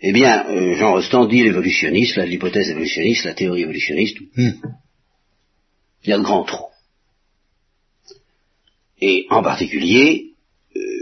Eh 0.00 0.12
bien, 0.12 0.48
euh, 0.50 0.74
Jean 0.74 0.92
Rostand 0.92 1.26
dit 1.26 1.42
l'évolutionniste, 1.42 2.18
l'hypothèse 2.18 2.70
évolutionniste, 2.70 3.24
la 3.24 3.34
théorie 3.34 3.62
évolutionniste, 3.62 4.18
hmm. 4.36 4.50
il 6.04 6.10
y 6.10 6.12
a 6.12 6.18
de 6.18 6.22
grands 6.22 6.44
trous. 6.44 6.66
Et 9.00 9.26
en 9.30 9.42
particulier, 9.42 10.27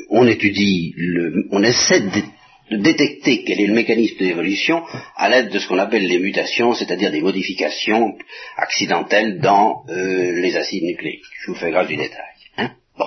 on 0.08 0.26
étudie, 0.26 0.92
le, 0.96 1.46
on 1.50 1.62
essaie 1.62 2.00
de, 2.00 2.78
détecter 2.82 3.44
quel 3.44 3.60
est 3.60 3.66
le 3.66 3.74
mécanisme 3.74 4.18
de 4.18 4.24
l'évolution 4.24 4.82
à 5.16 5.28
l'aide 5.28 5.50
de 5.50 5.58
ce 5.58 5.68
qu'on 5.68 5.78
appelle 5.78 6.06
les 6.06 6.18
mutations, 6.18 6.74
c'est-à-dire 6.74 7.12
des 7.12 7.20
modifications 7.20 8.16
accidentelles 8.56 9.38
dans 9.38 9.84
euh, 9.88 10.40
les 10.40 10.56
acides 10.56 10.82
nucléiques. 10.82 11.22
Je 11.44 11.52
vous 11.52 11.56
fais 11.56 11.70
grâce 11.70 11.86
du 11.86 11.96
détail. 11.96 12.24
Hein 12.58 12.72
bon. 12.98 13.06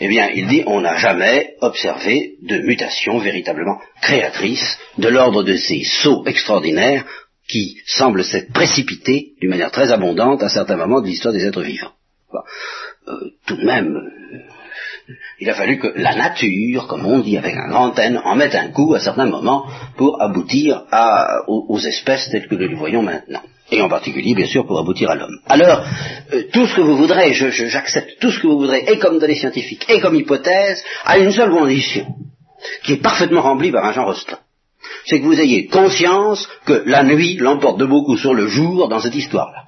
Eh 0.00 0.06
bien, 0.06 0.30
il 0.32 0.46
dit, 0.46 0.62
on 0.66 0.80
n'a 0.80 0.96
jamais 0.96 1.54
observé 1.60 2.36
de 2.42 2.58
mutation 2.58 3.18
véritablement 3.18 3.80
créatrice 4.00 4.78
de 4.96 5.08
l'ordre 5.08 5.42
de 5.42 5.56
ces 5.56 5.82
sauts 5.82 6.24
extraordinaires 6.26 7.04
qui 7.48 7.78
semblent 7.86 8.24
s'être 8.24 8.52
précipités 8.52 9.32
d'une 9.40 9.50
manière 9.50 9.72
très 9.72 9.90
abondante 9.90 10.42
à 10.42 10.48
certains 10.48 10.76
moments 10.76 11.00
de 11.00 11.06
l'histoire 11.06 11.34
des 11.34 11.46
êtres 11.46 11.62
vivants. 11.62 11.92
Euh, 13.08 13.30
tout 13.46 13.56
de 13.56 13.64
même, 13.64 13.96
euh, 13.96 14.38
il 15.40 15.48
a 15.48 15.54
fallu 15.54 15.78
que 15.78 15.92
la 15.96 16.14
nature, 16.14 16.86
comme 16.86 17.06
on 17.06 17.20
dit 17.20 17.36
avec 17.36 17.54
un 17.56 17.68
grand 17.68 17.98
N, 17.98 18.20
en 18.24 18.36
mette 18.36 18.54
un 18.54 18.68
coup 18.68 18.94
à 18.94 19.00
certains 19.00 19.26
moments 19.26 19.66
pour 19.96 20.20
aboutir 20.20 20.84
aux, 21.46 21.78
espèces 21.78 22.28
telles 22.30 22.48
que 22.48 22.54
nous 22.54 22.68
les 22.68 22.74
voyons 22.74 23.02
maintenant. 23.02 23.42
Et 23.70 23.82
en 23.82 23.88
particulier, 23.88 24.34
bien 24.34 24.46
sûr, 24.46 24.66
pour 24.66 24.78
aboutir 24.78 25.10
à 25.10 25.14
l'homme. 25.14 25.38
Alors, 25.46 25.84
euh, 26.32 26.44
tout 26.52 26.66
ce 26.66 26.74
que 26.74 26.80
vous 26.80 26.96
voudrez, 26.96 27.34
j'accepte 27.34 28.18
tout 28.18 28.30
ce 28.30 28.40
que 28.40 28.46
vous 28.46 28.60
voudrez, 28.60 28.84
et 28.86 28.98
comme 28.98 29.18
données 29.18 29.34
scientifiques, 29.34 29.84
et 29.90 30.00
comme 30.00 30.14
hypothèse, 30.14 30.82
à 31.04 31.18
une 31.18 31.32
seule 31.32 31.50
condition, 31.50 32.06
qui 32.84 32.94
est 32.94 33.02
parfaitement 33.02 33.42
remplie 33.42 33.70
par 33.70 33.84
un 33.84 33.92
genre 33.92 34.06
Rostand. 34.06 34.38
C'est 35.04 35.20
que 35.20 35.24
vous 35.26 35.38
ayez 35.38 35.66
conscience 35.66 36.48
que 36.64 36.82
la 36.86 37.04
nuit 37.04 37.36
l'emporte 37.36 37.78
de 37.78 37.84
beaucoup 37.84 38.16
sur 38.16 38.32
le 38.32 38.48
jour 38.48 38.88
dans 38.88 39.00
cette 39.00 39.14
histoire-là. 39.14 39.64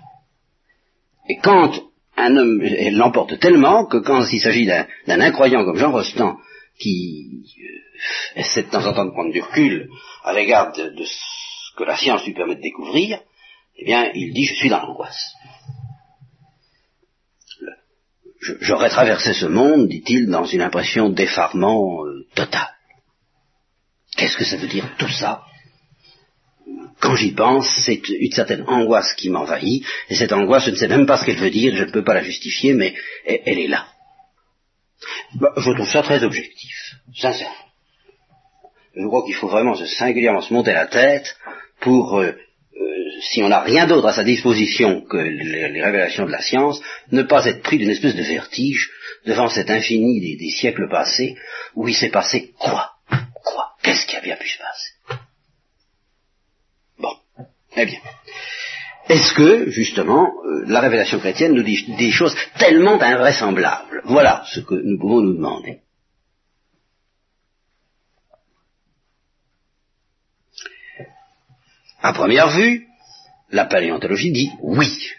Et 1.28 1.36
quand 1.43 1.72
un 2.21 2.37
homme 2.37 2.61
l'emporte 2.93 3.39
tellement 3.39 3.87
que 3.87 3.99
quand 3.99 4.25
il 4.33 4.41
s'agit 4.41 4.66
d'un 4.66 5.21
incroyant 5.21 5.64
comme 5.64 5.77
Jean 5.77 5.93
Rostand, 5.93 6.39
qui 6.79 7.45
euh, 7.59 8.41
essaie 8.41 8.62
de 8.62 8.71
temps 8.71 8.87
en 8.87 8.93
temps 8.93 9.05
de 9.05 9.11
prendre 9.11 9.33
du 9.33 9.41
recul 9.41 9.89
à 10.25 10.33
l'égard 10.33 10.73
de, 10.73 11.05
ce 11.05 11.77
que 11.77 11.85
la 11.85 11.97
science 11.97 12.25
lui 12.25 12.33
permet 12.33 12.57
de 12.57 12.62
découvrir, 12.62 13.21
eh 13.77 13.85
bien, 13.85 14.11
il 14.14 14.33
dit 14.33 14.45
je 14.45 14.55
suis 14.55 14.68
dans 14.68 14.83
l'angoisse. 14.83 15.35
J'aurais 18.61 18.89
traversé 18.89 19.35
ce 19.35 19.47
monde, 19.47 19.89
dit-il, 19.89 20.29
dans 20.29 20.47
une 20.47 20.62
impression 20.62 21.11
d'effarement 21.11 22.07
euh, 22.07 22.27
total. 22.35 22.68
Qu'est-ce 24.16 24.39
que 24.39 24.45
ça 24.45 24.57
veut 24.57 24.66
dire 24.66 24.89
tout 24.99 25.11
ça? 25.11 25.43
Quand 27.01 27.16
j'y 27.16 27.32
pense, 27.32 27.66
c'est 27.84 28.01
une 28.09 28.32
certaine 28.32 28.64
angoisse 28.68 29.14
qui 29.14 29.30
m'envahit, 29.30 29.84
et 30.11 30.14
cette 30.14 30.32
angoisse, 30.32 30.66
je 30.66 30.70
ne 30.70 30.76
sais 30.76 30.88
même 30.88 31.07
pas 31.07 31.16
ce 31.16 31.24
qu'elle 31.24 31.38
veut 31.38 31.51
dire, 31.51 31.74
je 31.74 31.84
ne 31.84 31.90
peux 31.90 32.05
pas 32.05 32.14
la 32.14 32.22
justifier, 32.22 32.74
mais 32.74 32.94
elle, 33.24 33.59
est 33.59 33.68
là. 33.68 33.86
Bah, 35.34 35.53
je 35.57 35.72
trouve 35.72 35.88
ça 35.88 36.03
très 36.03 36.22
objectif, 36.22 36.94
sincèrement. 37.16 37.55
Je 38.94 39.07
crois 39.07 39.24
qu'il 39.24 39.34
faut 39.34 39.48
vraiment 39.48 39.74
se 39.74 39.86
singulièrement 39.86 40.42
se 40.42 40.53
monter 40.53 40.72
la 40.72 40.86
tête 40.86 41.36
pour, 41.80 42.18
euh, 42.18 42.26
euh, 42.26 43.11
si 43.22 43.42
on 43.42 43.48
n'a 43.48 43.61
rien 43.61 43.86
d'autre 43.86 44.09
à 44.09 44.12
sa 44.12 44.24
disposition 44.24 45.01
que 45.01 45.16
les, 45.16 45.82
révélations 45.82 46.26
de 46.26 46.32
la 46.32 46.42
science, 46.42 46.82
ne 47.12 47.22
pas 47.22 47.46
être 47.46 47.62
pris 47.62 47.78
d'une 47.78 47.90
espèce 47.90 48.16
de 48.16 48.22
vertige 48.22 48.90
devant 49.24 49.48
cet 49.48 49.70
infini 49.70 50.20
des, 50.20 50.36
des 50.36 50.51
siècles 50.51 50.88
passés, 50.90 51.34
où 51.74 51.88
il 51.88 51.94
s'est 51.94 52.11
passé 52.11 52.53
quoi? 52.59 52.92
Quoi? 53.42 53.70
Qu'est-ce 53.82 54.07
qui 54.07 54.16
a 54.16 54.20
bien 54.20 54.36
pu 54.36 54.48
se 54.48 54.59
passer? 54.59 54.99
Eh 57.77 57.87
bien, 57.87 58.01
est-ce 59.09 59.35
que, 59.35 59.71
justement, 59.71 60.33
euh, 60.45 60.64
la 60.66 60.81
révélation 60.81 61.18
chrétienne 61.18 61.55
nous 61.55 61.62
dit 61.62 61.85
des 61.99 62.11
choses 62.11 62.37
tellement 62.59 63.01
invraisemblables? 63.01 64.03
Voilà 64.05 64.45
ce 64.47 64.61
que 64.61 64.75
nous 64.75 64.99
pouvons 64.99 65.21
nous 65.21 65.35
demander. 65.35 65.81
À 72.03 72.12
première 72.12 72.49
vue, 72.49 72.87
la 73.51 73.64
paléontologie 73.64 74.33
dit 74.33 74.51
oui 74.62 75.11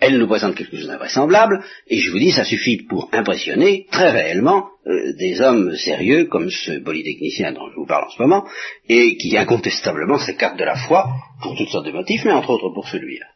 elle 0.00 0.18
nous 0.18 0.26
présente 0.26 0.54
quelque 0.54 0.76
chose 0.76 0.86
d'invraisemblable, 0.86 1.64
et 1.86 1.98
je 1.98 2.10
vous 2.10 2.18
dis, 2.18 2.30
ça 2.30 2.44
suffit 2.44 2.82
pour 2.82 3.08
impressionner 3.12 3.86
très 3.90 4.10
réellement 4.10 4.68
euh, 4.86 5.14
des 5.16 5.40
hommes 5.40 5.74
sérieux 5.76 6.26
comme 6.26 6.50
ce 6.50 6.78
polytechnicien 6.80 7.52
dont 7.52 7.70
je 7.70 7.76
vous 7.76 7.86
parle 7.86 8.04
en 8.04 8.10
ce 8.10 8.20
moment, 8.20 8.46
et 8.88 9.16
qui 9.16 9.36
incontestablement 9.36 10.18
s'écarte 10.18 10.58
de 10.58 10.64
la 10.64 10.76
foi 10.76 11.08
pour 11.42 11.56
toutes 11.56 11.70
sortes 11.70 11.86
de 11.86 11.92
motifs, 11.92 12.24
mais 12.24 12.32
entre 12.32 12.50
autres 12.50 12.74
pour 12.74 12.88
celui-là. 12.88 13.26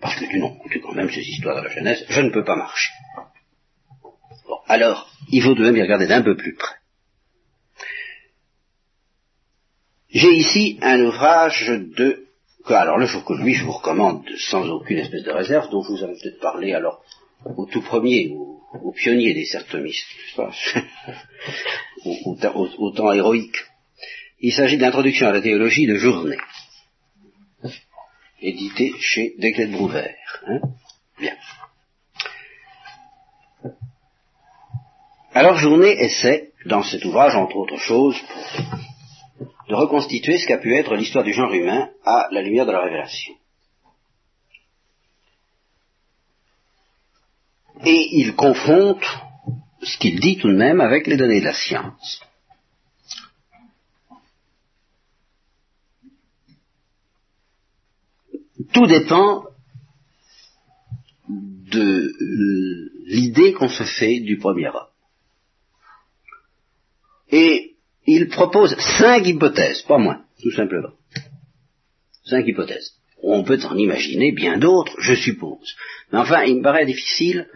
Parce 0.00 0.16
que 0.16 0.36
non, 0.36 0.56
écoutez 0.56 0.80
quand 0.80 0.94
même 0.94 1.10
ces 1.10 1.22
histoires 1.22 1.56
de 1.56 1.68
la 1.68 1.74
jeunesse, 1.74 2.04
je 2.08 2.20
ne 2.20 2.30
peux 2.30 2.44
pas 2.44 2.56
marcher. 2.56 2.90
Bon, 4.48 4.58
alors, 4.66 5.10
il 5.30 5.42
faut 5.42 5.54
de 5.54 5.62
même 5.62 5.76
y 5.76 5.82
regarder 5.82 6.06
d'un 6.06 6.22
peu 6.22 6.36
plus 6.36 6.54
près. 6.54 6.76
J'ai 10.08 10.32
ici 10.32 10.78
un 10.82 11.00
ouvrage 11.00 11.66
de 11.96 12.26
alors 12.70 12.98
le 12.98 13.06
que 13.06 13.42
lui, 13.42 13.54
je 13.54 13.64
vous 13.64 13.72
recommande 13.72 14.24
sans 14.38 14.68
aucune 14.68 14.98
espèce 14.98 15.24
de 15.24 15.30
réserve, 15.30 15.70
dont 15.70 15.82
je 15.82 15.92
vous 15.92 16.02
avais 16.02 16.14
peut-être 16.14 16.40
parlé 16.40 16.72
alors 16.72 17.02
au 17.44 17.66
tout 17.66 17.82
premier, 17.82 18.34
au, 18.34 18.92
pionnier 18.92 19.34
des 19.34 19.44
certomistes, 19.44 20.06
au, 22.04 22.36
au, 22.78 22.90
temps 22.92 23.12
héroïque. 23.12 23.56
Il 24.40 24.52
s'agit 24.52 24.76
de 24.76 24.82
l'introduction 24.82 25.26
à 25.26 25.32
la 25.32 25.40
théologie 25.40 25.86
de 25.86 25.96
Journée, 25.96 26.38
édité 28.40 28.92
chez 29.00 29.34
Declet 29.38 29.66
Brouwer. 29.66 30.14
Hein 30.46 30.60
Bien. 31.18 31.36
Alors 35.34 35.56
Journée 35.56 35.96
essaie, 36.02 36.52
dans 36.66 36.82
cet 36.82 37.04
ouvrage, 37.04 37.34
entre 37.34 37.56
autres 37.56 37.78
choses, 37.78 38.16
de 39.72 39.76
reconstituer 39.76 40.36
ce 40.36 40.46
qu'a 40.46 40.58
pu 40.58 40.74
être 40.74 40.94
l'histoire 40.96 41.24
du 41.24 41.32
genre 41.32 41.50
humain 41.54 41.88
à 42.04 42.28
la 42.30 42.42
lumière 42.42 42.66
de 42.66 42.72
la 42.72 42.82
révélation. 42.82 43.34
Et 47.82 48.08
il 48.18 48.36
confronte 48.36 49.02
ce 49.82 49.96
qu'il 49.96 50.20
dit 50.20 50.36
tout 50.36 50.48
de 50.48 50.56
même 50.56 50.82
avec 50.82 51.06
les 51.06 51.16
données 51.16 51.40
de 51.40 51.46
la 51.46 51.54
science. 51.54 52.20
Tout 58.74 58.86
dépend 58.86 59.46
de 61.28 62.12
l'idée 63.06 63.54
qu'on 63.54 63.70
se 63.70 63.84
fait 63.84 64.20
du 64.20 64.36
premier 64.36 64.68
homme. 64.68 64.92
Et 67.30 67.71
il 68.06 68.28
propose 68.28 68.76
cinq 68.98 69.26
hypothèses, 69.26 69.82
pas 69.82 69.98
moins, 69.98 70.22
tout 70.42 70.50
simplement. 70.52 70.90
Cinq 72.24 72.46
hypothèses. 72.46 72.92
On 73.22 73.44
peut 73.44 73.60
en 73.64 73.76
imaginer 73.76 74.32
bien 74.32 74.58
d'autres, 74.58 74.94
je 74.98 75.14
suppose. 75.14 75.76
Mais 76.12 76.18
enfin, 76.18 76.42
il 76.42 76.56
me 76.56 76.62
paraît 76.62 76.86
difficile 76.86 77.46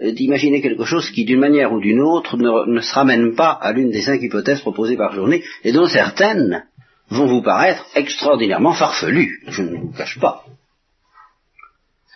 euh, 0.00 0.12
d'imaginer 0.12 0.60
quelque 0.60 0.84
chose 0.84 1.10
qui, 1.10 1.24
d'une 1.24 1.38
manière 1.38 1.72
ou 1.72 1.80
d'une 1.80 2.00
autre, 2.00 2.36
ne, 2.36 2.80
se 2.80 2.94
ramène 2.94 3.34
pas 3.34 3.50
à 3.50 3.72
l'une 3.72 3.90
des 3.90 4.02
cinq 4.02 4.20
hypothèses 4.22 4.60
proposées 4.60 4.96
par 4.96 5.14
journée, 5.14 5.44
et 5.62 5.72
dont 5.72 5.86
certaines 5.86 6.64
vont 7.08 7.26
vous 7.26 7.42
paraître 7.42 7.86
extraordinairement 7.94 8.72
farfelues, 8.72 9.42
je 9.46 9.62
ne 9.62 9.76
vous 9.76 9.92
cache 9.92 10.18
pas. 10.18 10.44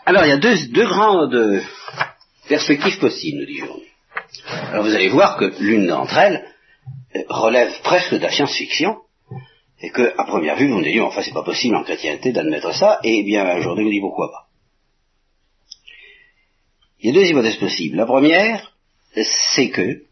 Alors, 0.04 0.24
il 0.24 0.28
y 0.28 0.32
a 0.32 0.38
deux, 0.38 0.56
deux 0.72 0.86
grandes 0.86 1.62
perspectives 2.48 2.98
possibles, 2.98 3.40
nous 3.40 3.46
dit 3.46 3.58
Journée. 3.58 3.86
Alors, 4.72 4.84
vous 4.84 4.94
allez 4.94 5.08
voir 5.08 5.36
que 5.36 5.52
l'une 5.60 5.86
d'entre 5.86 6.16
elles 6.16 6.45
relève 7.28 7.80
presque 7.82 8.14
de 8.14 8.22
la 8.22 8.30
science-fiction, 8.30 8.96
et 9.80 9.90
que, 9.90 10.14
à 10.18 10.24
première 10.24 10.56
vue, 10.56 10.68
vous 10.68 10.78
me 10.78 10.84
dites, 10.84 11.00
enfin, 11.00 11.22
c'est 11.22 11.34
pas 11.34 11.42
possible 11.42 11.76
en 11.76 11.84
chrétienté 11.84 12.32
d'admettre 12.32 12.74
ça, 12.74 12.98
et 13.02 13.22
bien, 13.22 13.58
aujourd'hui, 13.58 13.84
vous 13.84 13.90
dit 13.90 14.00
pourquoi 14.00 14.30
pas. 14.30 14.46
Il 17.00 17.08
y 17.08 17.10
a 17.10 17.20
deux 17.20 17.28
hypothèses 17.28 17.56
possibles. 17.56 17.96
La 17.96 18.06
première, 18.06 18.72
c'est 19.54 19.70
que 19.70 20.02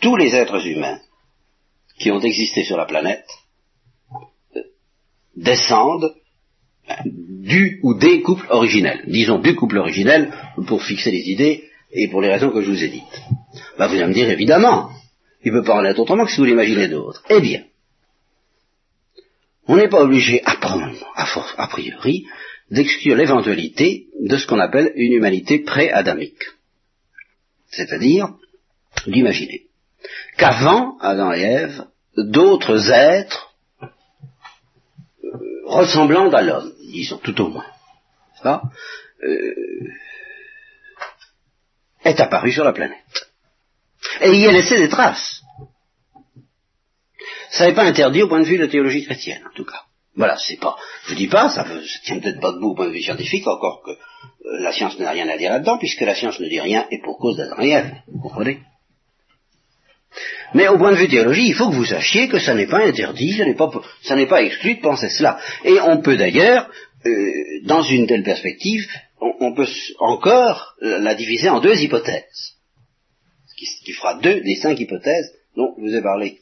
tous 0.00 0.16
les 0.16 0.34
êtres 0.34 0.66
humains 0.66 1.00
qui 1.98 2.10
ont 2.10 2.20
existé 2.20 2.64
sur 2.64 2.76
la 2.76 2.86
planète 2.86 3.28
euh, 4.56 4.62
descendent 5.36 6.14
du 7.04 7.80
ou 7.82 7.94
des 7.94 8.22
couples 8.22 8.46
originels. 8.50 9.04
Disons 9.06 9.38
du 9.38 9.54
couple 9.54 9.78
originel 9.78 10.32
pour 10.66 10.82
fixer 10.82 11.10
les 11.10 11.28
idées 11.28 11.67
et 11.90 12.08
pour 12.08 12.20
les 12.20 12.32
raisons 12.32 12.50
que 12.50 12.62
je 12.62 12.70
vous 12.70 12.84
ai 12.84 12.88
dites. 12.88 13.22
Bah, 13.78 13.86
vous 13.86 13.94
allez 13.94 14.06
me 14.06 14.12
dire 14.12 14.30
évidemment, 14.30 14.90
il 15.44 15.52
peut 15.52 15.62
pas 15.62 15.76
en 15.76 15.84
être 15.84 15.98
autrement 15.98 16.24
que 16.24 16.30
si 16.30 16.38
vous 16.38 16.44
l'imaginez 16.44 16.88
d'autres. 16.88 17.22
Eh 17.30 17.40
bien, 17.40 17.64
on 19.66 19.76
n'est 19.76 19.88
pas 19.88 20.02
obligé 20.02 20.42
à 20.44 20.56
prendre, 20.56 20.94
a 21.14 21.66
priori, 21.68 22.26
d'exclure 22.70 23.16
l'éventualité 23.16 24.06
de 24.20 24.36
ce 24.36 24.46
qu'on 24.46 24.58
appelle 24.58 24.92
une 24.96 25.12
humanité 25.12 25.60
pré-adamique. 25.60 26.42
C'est-à-dire 27.70 28.34
d'imaginer 29.06 29.66
qu'avant 30.36 30.96
Adam 31.00 31.32
et 31.32 31.42
Ève, 31.42 31.86
d'autres 32.16 32.90
êtres 32.90 33.54
euh, 33.82 33.88
ressemblant 35.66 36.30
à 36.30 36.42
l'homme, 36.42 36.72
disons 36.90 37.18
tout 37.18 37.38
au 37.40 37.48
moins, 37.48 37.66
ça, 38.42 38.62
euh, 39.22 39.54
est 42.04 42.20
apparu 42.20 42.52
sur 42.52 42.64
la 42.64 42.72
planète. 42.72 43.28
Et 44.20 44.36
y 44.36 44.46
a 44.46 44.52
laissé 44.52 44.78
des 44.78 44.88
traces. 44.88 45.42
Ça 47.50 47.66
n'est 47.66 47.74
pas 47.74 47.84
interdit 47.84 48.22
au 48.22 48.28
point 48.28 48.40
de 48.40 48.46
vue 48.46 48.58
de 48.58 48.64
la 48.64 48.70
théologie 48.70 49.04
chrétienne, 49.04 49.42
en 49.50 49.54
tout 49.54 49.64
cas. 49.64 49.82
Voilà, 50.16 50.36
c'est 50.36 50.58
pas, 50.58 50.76
je 51.06 51.14
dis 51.14 51.28
pas, 51.28 51.48
ça 51.48 51.64
ne 51.64 51.80
tient 52.04 52.18
peut-être 52.18 52.40
pas 52.40 52.52
debout 52.52 52.70
au 52.70 52.74
point 52.74 52.88
de 52.88 52.92
vue 52.92 53.02
scientifique, 53.02 53.46
encore 53.46 53.82
que 53.84 53.92
euh, 53.92 53.96
la 54.60 54.72
science 54.72 54.98
n'a 54.98 55.10
rien 55.12 55.28
à 55.28 55.38
dire 55.38 55.50
là-dedans, 55.50 55.78
puisque 55.78 56.00
la 56.00 56.14
science 56.14 56.40
ne 56.40 56.48
dit 56.48 56.60
rien 56.60 56.86
et 56.90 56.98
pour 56.98 57.18
cause 57.18 57.38
et 57.38 57.82
vous 58.08 58.20
comprenez? 58.20 58.58
Mais 60.54 60.66
au 60.66 60.78
point 60.78 60.90
de 60.90 60.96
vue 60.96 61.08
théologie, 61.08 61.48
il 61.48 61.54
faut 61.54 61.68
que 61.68 61.74
vous 61.74 61.84
sachiez 61.84 62.28
que 62.28 62.40
ça 62.40 62.54
n'est 62.54 62.66
pas 62.66 62.84
interdit, 62.84 63.36
ça 63.36 63.44
n'est 63.44 63.54
pas, 63.54 63.70
ça 64.02 64.16
n'est 64.16 64.26
pas 64.26 64.42
exclu 64.42 64.76
de 64.76 64.80
penser 64.80 65.08
cela. 65.08 65.38
Et 65.64 65.78
on 65.80 66.00
peut 66.00 66.16
d'ailleurs, 66.16 66.68
euh, 67.06 67.30
dans 67.64 67.82
une 67.82 68.06
telle 68.06 68.24
perspective, 68.24 68.88
on, 69.20 69.54
peut 69.54 69.68
encore 69.98 70.74
la 70.80 71.14
diviser 71.14 71.48
en 71.48 71.60
deux 71.60 71.80
hypothèses, 71.80 72.56
ce 73.46 73.84
qui, 73.84 73.92
fera 73.92 74.14
deux 74.14 74.40
des 74.40 74.56
cinq 74.56 74.78
hypothèses 74.78 75.32
dont 75.56 75.74
je 75.76 75.82
vous 75.82 75.94
ai 75.94 76.02
parlé 76.02 76.40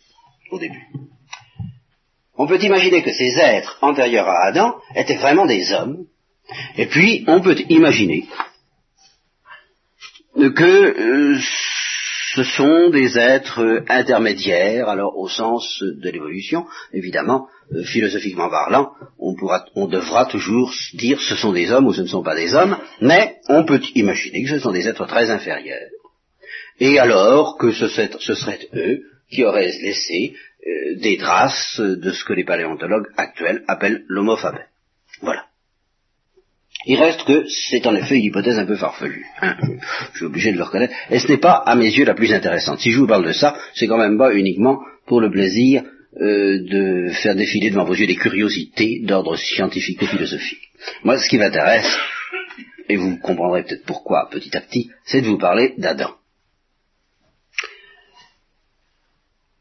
au 0.50 0.58
début. 0.58 0.86
On 2.38 2.46
peut 2.46 2.62
imaginer 2.62 3.02
que 3.02 3.12
ces 3.12 3.38
êtres 3.38 3.78
antérieurs 3.80 4.28
à 4.28 4.46
Adam 4.46 4.76
étaient 4.94 5.16
vraiment 5.16 5.46
des 5.46 5.72
hommes, 5.72 6.06
et 6.76 6.86
puis 6.86 7.24
on 7.26 7.40
peut 7.40 7.56
imaginer 7.68 8.26
que 10.36 10.64
euh, 10.64 11.38
ce 12.36 12.42
sont 12.42 12.90
des 12.90 13.18
êtres 13.18 13.82
intermédiaires, 13.88 14.90
alors 14.90 15.16
au 15.16 15.26
sens 15.26 15.82
de 15.82 16.10
l'évolution, 16.10 16.66
évidemment, 16.92 17.48
euh, 17.72 17.82
philosophiquement 17.82 18.50
parlant, 18.50 18.92
on, 19.18 19.34
pourra, 19.34 19.64
on 19.74 19.86
devra 19.86 20.26
toujours 20.26 20.70
dire 20.92 21.18
ce 21.18 21.34
sont 21.34 21.52
des 21.52 21.72
hommes 21.72 21.86
ou 21.86 21.94
ce 21.94 22.02
ne 22.02 22.06
sont 22.06 22.22
pas 22.22 22.36
des 22.36 22.54
hommes, 22.54 22.76
mais 23.00 23.36
on 23.48 23.64
peut 23.64 23.80
imaginer 23.94 24.44
que 24.44 24.50
ce 24.50 24.58
sont 24.58 24.72
des 24.72 24.86
êtres 24.86 25.06
très 25.06 25.30
inférieurs. 25.30 25.88
Et 26.78 26.98
alors 26.98 27.56
que 27.56 27.72
ce, 27.72 27.88
ce 27.88 28.76
eux 28.76 29.02
qui 29.30 29.42
auraient 29.42 29.72
laissé 29.80 30.34
euh, 30.66 30.96
des 30.96 31.16
traces 31.16 31.80
de 31.80 32.12
ce 32.12 32.22
que 32.22 32.34
les 32.34 32.44
paléontologues 32.44 33.08
actuels 33.16 33.64
appellent 33.66 34.04
l'homo 34.08 34.36
Voilà. 35.22 35.46
Il 36.86 37.00
reste 37.00 37.24
que 37.24 37.46
c'est 37.48 37.84
en 37.86 37.96
effet 37.96 38.16
une 38.16 38.24
hypothèse 38.24 38.58
un 38.58 38.64
peu 38.64 38.76
farfelue. 38.76 39.26
Hein. 39.42 39.56
je 40.12 40.18
suis 40.18 40.26
obligé 40.26 40.52
de 40.52 40.56
le 40.56 40.62
reconnaître. 40.62 40.94
Et 41.10 41.18
ce 41.18 41.26
n'est 41.28 41.38
pas, 41.38 41.54
à 41.54 41.74
mes 41.74 41.90
yeux, 41.90 42.04
la 42.04 42.14
plus 42.14 42.32
intéressante. 42.32 42.78
Si 42.78 42.92
je 42.92 42.98
vous 43.00 43.08
parle 43.08 43.26
de 43.26 43.32
ça, 43.32 43.56
c'est 43.74 43.88
quand 43.88 43.98
même 43.98 44.16
pas 44.16 44.32
uniquement 44.32 44.80
pour 45.06 45.20
le 45.20 45.30
plaisir 45.30 45.82
euh, 46.20 46.62
de 46.62 47.08
faire 47.10 47.34
défiler 47.34 47.70
devant 47.70 47.84
vos 47.84 47.94
yeux 47.94 48.06
des 48.06 48.14
curiosités 48.14 49.00
d'ordre 49.02 49.36
scientifique 49.36 50.02
et 50.02 50.06
philosophique. 50.06 50.70
Moi, 51.02 51.18
ce 51.18 51.28
qui 51.28 51.38
m'intéresse, 51.38 51.92
et 52.88 52.96
vous 52.96 53.18
comprendrez 53.18 53.64
peut-être 53.64 53.84
pourquoi 53.84 54.28
petit 54.30 54.56
à 54.56 54.60
petit, 54.60 54.88
c'est 55.04 55.20
de 55.20 55.26
vous 55.26 55.38
parler 55.38 55.74
d'Adam. 55.78 56.14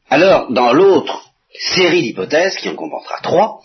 Alors, 0.09 0.51
dans 0.51 0.73
l'autre 0.73 1.31
série 1.57 2.03
d'hypothèses, 2.03 2.57
qui 2.57 2.69
en 2.69 2.75
comportera 2.75 3.19
trois, 3.21 3.61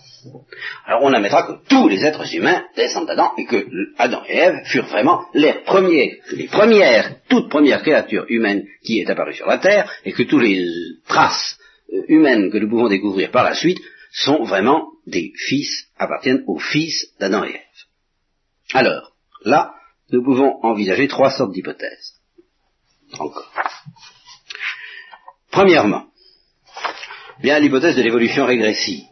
alors 0.87 1.03
on 1.03 1.13
admettra 1.13 1.45
que 1.45 1.69
tous 1.69 1.89
les 1.89 2.05
êtres 2.05 2.35
humains 2.35 2.65
descendent 2.77 3.07
d'Adam 3.07 3.33
et 3.39 3.47
que 3.47 3.67
Adam 3.99 4.23
et 4.29 4.37
Ève 4.37 4.65
furent 4.65 4.87
vraiment 4.87 5.25
les 5.35 5.55
premiers, 5.65 6.21
les 6.33 6.47
premières, 6.47 7.17
toutes 7.29 7.49
premières 7.49 7.83
créatures 7.83 8.27
humaines 8.29 8.67
qui 8.85 9.01
est 9.01 9.11
apparues 9.11 9.35
sur 9.35 9.47
la 9.47 9.59
Terre 9.59 9.91
et 10.05 10.13
que 10.13 10.23
toutes 10.25 10.43
les 10.43 10.67
traces 11.07 11.59
euh, 11.93 12.03
humaines 12.09 12.51
que 12.51 12.59
nous 12.59 12.69
pouvons 12.69 12.89
découvrir 12.89 13.31
par 13.31 13.45
la 13.45 13.55
suite 13.55 13.81
sont 14.13 14.45
vraiment 14.45 14.89
des 15.07 15.33
fils, 15.37 15.87
appartiennent 15.97 16.45
aux 16.47 16.59
fils 16.59 17.07
d'Adam 17.19 17.45
et 17.45 17.55
Ève. 17.55 18.75
Alors, 18.75 19.13
là, 19.45 19.75
nous 20.13 20.23
pouvons 20.23 20.59
envisager 20.63 21.09
trois 21.09 21.31
sortes 21.31 21.53
d'hypothèses. 21.53 22.15
Encore. 23.19 23.53
Premièrement, 25.51 26.07
bien 27.43 27.59
l'hypothèse 27.59 27.97
de 27.97 28.03
l'évolution 28.03 28.47
régressive. 28.47 29.05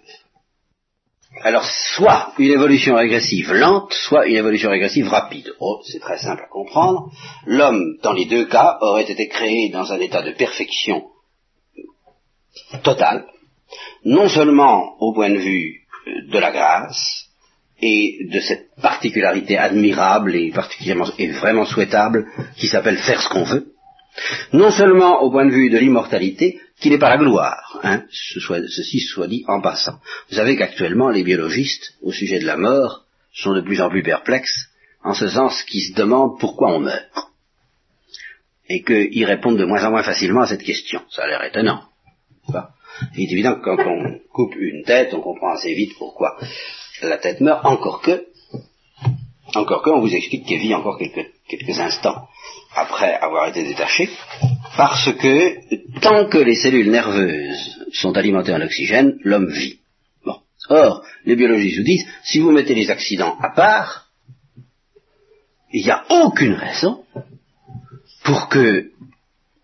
Alors, 1.43 1.65
soit 1.65 2.33
une 2.39 2.51
évolution 2.51 2.97
régressive 2.97 3.53
lente, 3.53 3.93
soit 3.93 4.27
une 4.27 4.37
évolution 4.37 4.71
régressive 4.71 5.09
rapide. 5.09 5.53
Oh, 5.61 5.81
c'est 5.85 6.01
très 6.01 6.19
simple 6.19 6.43
à 6.45 6.49
comprendre. 6.49 7.13
L'homme, 7.47 7.99
dans 8.03 8.13
les 8.13 8.25
deux 8.25 8.47
cas, 8.47 8.79
aurait 8.81 9.11
été 9.11 9.29
créé 9.29 9.69
dans 9.69 9.93
un 9.93 10.01
état 10.01 10.23
de 10.23 10.33
perfection 10.33 11.05
totale, 12.83 13.27
non 14.05 14.29
seulement 14.29 14.97
au 15.01 15.13
point 15.13 15.31
de 15.31 15.39
vue 15.39 15.83
de 16.29 16.39
la 16.39 16.51
grâce 16.51 17.27
et 17.81 18.27
de 18.33 18.41
cette 18.41 18.75
particularité 18.81 19.57
admirable 19.57 20.35
et 20.35 20.51
particulièrement 20.51 21.07
et 21.19 21.29
vraiment 21.29 21.65
souhaitable 21.65 22.27
qui 22.57 22.67
s'appelle 22.67 22.99
faire 22.99 23.21
ce 23.21 23.29
qu'on 23.29 23.45
veut, 23.45 23.73
non 24.53 24.71
seulement 24.71 25.23
au 25.23 25.31
point 25.31 25.47
de 25.47 25.53
vue 25.53 25.71
de 25.71 25.79
l'immortalité, 25.79 26.59
qui 26.81 26.91
n'est 26.91 26.99
pas 26.99 27.11
la 27.11 27.19
gloire, 27.19 27.81
hein, 27.83 28.05
ceci 28.11 29.01
soit 29.01 29.27
dit 29.27 29.45
en 29.49 29.61
passant. 29.61 29.99
Vous 30.31 30.37
savez 30.37 30.57
qu'actuellement, 30.57 31.11
les 31.11 31.25
biologistes, 31.25 31.95
au 32.03 32.13
sujet 32.13 32.39
de 32.39 32.47
la 32.47 32.57
mort, 32.57 33.05
sont 33.33 33.55
de 33.55 33.61
plus 33.61 33.81
en 33.81 33.91
plus 33.91 34.03
perplexes, 34.03 34.69
en 35.03 35.15
ce 35.15 35.29
sens 35.29 35.63
qu'ils 35.65 35.89
se 35.89 35.95
demandent 35.95 36.39
pourquoi 36.39 36.73
on 36.73 36.81
meurt. 36.81 37.11
Et 38.69 38.83
qu'ils 38.83 39.25
répondent 39.25 39.59
de 39.59 39.65
moins 39.65 39.85
en 39.85 39.91
moins 39.91 40.03
facilement 40.03 40.43
à 40.43 40.47
cette 40.47 40.63
question. 40.63 41.01
Ça 41.11 41.23
a 41.23 41.27
l'air 41.27 41.43
étonnant. 41.45 41.83
Il 43.17 43.29
est 43.29 43.33
évident 43.33 43.55
que 43.55 43.65
quand 43.65 43.79
on 43.79 44.19
coupe 44.33 44.55
une 44.57 44.83
tête, 44.85 45.15
on 45.15 45.21
comprend 45.21 45.53
assez 45.53 45.73
vite 45.75 45.93
pourquoi 45.99 46.37
la 47.03 47.19
tête 47.19 47.41
meurt, 47.41 47.65
encore 47.65 48.03
que, 48.03 48.27
encore 49.55 49.83
que, 49.83 49.91
on 49.91 50.01
vous 50.01 50.15
explique 50.15 50.47
qu'elle 50.47 50.59
vit 50.59 50.75
encore 50.75 50.99
quelques, 50.99 51.31
quelques 51.49 51.79
instants 51.81 52.29
après 52.75 53.15
avoir 53.15 53.49
été 53.49 53.65
détaché, 53.65 54.09
parce 54.77 55.13
que 55.15 56.01
tant 56.01 56.27
que 56.27 56.39
les 56.39 56.55
cellules 56.55 56.91
nerveuses 56.91 57.85
sont 57.93 58.17
alimentées 58.17 58.55
en 58.55 58.61
oxygène, 58.61 59.19
l'homme 59.25 59.51
vit. 59.51 59.81
Bon. 60.25 60.37
Or, 60.69 61.03
les 61.25 61.37
biologistes 61.37 61.79
vous 61.79 61.85
disent, 61.85 62.07
si 62.25 62.39
vous 62.39 62.53
mettez 62.53 62.75
les 62.75 62.91
accidents 62.91 63.37
à 63.41 63.51
part, 63.51 64.09
il 65.73 65.83
n'y 65.83 65.91
a 65.91 66.05
aucune 66.11 66.55
raison 66.55 67.05
pour 68.25 68.49
que 68.49 68.91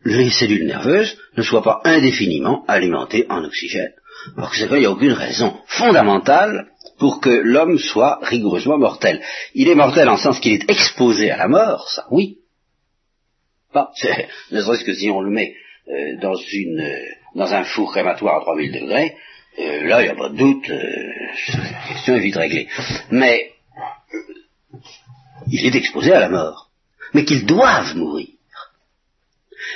les 0.04 0.30
cellules 0.30 0.66
nerveuses 0.66 1.16
ne 1.36 1.42
soient 1.42 1.62
pas 1.62 1.80
indéfiniment 1.84 2.64
alimentées 2.66 3.26
en 3.28 3.42
oxygène. 3.44 3.92
Alors 4.36 4.50
que 4.50 4.56
c'est 4.56 4.68
qu'il 4.68 4.78
n'y 4.78 4.86
a 4.86 4.90
aucune 4.90 5.12
raison 5.12 5.58
fondamentale 5.66 6.68
pour 6.98 7.20
que 7.20 7.30
l'homme 7.30 7.78
soit 7.78 8.20
rigoureusement 8.22 8.78
mortel. 8.78 9.20
Il 9.54 9.68
est 9.68 9.74
mortel 9.74 10.08
en 10.08 10.16
sens 10.16 10.38
qu'il 10.40 10.52
est 10.52 10.70
exposé 10.70 11.30
à 11.30 11.36
la 11.36 11.48
mort, 11.48 11.88
ça 11.90 12.06
oui, 12.10 12.38
ne 14.50 14.60
serait-ce 14.60 14.84
que 14.84 14.94
si 14.94 15.10
on 15.10 15.20
le 15.20 15.30
met 15.30 15.56
euh, 15.88 16.16
dans, 16.20 16.34
une, 16.34 16.80
euh, 16.80 17.04
dans 17.34 17.52
un 17.52 17.64
four 17.64 17.92
crématoire 17.92 18.36
à 18.36 18.40
3000 18.40 18.72
degrés, 18.72 19.16
euh, 19.58 19.84
là, 19.84 20.02
il 20.02 20.04
n'y 20.04 20.10
a 20.10 20.14
pas 20.14 20.28
de 20.28 20.36
doute, 20.36 20.68
la 20.68 21.88
question 21.88 22.16
est 22.16 22.20
vite 22.20 22.36
réglée. 22.36 22.68
Mais 23.10 23.52
il 25.50 25.66
est 25.66 25.74
exposé 25.74 26.12
à 26.12 26.20
la 26.20 26.28
mort. 26.28 26.70
mais 27.12 27.24
qu'ils 27.24 27.46
doivent 27.46 27.96
mourir. 27.96 28.28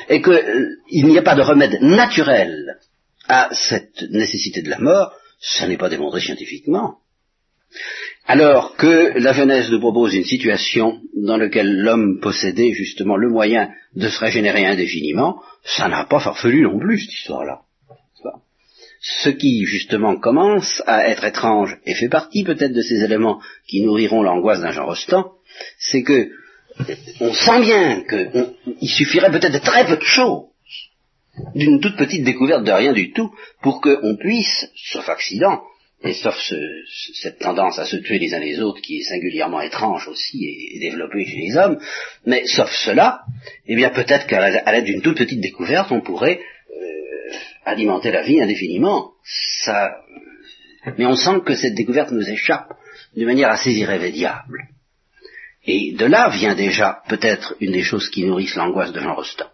Et 0.08 0.20
qu'il 0.20 1.06
n'y 1.06 1.18
a 1.18 1.22
pas 1.22 1.34
de 1.34 1.42
remède 1.42 1.80
naturel 1.80 2.78
à 3.28 3.48
cette 3.52 4.02
nécessité 4.10 4.62
de 4.62 4.70
la 4.70 4.78
mort, 4.78 5.12
ça 5.40 5.66
n'est 5.68 5.76
pas 5.76 5.88
démontré 5.88 6.20
scientifiquement. 6.20 6.98
Alors 8.26 8.76
que 8.76 9.18
la 9.18 9.32
Genèse 9.32 9.70
nous 9.70 9.80
propose 9.80 10.14
une 10.14 10.24
situation 10.24 11.00
dans 11.16 11.36
laquelle 11.36 11.80
l'homme 11.80 12.20
possédait 12.20 12.72
justement 12.72 13.16
le 13.16 13.30
moyen 13.30 13.70
de 13.94 14.08
se 14.08 14.20
régénérer 14.20 14.66
indéfiniment, 14.66 15.42
ça 15.64 15.88
n'a 15.88 16.04
pas 16.04 16.20
farfelu 16.20 16.62
non 16.62 16.78
plus 16.78 17.00
cette 17.00 17.14
histoire-là. 17.14 17.62
Ce 19.00 19.28
qui 19.30 19.64
justement 19.64 20.16
commence 20.18 20.82
à 20.86 21.08
être 21.08 21.24
étrange 21.24 21.78
et 21.86 21.94
fait 21.94 22.08
partie 22.08 22.42
peut-être 22.42 22.72
de 22.72 22.82
ces 22.82 23.04
éléments 23.04 23.40
qui 23.68 23.80
nourriront 23.80 24.22
l'angoisse 24.22 24.60
d'un 24.60 24.72
Jean 24.72 24.86
Rostand, 24.86 25.32
c'est 25.78 26.02
que 26.02 26.30
on 27.20 27.32
sent 27.32 27.60
bien 27.60 28.02
qu'il 28.02 28.88
suffirait 28.88 29.30
peut-être 29.30 29.54
de 29.54 29.58
très 29.58 29.86
peu 29.86 29.96
de 29.96 30.02
choses, 30.02 30.46
d'une 31.54 31.80
toute 31.80 31.96
petite 31.96 32.24
découverte 32.24 32.64
de 32.64 32.72
rien 32.72 32.92
du 32.92 33.12
tout, 33.12 33.32
pour 33.62 33.80
qu'on 33.80 34.16
puisse, 34.16 34.68
sauf 34.92 35.08
accident, 35.08 35.62
et 36.02 36.14
sauf 36.14 36.36
cette 37.14 37.38
tendance 37.40 37.78
à 37.78 37.84
se 37.84 37.96
tuer 37.96 38.18
les 38.18 38.32
uns 38.32 38.38
les 38.38 38.60
autres 38.60 38.80
qui 38.80 38.98
est 38.98 39.02
singulièrement 39.02 39.60
étrange 39.60 40.06
aussi 40.06 40.44
et, 40.44 40.78
développée 40.78 41.24
chez 41.24 41.38
les 41.38 41.56
hommes, 41.56 41.78
mais 42.24 42.46
sauf 42.46 42.70
cela, 42.70 43.22
eh 43.66 43.74
bien 43.74 43.90
peut-être 43.90 44.26
qu'à 44.26 44.72
l'aide 44.72 44.84
d'une 44.84 45.02
toute 45.02 45.18
petite 45.18 45.40
découverte, 45.40 45.90
on 45.90 46.00
pourrait 46.00 46.40
euh, 46.70 47.34
alimenter 47.64 48.12
la 48.12 48.22
vie 48.22 48.40
indéfiniment. 48.40 49.12
Ça, 49.24 49.90
mais 50.96 51.06
on 51.06 51.16
sent 51.16 51.40
que 51.44 51.54
cette 51.54 51.74
découverte 51.74 52.12
nous 52.12 52.28
échappe 52.28 52.74
d'une 53.16 53.26
manière 53.26 53.50
assez 53.50 53.72
irrémédiable. 53.72 54.68
Et 55.64 55.92
de 55.92 56.06
là 56.06 56.30
vient 56.30 56.54
déjà 56.54 57.02
peut-être 57.08 57.56
une 57.60 57.72
des 57.72 57.82
choses 57.82 58.08
qui 58.08 58.24
nourrissent 58.24 58.54
l'angoisse 58.54 58.92
de 58.92 59.00
Jean 59.00 59.14
Rostand. 59.14 59.50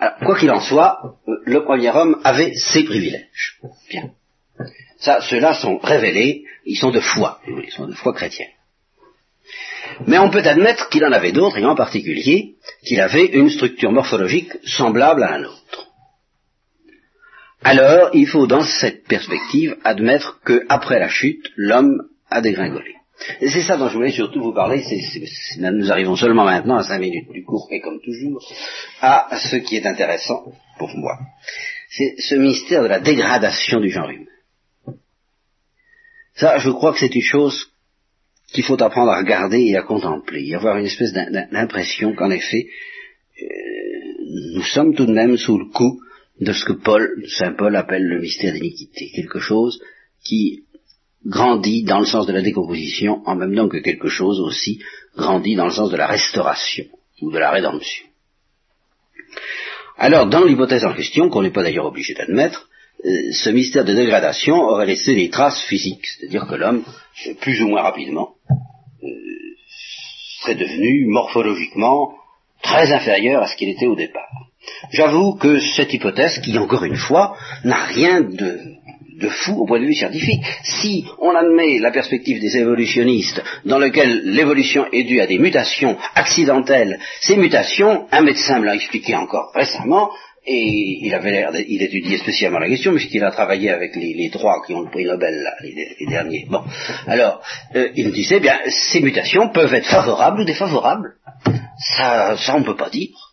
Alors, 0.00 0.16
quoi 0.18 0.38
qu'il 0.38 0.50
en 0.50 0.60
soit, 0.60 1.16
euh, 1.28 1.32
le 1.44 1.64
premier 1.64 1.90
homme 1.90 2.20
avait 2.24 2.54
ses 2.54 2.84
privilèges. 2.84 3.60
Bien. 3.90 4.10
Ça, 4.98 5.20
ceux-là 5.20 5.54
sont 5.54 5.78
révélés, 5.78 6.44
ils 6.64 6.76
sont 6.76 6.90
de 6.90 7.00
foi, 7.00 7.40
ils 7.46 7.70
sont 7.70 7.86
de 7.86 7.94
foi 7.94 8.12
chrétienne. 8.12 8.48
Mais 10.06 10.18
on 10.18 10.30
peut 10.30 10.42
admettre 10.44 10.88
qu'il 10.88 11.04
en 11.04 11.12
avait 11.12 11.32
d'autres, 11.32 11.58
et 11.58 11.64
en 11.64 11.74
particulier 11.74 12.56
qu'il 12.84 13.00
avait 13.00 13.26
une 13.26 13.50
structure 13.50 13.92
morphologique 13.92 14.52
semblable 14.64 15.22
à 15.22 15.30
la 15.32 15.38
nôtre. 15.38 15.88
Alors, 17.62 18.10
il 18.12 18.26
faut 18.26 18.46
dans 18.46 18.62
cette 18.62 19.04
perspective 19.06 19.76
admettre 19.84 20.40
qu'après 20.44 21.00
la 21.00 21.08
chute, 21.08 21.50
l'homme 21.56 22.08
a 22.30 22.40
dégringolé. 22.40 22.97
Et 23.40 23.48
c'est 23.48 23.62
ça 23.62 23.76
dont 23.76 23.88
je 23.88 23.94
voulais 23.94 24.12
surtout 24.12 24.42
vous 24.42 24.54
parler, 24.54 24.82
nous 25.58 25.90
arrivons 25.90 26.16
seulement 26.16 26.44
maintenant 26.44 26.76
à 26.76 26.84
cinq 26.84 27.00
minutes 27.00 27.30
du 27.32 27.44
cours, 27.44 27.68
et 27.70 27.80
comme 27.80 28.00
toujours, 28.00 28.42
à 29.00 29.36
ce 29.36 29.56
qui 29.56 29.76
est 29.76 29.86
intéressant 29.86 30.52
pour 30.78 30.88
moi. 30.96 31.18
C'est 31.90 32.14
ce 32.18 32.36
mystère 32.36 32.82
de 32.82 32.88
la 32.88 33.00
dégradation 33.00 33.80
du 33.80 33.90
genre 33.90 34.10
humain. 34.10 34.24
Ça, 36.34 36.58
je 36.58 36.70
crois 36.70 36.92
que 36.92 37.00
c'est 37.00 37.14
une 37.14 37.22
chose 37.22 37.72
qu'il 38.52 38.64
faut 38.64 38.80
apprendre 38.82 39.10
à 39.10 39.18
regarder 39.18 39.60
et 39.60 39.76
à 39.76 39.82
contempler, 39.82 40.42
y 40.42 40.54
avoir 40.54 40.78
une 40.78 40.86
espèce 40.86 41.12
d'impression 41.12 42.14
qu'en 42.14 42.30
effet, 42.30 42.68
euh, 43.42 43.46
nous 44.54 44.62
sommes 44.62 44.94
tout 44.94 45.06
de 45.06 45.12
même 45.12 45.36
sous 45.36 45.58
le 45.58 45.66
coup 45.66 46.00
de 46.40 46.52
ce 46.52 46.64
que 46.64 46.72
Paul, 46.72 47.24
Saint 47.26 47.54
Paul 47.54 47.74
appelle 47.74 48.04
le 48.04 48.20
mystère 48.20 48.52
d'iniquité, 48.52 49.10
quelque 49.14 49.40
chose 49.40 49.80
qui 50.24 50.64
grandit 51.26 51.82
dans 51.82 52.00
le 52.00 52.06
sens 52.06 52.26
de 52.26 52.32
la 52.32 52.42
décomposition 52.42 53.22
en 53.26 53.34
même 53.34 53.54
temps 53.54 53.68
que 53.68 53.78
quelque 53.78 54.08
chose 54.08 54.40
aussi 54.40 54.80
grandit 55.16 55.56
dans 55.56 55.66
le 55.66 55.72
sens 55.72 55.90
de 55.90 55.96
la 55.96 56.06
restauration 56.06 56.84
ou 57.20 57.30
de 57.30 57.38
la 57.38 57.50
rédemption. 57.50 58.06
Alors, 59.96 60.26
dans 60.26 60.44
l'hypothèse 60.44 60.84
en 60.84 60.94
question, 60.94 61.28
qu'on 61.28 61.42
n'est 61.42 61.50
pas 61.50 61.64
d'ailleurs 61.64 61.86
obligé 61.86 62.14
d'admettre, 62.14 62.68
euh, 63.04 63.32
ce 63.32 63.50
mystère 63.50 63.84
de 63.84 63.94
dégradation 63.94 64.54
aurait 64.54 64.86
laissé 64.86 65.14
des 65.14 65.28
traces 65.28 65.60
physiques, 65.62 66.06
c'est-à-dire 66.06 66.46
que 66.46 66.54
l'homme, 66.54 66.84
euh, 67.26 67.34
plus 67.40 67.62
ou 67.62 67.68
moins 67.68 67.82
rapidement, 67.82 68.34
euh, 69.02 69.08
serait 70.40 70.54
devenu 70.54 71.06
morphologiquement 71.06 72.14
très 72.62 72.92
inférieur 72.92 73.42
à 73.42 73.48
ce 73.48 73.56
qu'il 73.56 73.68
était 73.68 73.86
au 73.86 73.96
départ. 73.96 74.28
J'avoue 74.90 75.36
que 75.36 75.60
cette 75.60 75.92
hypothèse, 75.92 76.40
qui 76.40 76.56
encore 76.58 76.84
une 76.84 76.96
fois 76.96 77.36
n'a 77.64 77.84
rien 77.84 78.20
de 78.20 78.60
de 79.18 79.28
fou 79.28 79.52
au 79.60 79.66
point 79.66 79.80
de 79.80 79.86
vue 79.86 79.94
scientifique. 79.94 80.42
Si 80.62 81.04
on 81.18 81.34
admet 81.34 81.78
la 81.78 81.90
perspective 81.90 82.40
des 82.40 82.56
évolutionnistes 82.56 83.42
dans 83.64 83.78
laquelle 83.78 84.22
l'évolution 84.24 84.86
est 84.92 85.04
due 85.04 85.20
à 85.20 85.26
des 85.26 85.38
mutations 85.38 85.96
accidentelles, 86.14 86.98
ces 87.20 87.36
mutations, 87.36 88.06
un 88.10 88.22
médecin 88.22 88.60
me 88.60 88.66
l'a 88.66 88.74
expliqué 88.74 89.14
encore 89.16 89.52
récemment, 89.54 90.10
et 90.46 91.00
il 91.02 91.14
avait 91.14 91.32
l'air, 91.32 91.50
il 91.68 91.82
étudiait 91.82 92.16
spécialement 92.16 92.58
la 92.58 92.68
question 92.68 92.92
puisqu'il 92.92 93.22
a 93.22 93.30
travaillé 93.30 93.70
avec 93.70 93.94
les, 93.96 94.30
trois 94.30 94.62
qui 94.64 94.72
ont 94.72 94.80
le 94.80 94.90
prix 94.90 95.04
Nobel, 95.04 95.42
là, 95.42 95.52
les, 95.62 96.06
derniers. 96.06 96.46
Bon, 96.48 96.62
alors, 97.06 97.42
euh, 97.74 97.88
il 97.96 98.06
me 98.06 98.12
disait, 98.12 98.40
bien, 98.40 98.58
ces 98.66 99.00
mutations 99.00 99.50
peuvent 99.50 99.74
être 99.74 99.86
favorables 99.86 100.40
ou 100.40 100.44
défavorables. 100.44 101.16
Ça, 101.96 102.36
ça 102.38 102.56
on 102.56 102.62
peut 102.62 102.76
pas 102.76 102.88
dire. 102.88 103.27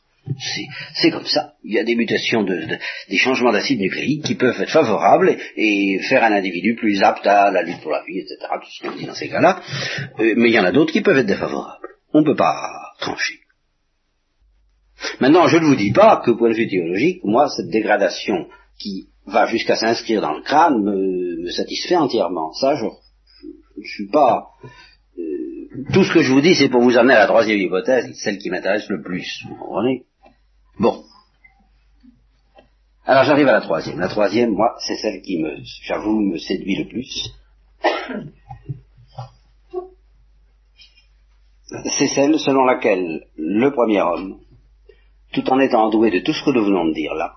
C'est 0.96 1.12
comme 1.12 1.26
ça. 1.26 1.54
Il 1.64 1.74
y 1.74 1.80
a 1.80 1.84
des 1.84 1.96
mutations, 1.96 2.44
de, 2.44 2.78
des 3.10 3.18
changements 3.18 3.52
d'acide 3.52 3.80
nucléique 3.80 4.24
qui 4.24 4.36
peuvent 4.36 4.60
être 4.60 4.72
favorables 4.72 5.38
et, 5.56 6.00
faire 6.10 6.24
un 6.24 6.32
individu 6.32 6.76
plus 6.76 7.02
apte 7.04 7.26
à 7.28 7.52
la 7.52 7.62
lutte 7.62 7.82
pour 7.82 7.92
la 7.92 8.04
vie, 8.04 8.20
etc. 8.20 8.38
Tout 8.54 8.70
ce 8.70 8.88
qu'on 8.88 8.96
dit 8.96 9.06
dans 9.06 9.14
ces 9.14 9.30
cas-là. 9.30 9.62
Euh, 10.20 10.34
mais 10.36 10.50
il 10.50 10.54
y 10.54 10.60
en 10.60 10.66
a 10.66 10.72
d'autres 10.72 10.92
qui 10.92 11.02
peuvent 11.02 11.18
être 11.18 11.28
défavorables. 11.28 11.88
On 12.14 12.22
ne 12.22 12.26
peut 12.26 12.36
pas 12.36 12.94
trancher. 13.00 13.40
Maintenant, 15.20 15.48
je 15.48 15.58
ne 15.58 15.66
vous 15.66 15.76
dis 15.76 15.92
pas 15.92 16.22
que, 16.26 16.32
point 16.32 16.50
de 16.50 16.56
vue 16.56 16.70
théologique, 16.70 17.20
moi, 17.24 17.50
cette 17.50 17.70
dégradation 17.70 18.48
qui 18.80 19.10
va 19.28 19.46
jusqu'à 19.48 19.76
s'inscrire 19.76 20.22
dans 20.22 20.34
le 20.34 20.42
crâne 20.42 20.82
me, 20.84 21.50
satisfait 21.52 21.96
entièrement. 21.96 22.52
Ça, 22.54 22.76
je 22.76 22.86
ne 22.86 23.86
suis 23.86 24.08
pas 24.08 24.48
euh, 25.20 25.84
tout 25.94 26.04
ce 26.04 26.14
que 26.14 26.22
je 26.22 26.32
vous 26.32 26.42
dis, 26.42 26.56
c'est 26.56 26.70
pour 26.70 26.82
vous 26.82 26.98
amener 26.98 27.14
à 27.14 27.20
la 27.20 27.28
troisième 27.28 27.60
hypothèse, 27.60 28.12
celle 28.16 28.38
qui 28.38 28.50
m'intéresse 28.50 28.90
le 28.90 29.02
plus. 29.02 29.44
Vous 29.48 29.56
comprenez? 29.56 30.06
Bon. 30.80 31.04
Alors 33.06 33.24
j'arrive 33.24 33.48
à 33.48 33.54
la 33.54 33.62
troisième. 33.62 34.00
La 34.00 34.10
troisième, 34.10 34.52
moi, 34.52 34.76
c'est 34.80 34.98
celle 34.98 35.22
qui 35.22 35.38
me, 35.38 35.58
j'avoue, 35.84 36.20
me 36.20 36.38
séduit 36.38 36.76
le 36.76 36.88
plus. 36.88 37.30
C'est 41.98 42.08
celle 42.08 42.40
selon 42.40 42.64
laquelle 42.64 43.26
le 43.38 43.72
premier 43.72 44.00
homme, 44.00 44.40
tout 45.34 45.50
en 45.50 45.60
étant 45.60 45.90
doué 45.90 46.12
de 46.12 46.20
tout 46.20 46.32
ce 46.32 46.44
que 46.44 46.52
nous 46.52 46.64
venons 46.64 46.86
de 46.86 46.94
dire 46.94 47.16
là, 47.16 47.34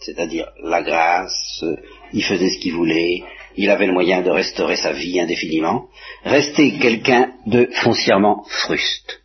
c'est-à-dire 0.00 0.50
la 0.62 0.82
grâce, 0.82 1.64
il 2.12 2.24
faisait 2.24 2.48
ce 2.48 2.58
qu'il 2.60 2.72
voulait, 2.72 3.22
il 3.56 3.70
avait 3.70 3.86
le 3.86 3.92
moyen 3.92 4.22
de 4.22 4.30
restaurer 4.30 4.76
sa 4.76 4.92
vie 4.92 5.20
indéfiniment, 5.20 5.88
restait 6.24 6.78
quelqu'un 6.78 7.34
de 7.46 7.68
foncièrement 7.82 8.44
fruste 8.48 9.22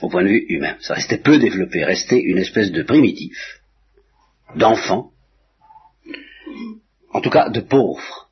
au 0.00 0.08
point 0.08 0.22
de 0.22 0.28
vue 0.28 0.46
humain. 0.48 0.76
Ça 0.80 0.94
restait 0.94 1.18
peu 1.18 1.38
développé, 1.38 1.84
restait 1.84 2.20
une 2.20 2.38
espèce 2.38 2.70
de 2.70 2.82
primitif, 2.82 3.60
d'enfant, 4.56 5.10
en 7.12 7.20
tout 7.20 7.30
cas 7.30 7.48
de 7.50 7.60
pauvre, 7.60 8.30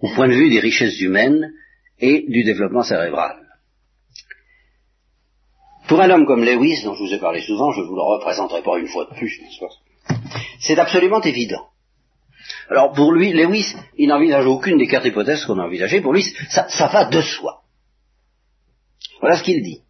au 0.00 0.08
point 0.14 0.28
de 0.28 0.34
vue 0.34 0.50
des 0.50 0.60
richesses 0.60 1.00
humaines 1.00 1.52
et 1.98 2.24
du 2.28 2.44
développement 2.44 2.82
cérébral. 2.82 3.36
Pour 5.88 6.00
un 6.00 6.10
homme 6.10 6.26
comme 6.26 6.44
Lewis, 6.44 6.82
dont 6.84 6.94
je 6.94 7.02
vous 7.02 7.14
ai 7.14 7.18
parlé 7.18 7.40
souvent, 7.40 7.72
je 7.72 7.80
ne 7.80 7.86
vous 7.86 7.96
le 7.96 8.02
représenterai 8.02 8.62
pas 8.62 8.78
une 8.78 8.88
fois 8.88 9.06
de 9.06 9.14
plus, 9.16 9.40
c'est 10.60 10.78
absolument 10.78 11.22
évident. 11.22 11.68
Alors 12.68 12.92
pour 12.92 13.12
lui, 13.12 13.32
Lewis, 13.32 13.74
il 13.96 14.08
n'envisage 14.08 14.46
aucune 14.46 14.78
des 14.78 14.86
quatre 14.86 15.06
hypothèses 15.06 15.44
qu'on 15.44 15.58
a 15.58 15.64
envisagées. 15.64 16.00
Pour 16.00 16.12
lui, 16.12 16.24
ça, 16.50 16.68
ça 16.68 16.88
va 16.88 17.06
de 17.06 17.20
soi. 17.20 17.62
Voilà 19.20 19.36
ce 19.36 19.42
qu'il 19.42 19.62
dit 19.62 19.82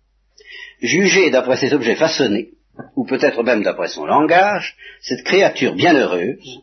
jugé 0.81 1.31
d'après 1.31 1.57
ces 1.57 1.73
objets 1.73 1.97
façonnés, 1.97 2.51
ou 2.97 3.05
peut-être 3.05 3.43
même 3.43 3.63
d'après 3.63 3.89
son 3.89 4.07
langage, 4.07 4.77
cette 5.01 5.25
créature 5.25 5.75
bienheureuse 5.75 6.63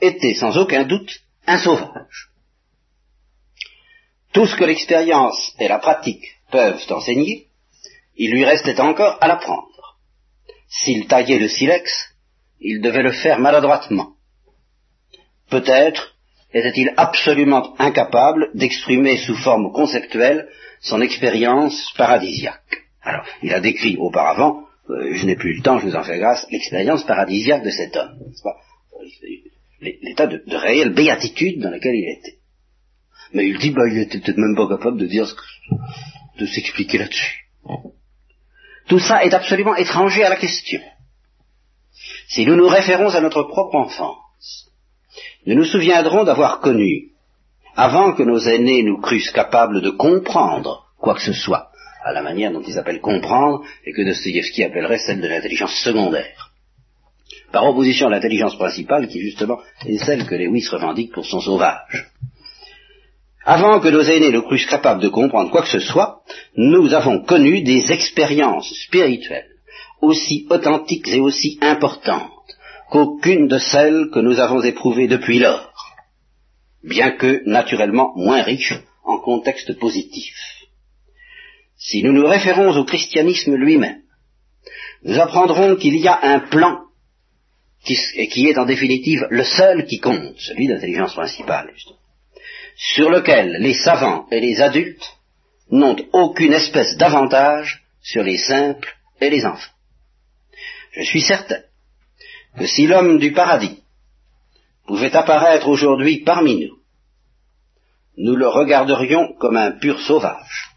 était 0.00 0.34
sans 0.34 0.56
aucun 0.56 0.84
doute 0.84 1.20
un 1.46 1.58
sauvage. 1.58 2.30
Tout 4.32 4.46
ce 4.46 4.56
que 4.56 4.64
l'expérience 4.64 5.54
et 5.58 5.68
la 5.68 5.78
pratique 5.78 6.24
peuvent 6.50 6.84
enseigner, 6.90 7.48
il 8.16 8.32
lui 8.32 8.44
restait 8.44 8.80
encore 8.80 9.18
à 9.20 9.28
l'apprendre. 9.28 9.98
S'il 10.68 11.06
taillait 11.06 11.38
le 11.38 11.48
silex, 11.48 12.14
il 12.60 12.80
devait 12.80 13.02
le 13.02 13.12
faire 13.12 13.38
maladroitement. 13.38 14.14
Peut-être 15.50 16.14
était-il 16.52 16.92
absolument 16.96 17.74
incapable 17.78 18.50
d'exprimer 18.54 19.16
sous 19.18 19.36
forme 19.36 19.72
conceptuelle 19.72 20.48
son 20.80 21.00
expérience 21.00 21.92
paradisiaque. 21.96 22.83
Alors, 23.04 23.24
il 23.42 23.52
a 23.52 23.60
décrit 23.60 23.96
auparavant, 23.98 24.64
euh, 24.90 25.14
je 25.14 25.26
n'ai 25.26 25.36
plus 25.36 25.54
le 25.56 25.62
temps, 25.62 25.78
je 25.78 25.86
vous 25.86 25.96
en 25.96 26.02
fais 26.02 26.18
grâce, 26.18 26.46
l'expérience 26.50 27.04
paradisiaque 27.04 27.64
de 27.64 27.70
cet 27.70 27.96
homme, 27.96 28.18
l'état 29.80 30.26
de, 30.26 30.42
réelle 30.56 30.94
béatitude 30.94 31.60
dans 31.60 31.70
lequel 31.70 31.94
il 31.94 32.18
était. 32.18 32.38
Mais 33.32 33.46
il 33.46 33.58
dit, 33.58 33.70
bah, 33.70 33.88
il 33.88 33.98
était 33.98 34.20
peut-être 34.20 34.38
même 34.38 34.56
pas 34.56 34.68
capable 34.68 34.98
de 34.98 35.06
dire 35.06 35.26
de 36.38 36.46
s'expliquer 36.46 36.98
là-dessus. 36.98 37.44
Tout 38.88 38.98
ça 38.98 39.24
est 39.24 39.34
absolument 39.34 39.76
étranger 39.76 40.24
à 40.24 40.30
la 40.30 40.36
question. 40.36 40.80
Si 42.28 42.44
nous 42.46 42.56
nous 42.56 42.68
référons 42.68 43.08
à 43.08 43.20
notre 43.20 43.42
propre 43.44 43.76
enfance, 43.76 44.70
nous 45.46 45.54
nous 45.54 45.64
souviendrons 45.64 46.24
d'avoir 46.24 46.60
connu, 46.60 47.10
avant 47.76 48.14
que 48.14 48.22
nos 48.22 48.38
aînés 48.38 48.82
nous 48.82 49.00
crussent 49.00 49.30
capables 49.30 49.82
de 49.82 49.90
comprendre 49.90 50.86
quoi 50.98 51.14
que 51.14 51.22
ce 51.22 51.32
soit, 51.32 51.70
à 52.04 52.12
la 52.12 52.22
manière 52.22 52.52
dont 52.52 52.62
ils 52.62 52.78
appellent 52.78 53.00
comprendre, 53.00 53.64
et 53.84 53.92
que 53.92 54.02
Dostoevsky 54.02 54.62
appellerait 54.62 54.98
celle 54.98 55.20
de 55.20 55.28
l'intelligence 55.28 55.74
secondaire. 55.82 56.50
Par 57.50 57.66
opposition 57.66 58.08
à 58.08 58.10
l'intelligence 58.10 58.56
principale, 58.56 59.08
qui 59.08 59.20
justement 59.20 59.58
est 59.86 59.98
celle 59.98 60.26
que 60.26 60.34
Lewis 60.34 60.68
revendique 60.70 61.12
pour 61.12 61.24
son 61.24 61.40
sauvage. 61.40 62.10
Avant 63.46 63.80
que 63.80 63.88
nos 63.88 64.02
aînés 64.02 64.32
ne 64.32 64.40
crussent 64.40 64.66
capables 64.66 65.02
de 65.02 65.08
comprendre 65.08 65.50
quoi 65.50 65.62
que 65.62 65.68
ce 65.68 65.80
soit, 65.80 66.22
nous 66.56 66.92
avons 66.94 67.22
connu 67.22 67.62
des 67.62 67.92
expériences 67.92 68.72
spirituelles 68.86 69.50
aussi 70.00 70.46
authentiques 70.50 71.08
et 71.08 71.20
aussi 71.20 71.58
importantes 71.62 72.30
qu'aucune 72.90 73.48
de 73.48 73.58
celles 73.58 74.10
que 74.12 74.20
nous 74.20 74.38
avons 74.38 74.62
éprouvées 74.62 75.08
depuis 75.08 75.38
lors, 75.38 75.72
bien 76.82 77.12
que 77.12 77.42
naturellement 77.46 78.12
moins 78.16 78.42
riches 78.42 78.74
en 79.04 79.18
contexte 79.18 79.78
positif. 79.78 80.53
Si 81.76 82.02
nous 82.02 82.12
nous 82.12 82.26
référons 82.26 82.76
au 82.76 82.84
christianisme 82.84 83.54
lui-même, 83.56 84.02
nous 85.02 85.18
apprendrons 85.18 85.76
qu'il 85.76 85.96
y 85.96 86.08
a 86.08 86.18
un 86.22 86.40
plan 86.40 86.80
qui, 87.84 88.48
est 88.48 88.58
en 88.58 88.64
définitive 88.64 89.26
le 89.30 89.44
seul 89.44 89.84
qui 89.86 89.98
compte, 89.98 90.38
celui 90.38 90.68
d'intelligence 90.68 91.12
principale, 91.14 91.70
justement 91.74 91.98
sur 92.76 93.10
lequel 93.10 93.58
les 93.60 93.74
savants 93.74 94.26
et 94.30 94.40
les 94.40 94.60
adultes 94.60 95.16
n'ont 95.70 95.96
aucune 96.12 96.52
espèce 96.52 96.96
d'avantage 96.96 97.84
sur 98.02 98.22
les 98.22 98.36
simples 98.36 98.92
et 99.20 99.30
les 99.30 99.44
enfants. 99.44 99.72
Je 100.92 101.02
suis 101.02 101.22
certain 101.22 101.60
que 102.58 102.66
si 102.66 102.86
l'homme 102.86 103.18
du 103.18 103.32
paradis 103.32 103.82
pouvait 104.86 105.14
apparaître 105.14 105.68
aujourd'hui 105.68 106.22
parmi 106.24 106.66
nous, 106.66 106.76
nous 108.16 108.36
le 108.36 108.46
regarderions 108.46 109.34
comme 109.38 109.56
un 109.56 109.72
pur 109.72 110.00
sauvage, 110.00 110.73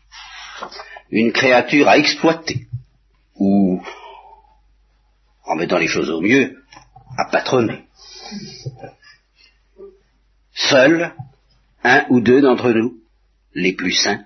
une 1.09 1.31
créature 1.31 1.87
à 1.87 1.97
exploiter, 1.97 2.67
ou, 3.35 3.81
en 5.45 5.55
mettant 5.55 5.77
les 5.77 5.87
choses 5.87 6.09
au 6.09 6.21
mieux, 6.21 6.57
à 7.17 7.25
patronner. 7.31 7.85
Seul, 10.53 11.13
un 11.83 12.05
ou 12.09 12.19
deux 12.19 12.41
d'entre 12.41 12.71
nous, 12.71 12.97
les 13.53 13.73
plus 13.73 13.93
saints, 13.93 14.25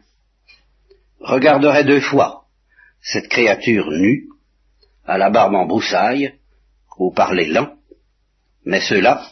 regarderaient 1.20 1.84
deux 1.84 2.02
fois 2.02 2.46
cette 3.02 3.28
créature 3.28 3.90
nue, 3.92 4.28
à 5.06 5.18
la 5.18 5.30
barbe 5.30 5.56
en 5.56 5.66
broussaille, 5.66 6.36
au 6.98 7.12
parler 7.12 7.48
lent, 7.48 7.76
mais 8.66 8.82
cela, 8.82 9.26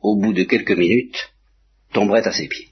au 0.00 0.16
bout 0.16 0.32
de 0.32 0.44
quelques 0.44 0.76
minutes, 0.76 1.32
tomberait 1.92 2.26
à 2.26 2.32
ses 2.32 2.48
pieds. 2.48 2.68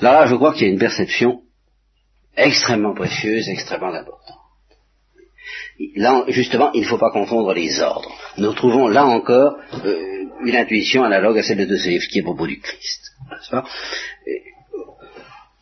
Là, 0.00 0.26
je 0.26 0.34
crois 0.34 0.52
qu'il 0.52 0.66
y 0.66 0.70
a 0.70 0.72
une 0.72 0.78
perception 0.78 1.42
extrêmement 2.36 2.94
précieuse, 2.94 3.48
extrêmement 3.48 3.92
importante. 3.94 4.38
Là, 5.96 6.24
justement, 6.28 6.70
il 6.72 6.82
ne 6.82 6.86
faut 6.86 6.98
pas 6.98 7.10
confondre 7.10 7.52
les 7.54 7.80
ordres. 7.80 8.10
Nous 8.38 8.52
trouvons 8.52 8.88
là 8.88 9.04
encore 9.04 9.56
euh, 9.84 10.12
une 10.44 10.56
intuition 10.56 11.02
analogue 11.02 11.38
à 11.38 11.42
celle 11.42 11.58
de 11.58 11.64
Dostoevsky 11.64 12.20
à 12.20 12.22
propos 12.22 12.46
du 12.46 12.60
Christ. 12.60 13.12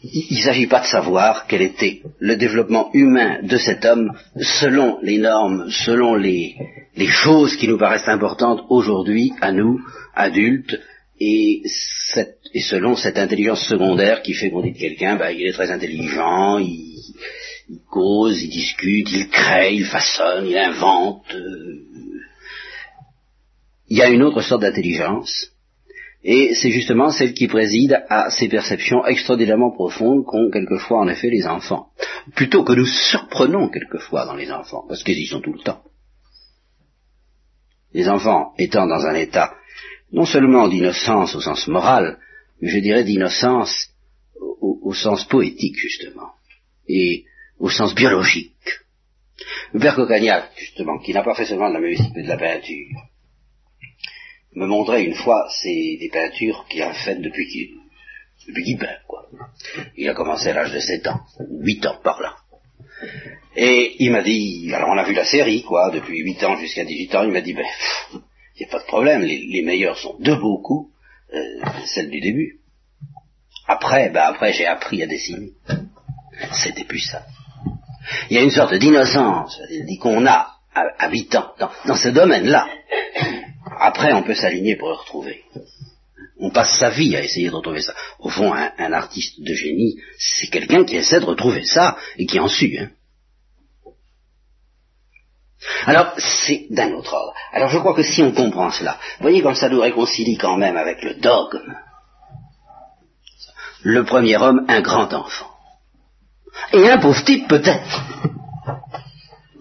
Il 0.03 0.37
ne 0.39 0.43
s'agit 0.43 0.66
pas 0.66 0.81
de 0.81 0.87
savoir 0.87 1.47
quel 1.47 1.61
était 1.61 2.01
le 2.18 2.37
développement 2.37 2.91
humain 2.95 3.41
de 3.43 3.59
cet 3.59 3.85
homme 3.85 4.12
selon 4.37 4.99
les 5.03 5.18
normes, 5.18 5.71
selon 5.71 6.14
les, 6.14 6.57
choses 6.97 7.57
qui 7.57 7.68
nous 7.68 7.79
paraissent 7.79 8.09
importantes 8.09 8.62
aujourd'hui 8.71 9.33
à 9.41 9.53
nous, 9.53 9.81
adultes, 10.14 10.81
et, 11.21 11.62
selon 12.61 12.97
cette 12.97 13.18
intelligence 13.18 13.66
secondaire 13.68 14.23
qui 14.23 14.33
fait 14.33 14.51
qu'on 14.51 14.62
dit 14.62 14.73
de 14.73 14.79
quelqu'un, 14.79 15.16
bah, 15.16 15.33
il 15.33 15.47
est 15.47 15.53
très 15.53 15.71
intelligent, 15.71 16.59
il, 16.59 16.97
cause, 17.91 18.43
il 18.43 18.49
discute, 18.49 19.11
il 19.12 19.29
crée, 19.29 19.75
il 19.75 19.85
façonne, 19.85 20.47
il 20.47 20.57
invente. 20.57 21.23
Euh, 21.35 21.85
il 23.89 23.99
y 23.99 24.03
a 24.03 24.09
une 24.09 24.23
autre 24.23 24.41
sorte 24.41 24.62
d'intelligence, 24.62 25.51
et 26.23 26.55
c'est 26.55 26.71
justement 26.71 27.11
celle 27.11 27.35
qui 27.35 27.49
préside 27.49 28.03
à 28.09 28.31
ces 28.31 28.49
perceptions 28.49 29.05
extraordinairement 29.05 29.73
profondes 29.73 30.25
qu'ont 30.25 30.51
quelquefois 30.51 31.01
en 31.01 31.09
effet 31.09 31.29
les 31.29 31.47
enfants, 31.47 31.89
plutôt 32.35 32.62
que 32.62 32.73
nous 32.73 32.87
surprenons 32.87 33.68
quelquefois 33.68 34.27
dans 34.27 34.37
les 34.37 34.51
enfants, 34.51 34.85
parce 34.89 35.03
qu'ils 35.03 35.18
y 35.18 35.27
sont 35.27 35.41
tout 35.41 35.53
le 35.53 35.62
temps. 35.62 35.83
Les 37.93 38.09
enfants 38.09 38.53
étant 38.59 38.87
dans 38.87 39.05
un 39.07 39.14
état 39.14 39.53
non 40.12 40.24
seulement 40.24 40.68
d'innocence 40.68 41.34
au 41.34 41.40
sens 41.40 41.66
moral, 41.68 42.18
mais 42.61 42.68
je 42.68 42.78
dirais 42.78 43.04
d'innocence 43.04 43.88
au, 44.40 44.92
sens 44.94 45.24
poétique 45.24 45.76
justement, 45.76 46.32
et 46.88 47.24
au 47.58 47.70
sens 47.70 47.94
biologique. 47.94 48.52
Père 49.80 49.94
Cocagnac, 49.94 50.50
justement, 50.56 50.98
qui 50.98 51.12
n'a 51.12 51.22
pas 51.22 51.34
fait 51.34 51.46
seulement 51.46 51.68
de 51.68 51.74
la 51.74 51.80
musique 51.80 52.12
mais 52.14 52.24
de 52.24 52.28
la 52.28 52.36
peinture, 52.36 52.88
me 54.54 54.66
montrait 54.66 55.04
une 55.04 55.14
fois 55.14 55.48
ces, 55.62 55.96
des 56.00 56.11
peintures 56.12 56.66
qu'il 56.68 56.82
a 56.82 56.92
faites 56.92 57.20
depuis 57.20 57.46
qu'il 57.48 57.80
depuis 58.48 58.76
peint, 58.76 58.96
quoi. 59.06 59.28
Il 59.96 60.08
a 60.08 60.14
commencé 60.14 60.48
à 60.48 60.54
l'âge 60.54 60.72
de 60.72 60.80
7 60.80 61.06
ans, 61.06 61.20
8 61.61 61.86
ans 61.86 62.00
par 62.02 62.20
là. 62.20 62.36
Et 63.56 63.96
il 63.98 64.11
m'a 64.11 64.22
dit, 64.22 64.72
alors 64.74 64.90
on 64.90 64.98
a 64.98 65.04
vu 65.04 65.14
la 65.14 65.24
série, 65.24 65.62
quoi, 65.62 65.90
depuis 65.90 66.18
8 66.18 66.44
ans 66.44 66.56
jusqu'à 66.56 66.84
18 66.84 67.14
ans, 67.14 67.22
il 67.24 67.32
m'a 67.32 67.40
dit, 67.40 67.52
ben, 67.52 67.66
n'y 68.61 68.66
a 68.66 68.72
pas 68.72 68.80
de 68.80 68.86
problème, 68.86 69.22
les, 69.22 69.38
les 69.38 69.62
meilleurs 69.62 69.98
sont 69.98 70.16
de 70.18 70.34
beaucoup, 70.34 70.90
euh, 71.34 71.38
celles 71.86 72.11
du 72.11 72.20
début. 72.20 72.61
Après, 73.66 74.11
ben 74.11 74.22
après 74.26 74.52
j'ai 74.52 74.66
appris 74.66 75.02
à 75.02 75.06
dessiner. 75.06 75.50
C'était 76.52 76.84
plus 76.84 77.00
ça. 77.00 77.24
Il 78.28 78.36
y 78.36 78.38
a 78.38 78.42
une 78.42 78.50
sorte 78.50 78.74
d'innocence 78.74 79.61
qu'on 80.00 80.26
a 80.26 80.56
à, 80.74 80.82
à 80.98 81.11
8 81.11 81.34
ans 81.36 81.52
dans, 81.58 81.70
dans 81.86 81.96
ce 81.96 82.08
domaine-là 82.08 82.66
après, 83.80 84.12
on 84.12 84.22
peut 84.22 84.34
s'aligner 84.34 84.76
pour 84.76 84.88
le 84.88 84.94
retrouver. 84.94 85.42
On 86.38 86.50
passe 86.50 86.78
sa 86.78 86.90
vie 86.90 87.16
à 87.16 87.24
essayer 87.24 87.48
de 87.48 87.54
retrouver 87.54 87.80
ça. 87.80 87.94
Au 88.18 88.28
fond, 88.28 88.52
un, 88.52 88.92
artiste 88.92 89.40
de 89.40 89.54
génie, 89.54 89.96
c'est 90.18 90.48
quelqu'un 90.48 90.84
qui 90.84 90.96
essaie 90.96 91.20
de 91.20 91.24
retrouver 91.24 91.64
ça 91.64 91.96
et 92.18 92.26
qui 92.26 92.38
en 92.38 92.48
suit. 92.48 92.78
Hein. 92.78 92.90
Alors, 95.86 96.14
c'est 96.16 96.66
d'un 96.70 96.92
autre 96.92 97.12
ordre. 97.12 97.34
Alors, 97.52 97.68
je 97.68 97.78
crois 97.78 97.94
que 97.94 98.02
si 98.02 98.22
on 98.22 98.32
comprend 98.32 98.70
cela, 98.70 98.98
voyez 99.20 99.42
comme 99.42 99.54
ça 99.54 99.68
nous 99.68 99.80
réconcilie 99.80 100.38
quand 100.38 100.56
même 100.56 100.76
avec 100.76 101.02
le 101.02 101.14
dogme. 101.14 101.74
Le 103.82 104.04
premier 104.04 104.36
homme, 104.36 104.64
un 104.68 104.80
grand 104.80 105.12
enfant. 105.12 105.50
Et 106.72 106.90
un 106.90 106.98
pauvre 106.98 107.22
type, 107.24 107.48
peut-être. 107.48 108.02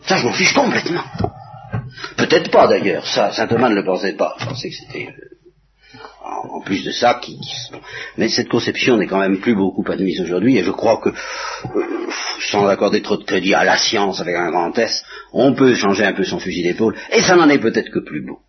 Ça, 0.06 0.18
je 0.18 0.26
m'en 0.26 0.34
fiche 0.34 0.54
complètement. 0.54 1.04
Peut-être 2.18 2.52
pas 2.52 2.68
d'ailleurs, 2.68 3.06
ça, 3.06 3.32
saint 3.32 3.48
Thomas 3.48 3.70
ne 3.70 3.76
le 3.76 3.86
pensait 3.86 4.14
pas. 4.14 4.36
Je 4.40 4.46
pensais 4.46 4.70
que 4.70 4.76
c'était 4.76 5.08
euh, 5.08 5.30
en 6.50 6.62
plus 6.62 6.84
de 6.84 6.92
ça, 6.92 7.16
qui, 7.16 7.40
mais 8.18 8.30
cette 8.30 8.50
conception 8.50 8.98
n'est 8.98 9.08
quand 9.08 9.20
même 9.20 9.40
plus 9.40 9.56
beaucoup 9.56 9.90
admise 9.90 10.22
aujourd'hui, 10.22 10.58
et 10.58 10.64
je 10.64 10.72
crois 10.72 10.98
que, 10.98 11.10
euh, 11.10 11.99
sans 12.42 12.68
accorder 12.68 13.02
trop 13.02 13.18
de 13.18 13.24
crédit 13.24 13.54
à 13.54 13.64
la 13.64 13.78
science 13.78 14.20
avec 14.20 14.36
un 14.36 14.50
grand 14.50 14.78
S, 14.78 15.04
on 15.34 15.54
peut 15.54 15.76
changer 15.76 16.06
un 16.06 16.14
peu 16.14 16.24
son 16.24 16.40
fusil 16.40 16.64
d'épaule, 16.64 16.96
et 17.12 17.22
ça 17.22 17.36
n'en 17.36 17.50
est 17.50 17.60
peut-être 17.60 17.92
que 17.92 18.00
plus 18.00 18.26
beau. 18.26 18.40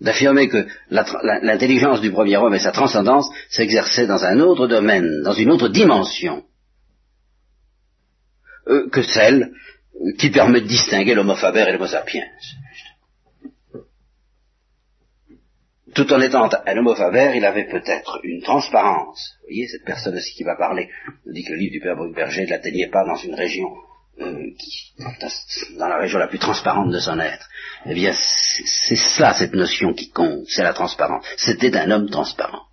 D'affirmer 0.00 0.48
que 0.48 0.66
l'intelligence 0.90 2.00
du 2.00 2.10
premier 2.10 2.36
homme 2.36 2.54
et 2.54 2.58
sa 2.58 2.72
transcendance 2.72 3.30
s'exerçaient 3.48 4.06
dans 4.06 4.24
un 4.24 4.40
autre 4.40 4.66
domaine, 4.66 5.22
dans 5.22 5.32
une 5.32 5.50
autre 5.50 5.68
dimension, 5.68 6.44
euh, 8.68 8.88
que 8.90 9.02
celle 9.02 9.52
qui 10.18 10.30
permet 10.30 10.60
de 10.60 10.66
distinguer 10.66 11.14
l'homo 11.14 11.34
et 11.34 11.72
l'homo 11.72 11.86
sapiens. 11.86 12.26
Tout 15.94 16.12
en 16.12 16.20
étant 16.20 16.48
un 16.66 16.76
homo 16.76 16.94
faber, 16.94 17.34
il 17.36 17.44
avait 17.44 17.68
peut-être 17.68 18.20
une 18.24 18.42
transparence. 18.42 19.36
Vous 19.42 19.48
voyez, 19.48 19.68
cette 19.68 19.84
personne 19.84 20.16
aussi 20.16 20.34
qui 20.34 20.42
va 20.42 20.56
parler, 20.56 20.88
nous 21.24 21.32
dit 21.32 21.44
que 21.44 21.52
le 21.52 21.58
livre 21.58 21.72
du 21.72 21.80
père 21.80 21.96
Berger 21.96 22.44
ne 22.44 22.50
l'atteignait 22.50 22.88
pas 22.88 23.04
dans 23.04 23.16
une 23.16 23.34
région 23.34 23.68
euh, 24.20 24.50
qui, 24.58 24.92
dans 25.78 25.88
la 25.88 25.98
région 25.98 26.18
la 26.18 26.26
plus 26.26 26.38
transparente 26.38 26.90
de 26.90 26.98
son 26.98 27.18
être. 27.20 27.48
Eh 27.86 27.94
bien, 27.94 28.12
c'est 28.12 28.96
cela, 28.96 29.34
cette 29.34 29.54
notion 29.54 29.92
qui 29.92 30.10
compte, 30.10 30.46
c'est 30.48 30.62
la 30.62 30.72
transparence. 30.72 31.24
C'était 31.36 31.76
un 31.76 31.90
homme 31.90 32.10
transparent. 32.10 32.66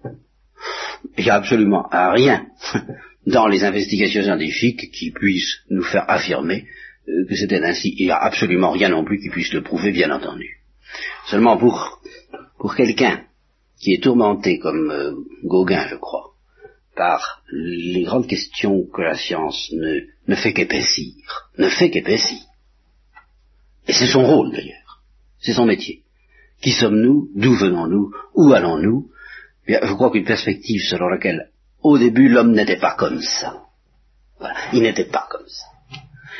Il 1.17 1.23
n'y 1.23 1.29
a 1.29 1.35
absolument 1.35 1.87
rien 1.91 2.47
dans 3.27 3.47
les 3.47 3.63
investigations 3.63 4.23
scientifiques 4.23 4.91
qui 4.91 5.11
puissent 5.11 5.59
nous 5.69 5.83
faire 5.83 6.09
affirmer 6.09 6.65
euh, 7.07 7.25
que 7.27 7.35
c'était 7.35 7.63
ainsi. 7.63 7.93
Il 7.97 8.05
n'y 8.05 8.11
a 8.11 8.17
absolument 8.17 8.71
rien 8.71 8.89
non 8.89 9.03
plus 9.03 9.19
qui 9.19 9.29
puisse 9.29 9.53
le 9.53 9.63
prouver, 9.63 9.91
bien 9.91 10.11
entendu. 10.11 10.59
Seulement 11.27 11.57
pour, 11.57 12.01
pour 12.61 12.75
quelqu'un 12.75 13.23
qui 13.79 13.95
est 13.95 14.03
tourmenté 14.03 14.59
comme 14.59 14.91
euh, 14.91 15.15
Gauguin, 15.43 15.87
je 15.87 15.95
crois, 15.95 16.35
par 16.95 17.41
les 17.51 18.03
grandes 18.03 18.27
questions 18.27 18.85
que 18.93 19.01
la 19.01 19.17
science 19.17 19.73
ne, 19.73 20.35
fait 20.35 20.53
qu'épaissir, 20.53 21.15
ne 21.57 21.69
fait 21.69 21.89
qu'épaissir. 21.89 22.37
Et 23.87 23.93
c'est 23.93 24.05
son 24.05 24.23
rôle 24.27 24.51
d'ailleurs, 24.51 25.01
c'est 25.39 25.53
son 25.53 25.65
métier. 25.65 26.03
Qui 26.61 26.71
sommes-nous? 26.71 27.31
D'où 27.33 27.55
venons-nous? 27.55 28.11
Où 28.35 28.53
allons-nous? 28.53 29.09
Je 29.67 29.93
crois 29.93 30.11
qu'une 30.11 30.23
perspective 30.23 30.83
selon 30.83 31.07
laquelle, 31.07 31.49
au 31.81 31.97
début, 31.97 32.29
l'homme 32.29 32.51
n'était 32.51 32.79
pas 32.79 32.93
comme 32.93 33.23
ça. 33.23 33.63
Voilà. 34.37 34.55
Il 34.71 34.83
n'était 34.83 35.09
pas 35.09 35.27
comme 35.31 35.47
ça. 35.47 35.65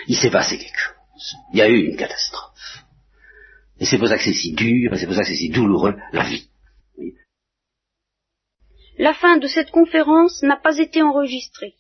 Il 0.07 0.15
s'est 0.15 0.29
passé 0.29 0.59
quelque 0.59 0.77
chose. 0.77 1.35
Il 1.53 1.57
y 1.57 1.63
a 1.63 1.67
eu 1.67 1.87
une 1.87 1.97
catastrophe. 1.97 2.80
Et 3.81 3.85
c'est 3.85 3.97
pour 3.97 4.07
ça 4.07 4.17
que 4.17 4.23
c'est 4.23 4.33
si 4.33 4.53
dur, 4.53 4.91
c'est 4.95 5.07
pour 5.07 5.15
ça 5.15 5.21
que 5.21 5.27
c'est 5.27 5.35
si 5.35 5.49
douloureux, 5.49 5.95
la 6.13 6.23
vie. 6.29 6.47
La 8.99 9.15
fin 9.15 9.37
de 9.37 9.47
cette 9.47 9.71
conférence 9.71 10.43
n'a 10.43 10.55
pas 10.55 10.77
été 10.77 11.01
enregistrée. 11.01 11.73